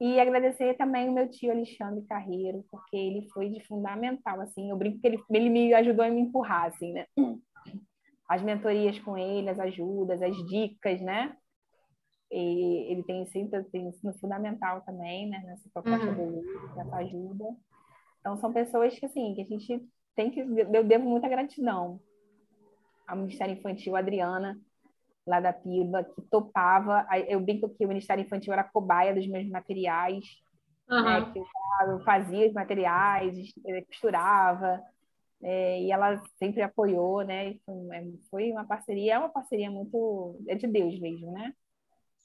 [0.00, 4.76] E agradecer também o meu tio Alexandre Carreiro, porque ele foi de fundamental, assim, eu
[4.76, 7.06] brinco que ele, ele me ajudou a me empurrar, assim, né?
[8.28, 11.36] As mentorias com ele, as ajudas, as dicas, né?
[12.30, 15.42] E ele tem sempre tem ensino fundamental também, né?
[15.46, 16.14] Nessa proposta uhum.
[16.14, 16.42] dele,
[16.76, 17.44] nessa ajuda.
[18.20, 19.86] Então, são pessoas que, assim, que a gente
[20.16, 20.40] tem que...
[20.40, 22.00] Eu devo muita gratidão
[23.06, 24.58] ao Ministério Infantil, a Adriana,
[25.26, 27.06] lá da PIBA, que topava.
[27.28, 30.24] Eu brinco que o Ministério Infantil era cobaia dos meus materiais,
[30.90, 31.02] uhum.
[31.02, 33.36] né, que eu fazia os materiais,
[33.86, 34.82] costurava,
[35.42, 37.56] é, e ela sempre apoiou, né?
[38.30, 40.38] Foi uma parceria, é uma parceria muito.
[40.48, 41.52] é de Deus mesmo, né?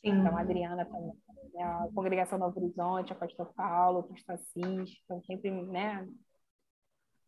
[0.02, 0.12] Sim.
[0.12, 1.14] Então, a Adriana também,
[1.54, 6.08] né, a Congregação Novo Horizonte, a Pastor Paulo, o Pastor Assis, estão sempre, né?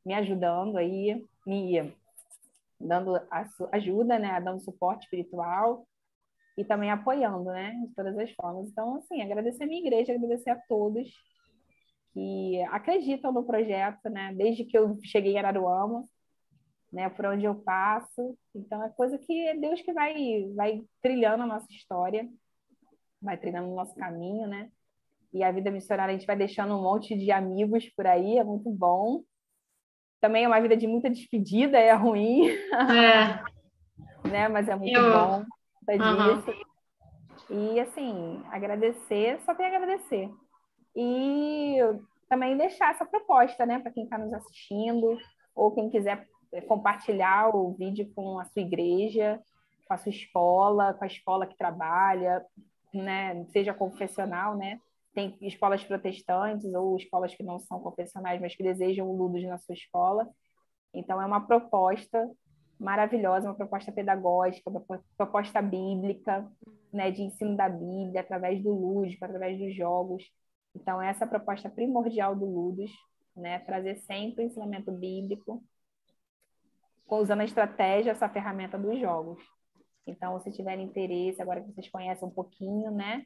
[0.06, 1.94] Me ajudando aí, me
[2.80, 3.20] dando
[3.72, 4.40] ajuda, né?
[4.42, 5.86] Dando suporte espiritual
[6.58, 7.72] e também apoiando, né?
[7.88, 8.70] De todas as formas.
[8.70, 11.12] Então, assim, agradecer a minha igreja, agradecer a todos
[12.14, 14.34] que acreditam no projeto, né?
[14.36, 16.04] Desde que eu cheguei em Araruama,
[16.92, 17.10] né?
[17.10, 18.38] Por onde eu passo.
[18.56, 22.28] Então, é coisa que é Deus que vai, vai trilhando a nossa história,
[23.22, 24.70] vai trilhando o nosso caminho, né?
[25.34, 28.44] E a vida missionária a gente vai deixando um monte de amigos por aí, é
[28.44, 29.24] muito bom.
[30.20, 32.50] Também é uma vida de muita despedida, é ruim.
[32.50, 33.42] É.
[34.28, 34.48] né?
[34.48, 35.12] Mas é muito eu...
[35.12, 35.46] bom.
[35.90, 37.74] Uhum.
[37.74, 40.30] E assim, agradecer, só tem a agradecer
[40.96, 41.78] e
[42.30, 45.18] também deixar essa proposta, né, para quem está nos assistindo
[45.56, 46.28] ou quem quiser
[46.68, 49.42] compartilhar o vídeo com a sua igreja,
[49.88, 52.46] com a sua escola, com a escola que trabalha,
[52.94, 54.80] né, seja confessional, né?
[55.14, 59.58] Tem escolas protestantes ou escolas que não são confessionais, mas que desejam o Ludos na
[59.58, 60.28] sua escola.
[60.94, 62.30] Então é uma proposta
[62.80, 64.84] maravilhosa, uma proposta pedagógica, uma
[65.16, 66.50] proposta bíblica,
[66.92, 70.24] né, de ensino da Bíblia através do lúdico, através dos jogos.
[70.76, 72.92] Então, essa é a proposta primordial do Ludus,
[73.36, 73.60] né?
[73.60, 75.64] Trazer sempre o ensinamento bíblico,
[77.08, 79.42] usando a estratégia, essa ferramenta dos jogos.
[80.06, 83.26] Então, se tiverem interesse, agora que vocês conhecem um pouquinho, né?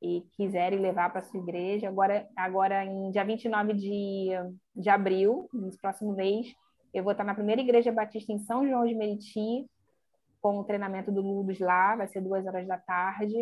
[0.00, 4.28] E quiserem levar para a sua igreja, agora, agora em dia 29 de,
[4.74, 6.46] de abril, no próximo mês,
[6.92, 9.68] eu vou estar na primeira igreja batista em São João de Meriti,
[10.40, 13.34] com o treinamento do Ludus lá, vai ser duas horas da tarde.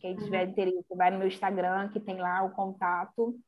[0.00, 3.38] Quem tiver interesse, vai no meu Instagram, que tem lá o contato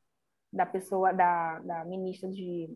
[0.52, 2.68] da pessoa, da, da ministra de,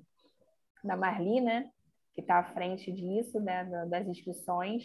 [0.82, 1.70] da Marli, né?
[2.14, 3.64] Que está à frente disso, né?
[3.88, 4.84] Das inscrições.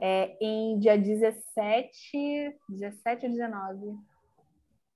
[0.00, 3.98] É, em dia 17, 17 ou 19?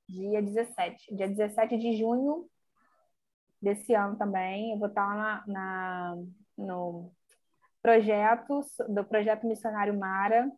[0.08, 1.14] Dia 17.
[1.14, 2.48] Dia 17 de junho
[3.60, 4.72] desse ano também.
[4.72, 6.16] Eu vou estar lá na, na
[6.56, 7.10] no
[7.82, 10.50] projeto, do projeto Missionário Mara,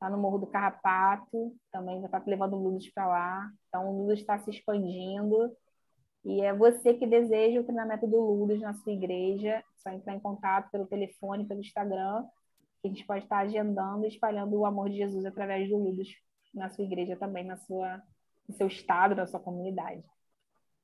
[0.00, 3.50] Está no Morro do Carrapato, também já está levando o Lulus para lá.
[3.68, 5.54] Então, o Lulus está se expandindo.
[6.24, 9.56] E é você que deseja o treinamento do Lulus na sua igreja.
[9.56, 12.24] É só entrar em contato pelo telefone, pelo Instagram,
[12.80, 16.08] que a gente pode estar agendando espalhando o amor de Jesus através do Lulus
[16.54, 18.02] na sua igreja também, na sua,
[18.48, 20.02] no seu estado, na sua comunidade.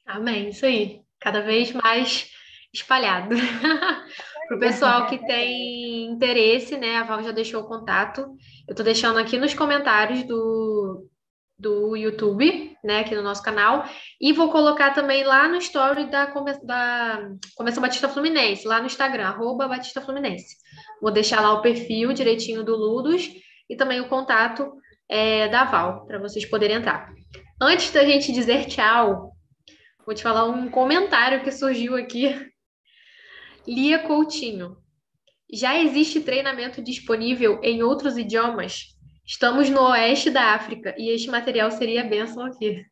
[0.04, 1.02] Amém, isso aí.
[1.18, 2.30] Cada vez mais
[2.72, 3.34] espalhado.
[4.46, 6.98] Para o pessoal que tem interesse, né?
[6.98, 8.20] A Val já deixou o contato.
[8.68, 11.08] Eu estou deixando aqui nos comentários do,
[11.58, 13.00] do YouTube, né?
[13.00, 13.84] Aqui no nosso canal.
[14.20, 16.26] E vou colocar também lá no story da,
[16.62, 20.56] da Convenção Batista Fluminense, lá no Instagram, arroba Batista Fluminense.
[21.00, 23.28] Vou deixar lá o perfil direitinho do Ludos
[23.68, 24.72] e também o contato
[25.08, 27.12] é, da Val, para vocês poderem entrar.
[27.60, 29.32] Antes da gente dizer tchau,
[30.04, 32.34] vou te falar um comentário que surgiu aqui
[33.66, 34.76] Lia Coutinho.
[35.52, 38.96] Já existe treinamento disponível em outros idiomas?
[39.24, 42.84] Estamos no oeste da África e este material seria bênção aqui.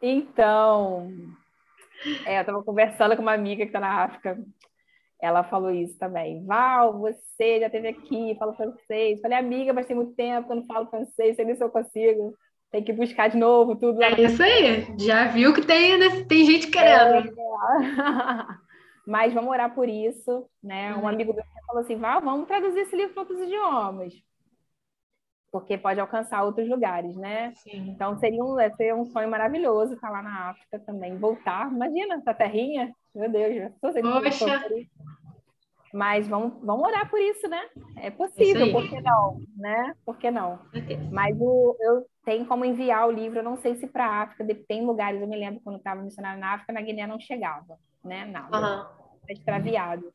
[0.00, 1.10] Então,
[2.24, 4.38] é, eu estava conversando com uma amiga que está na África.
[5.20, 6.44] Ela falou isso também.
[6.44, 9.20] Val, você já esteve aqui, fala francês.
[9.20, 11.70] Falei, amiga, mas tem muito tempo que eu não falo francês, sei nem se eu
[11.70, 12.34] consigo.
[12.70, 14.02] Tem que buscar de novo tudo.
[14.02, 14.86] É isso aí.
[14.98, 16.24] Já viu que tem, né?
[16.28, 17.28] tem gente querendo.
[17.28, 17.32] É.
[19.06, 20.94] Mas vamos orar por isso, né?
[20.94, 21.08] Um uhum.
[21.08, 24.14] amigo meu falou assim, Val, vamos traduzir esse livro para outros idiomas.
[25.50, 27.52] Porque pode alcançar outros lugares, né?
[27.54, 27.90] Sim.
[27.90, 31.70] Então seria um, seria um sonho maravilhoso estar lá na África também, voltar.
[31.72, 34.68] Imagina, essa terrinha, meu Deus, Poxa.
[35.92, 37.62] Mas vamos, vamos orar por isso, né?
[37.96, 39.40] É possível, por que não?
[39.56, 39.94] Né?
[40.04, 40.58] Por que não?
[41.10, 44.46] Mas o, eu tenho como enviar o livro, eu não sei se para a África,
[44.68, 48.24] tem lugares, eu me lembro quando estava missionário na África, na Guiné não chegava né?
[48.24, 48.56] Nada.
[48.56, 49.18] Uhum.
[49.28, 50.12] extraviado.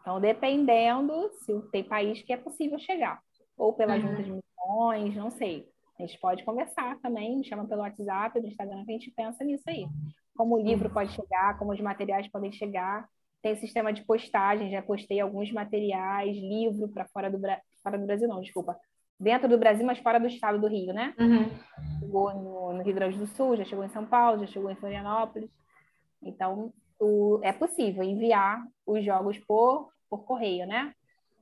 [0.00, 3.20] Então, dependendo, se tem país que é possível chegar.
[3.56, 4.00] Ou pela uhum.
[4.00, 5.68] junta de missões, não sei.
[5.98, 9.44] A gente pode conversar também, me chama pelo WhatsApp, no Instagram, que a gente pensa
[9.44, 9.86] nisso aí.
[10.36, 13.08] Como o livro pode chegar, como os materiais podem chegar.
[13.42, 17.40] Tem sistema de postagem, já postei alguns materiais, livro para fora do,
[17.82, 18.76] fora do Brasil, não, desculpa.
[19.18, 21.14] Dentro do Brasil, mas fora do estado do Rio, né?
[21.18, 21.50] Uhum.
[21.98, 24.76] Chegou no, no Rio Grande do Sul, já chegou em São Paulo, já chegou em
[24.76, 25.50] Florianópolis.
[26.22, 30.92] Então, o, é possível enviar os jogos por, por correio, né?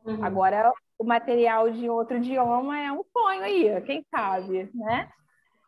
[0.04, 0.24] Uhum.
[0.24, 5.10] Agora, o material de outro idioma é um sonho aí, quem sabe, né?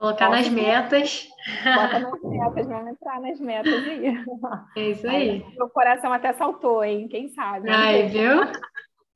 [0.03, 0.43] Colocar Posso...
[0.43, 1.29] nas metas.
[1.63, 4.25] Bota nas metas, vamos entrar nas metas aí.
[4.77, 5.31] É isso aí.
[5.31, 7.07] aí meu coração até saltou, hein?
[7.07, 7.71] Quem sabe?
[7.71, 8.39] Aí, viu?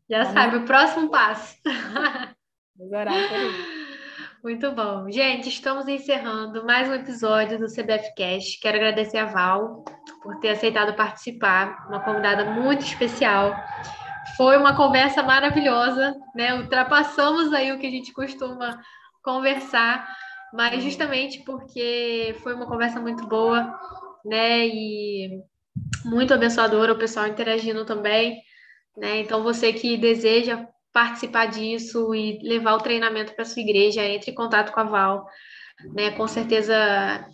[0.09, 0.33] Já vamos...
[0.33, 1.57] sabe, o próximo passo.
[2.79, 3.87] Vamos orar por isso.
[4.45, 5.11] Muito bom.
[5.11, 8.61] Gente, estamos encerrando mais um episódio do CBF Cast.
[8.61, 9.83] Quero agradecer a Val
[10.23, 13.57] por ter aceitado participar, uma convidada muito especial.
[14.37, 16.55] Foi uma conversa maravilhosa, né?
[16.55, 18.79] Ultrapassamos aí o que a gente costuma
[19.25, 20.07] conversar,
[20.57, 23.79] mas justamente porque foi uma conversa muito boa,
[24.25, 24.67] né?
[24.67, 25.43] E
[26.05, 28.43] muito abençoadora, o pessoal interagindo também,
[28.97, 29.21] né?
[29.21, 34.35] Então você que deseja participar disso e levar o treinamento para sua igreja, entre em
[34.35, 35.27] contato com a Val.
[35.95, 36.11] Né?
[36.13, 36.75] Com certeza,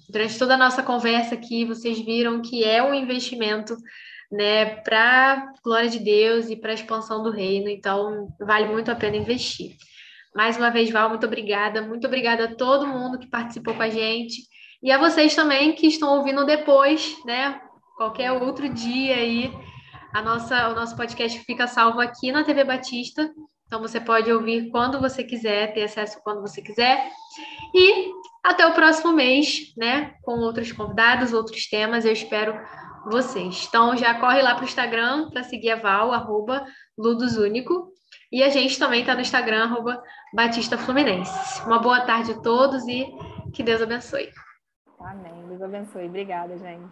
[0.09, 3.77] durante toda a nossa conversa aqui, vocês viram que é um investimento
[4.32, 8.97] né, para glória de Deus e para a expansão do reino, então vale muito a
[8.97, 9.77] pena investir.
[10.35, 11.83] Mais uma vez, Val, muito obrigada.
[11.83, 14.43] Muito obrigada a todo mundo que participou com a gente.
[14.83, 17.61] E a vocês também que estão ouvindo depois, né?
[17.97, 19.53] Qualquer outro dia aí.
[20.13, 23.31] A nossa, o nosso podcast fica salvo aqui na TV Batista.
[23.67, 27.11] Então você pode ouvir quando você quiser, ter acesso quando você quiser.
[27.75, 28.11] E
[28.43, 30.15] até o próximo mês, né?
[30.23, 32.05] Com outros convidados, outros temas.
[32.05, 32.59] Eu espero
[33.11, 33.67] vocês.
[33.69, 36.65] Então já corre lá para o Instagram para seguir a Val, arroba
[36.99, 37.91] Ludosúnico.
[38.33, 40.03] E a gente também está no Instagram, arroba
[40.33, 41.63] Batista Fluminense.
[41.67, 43.07] Uma boa tarde a todos e
[43.53, 44.31] que Deus abençoe.
[44.99, 45.47] Amém.
[45.49, 46.07] Deus abençoe.
[46.07, 46.91] Obrigada, gente.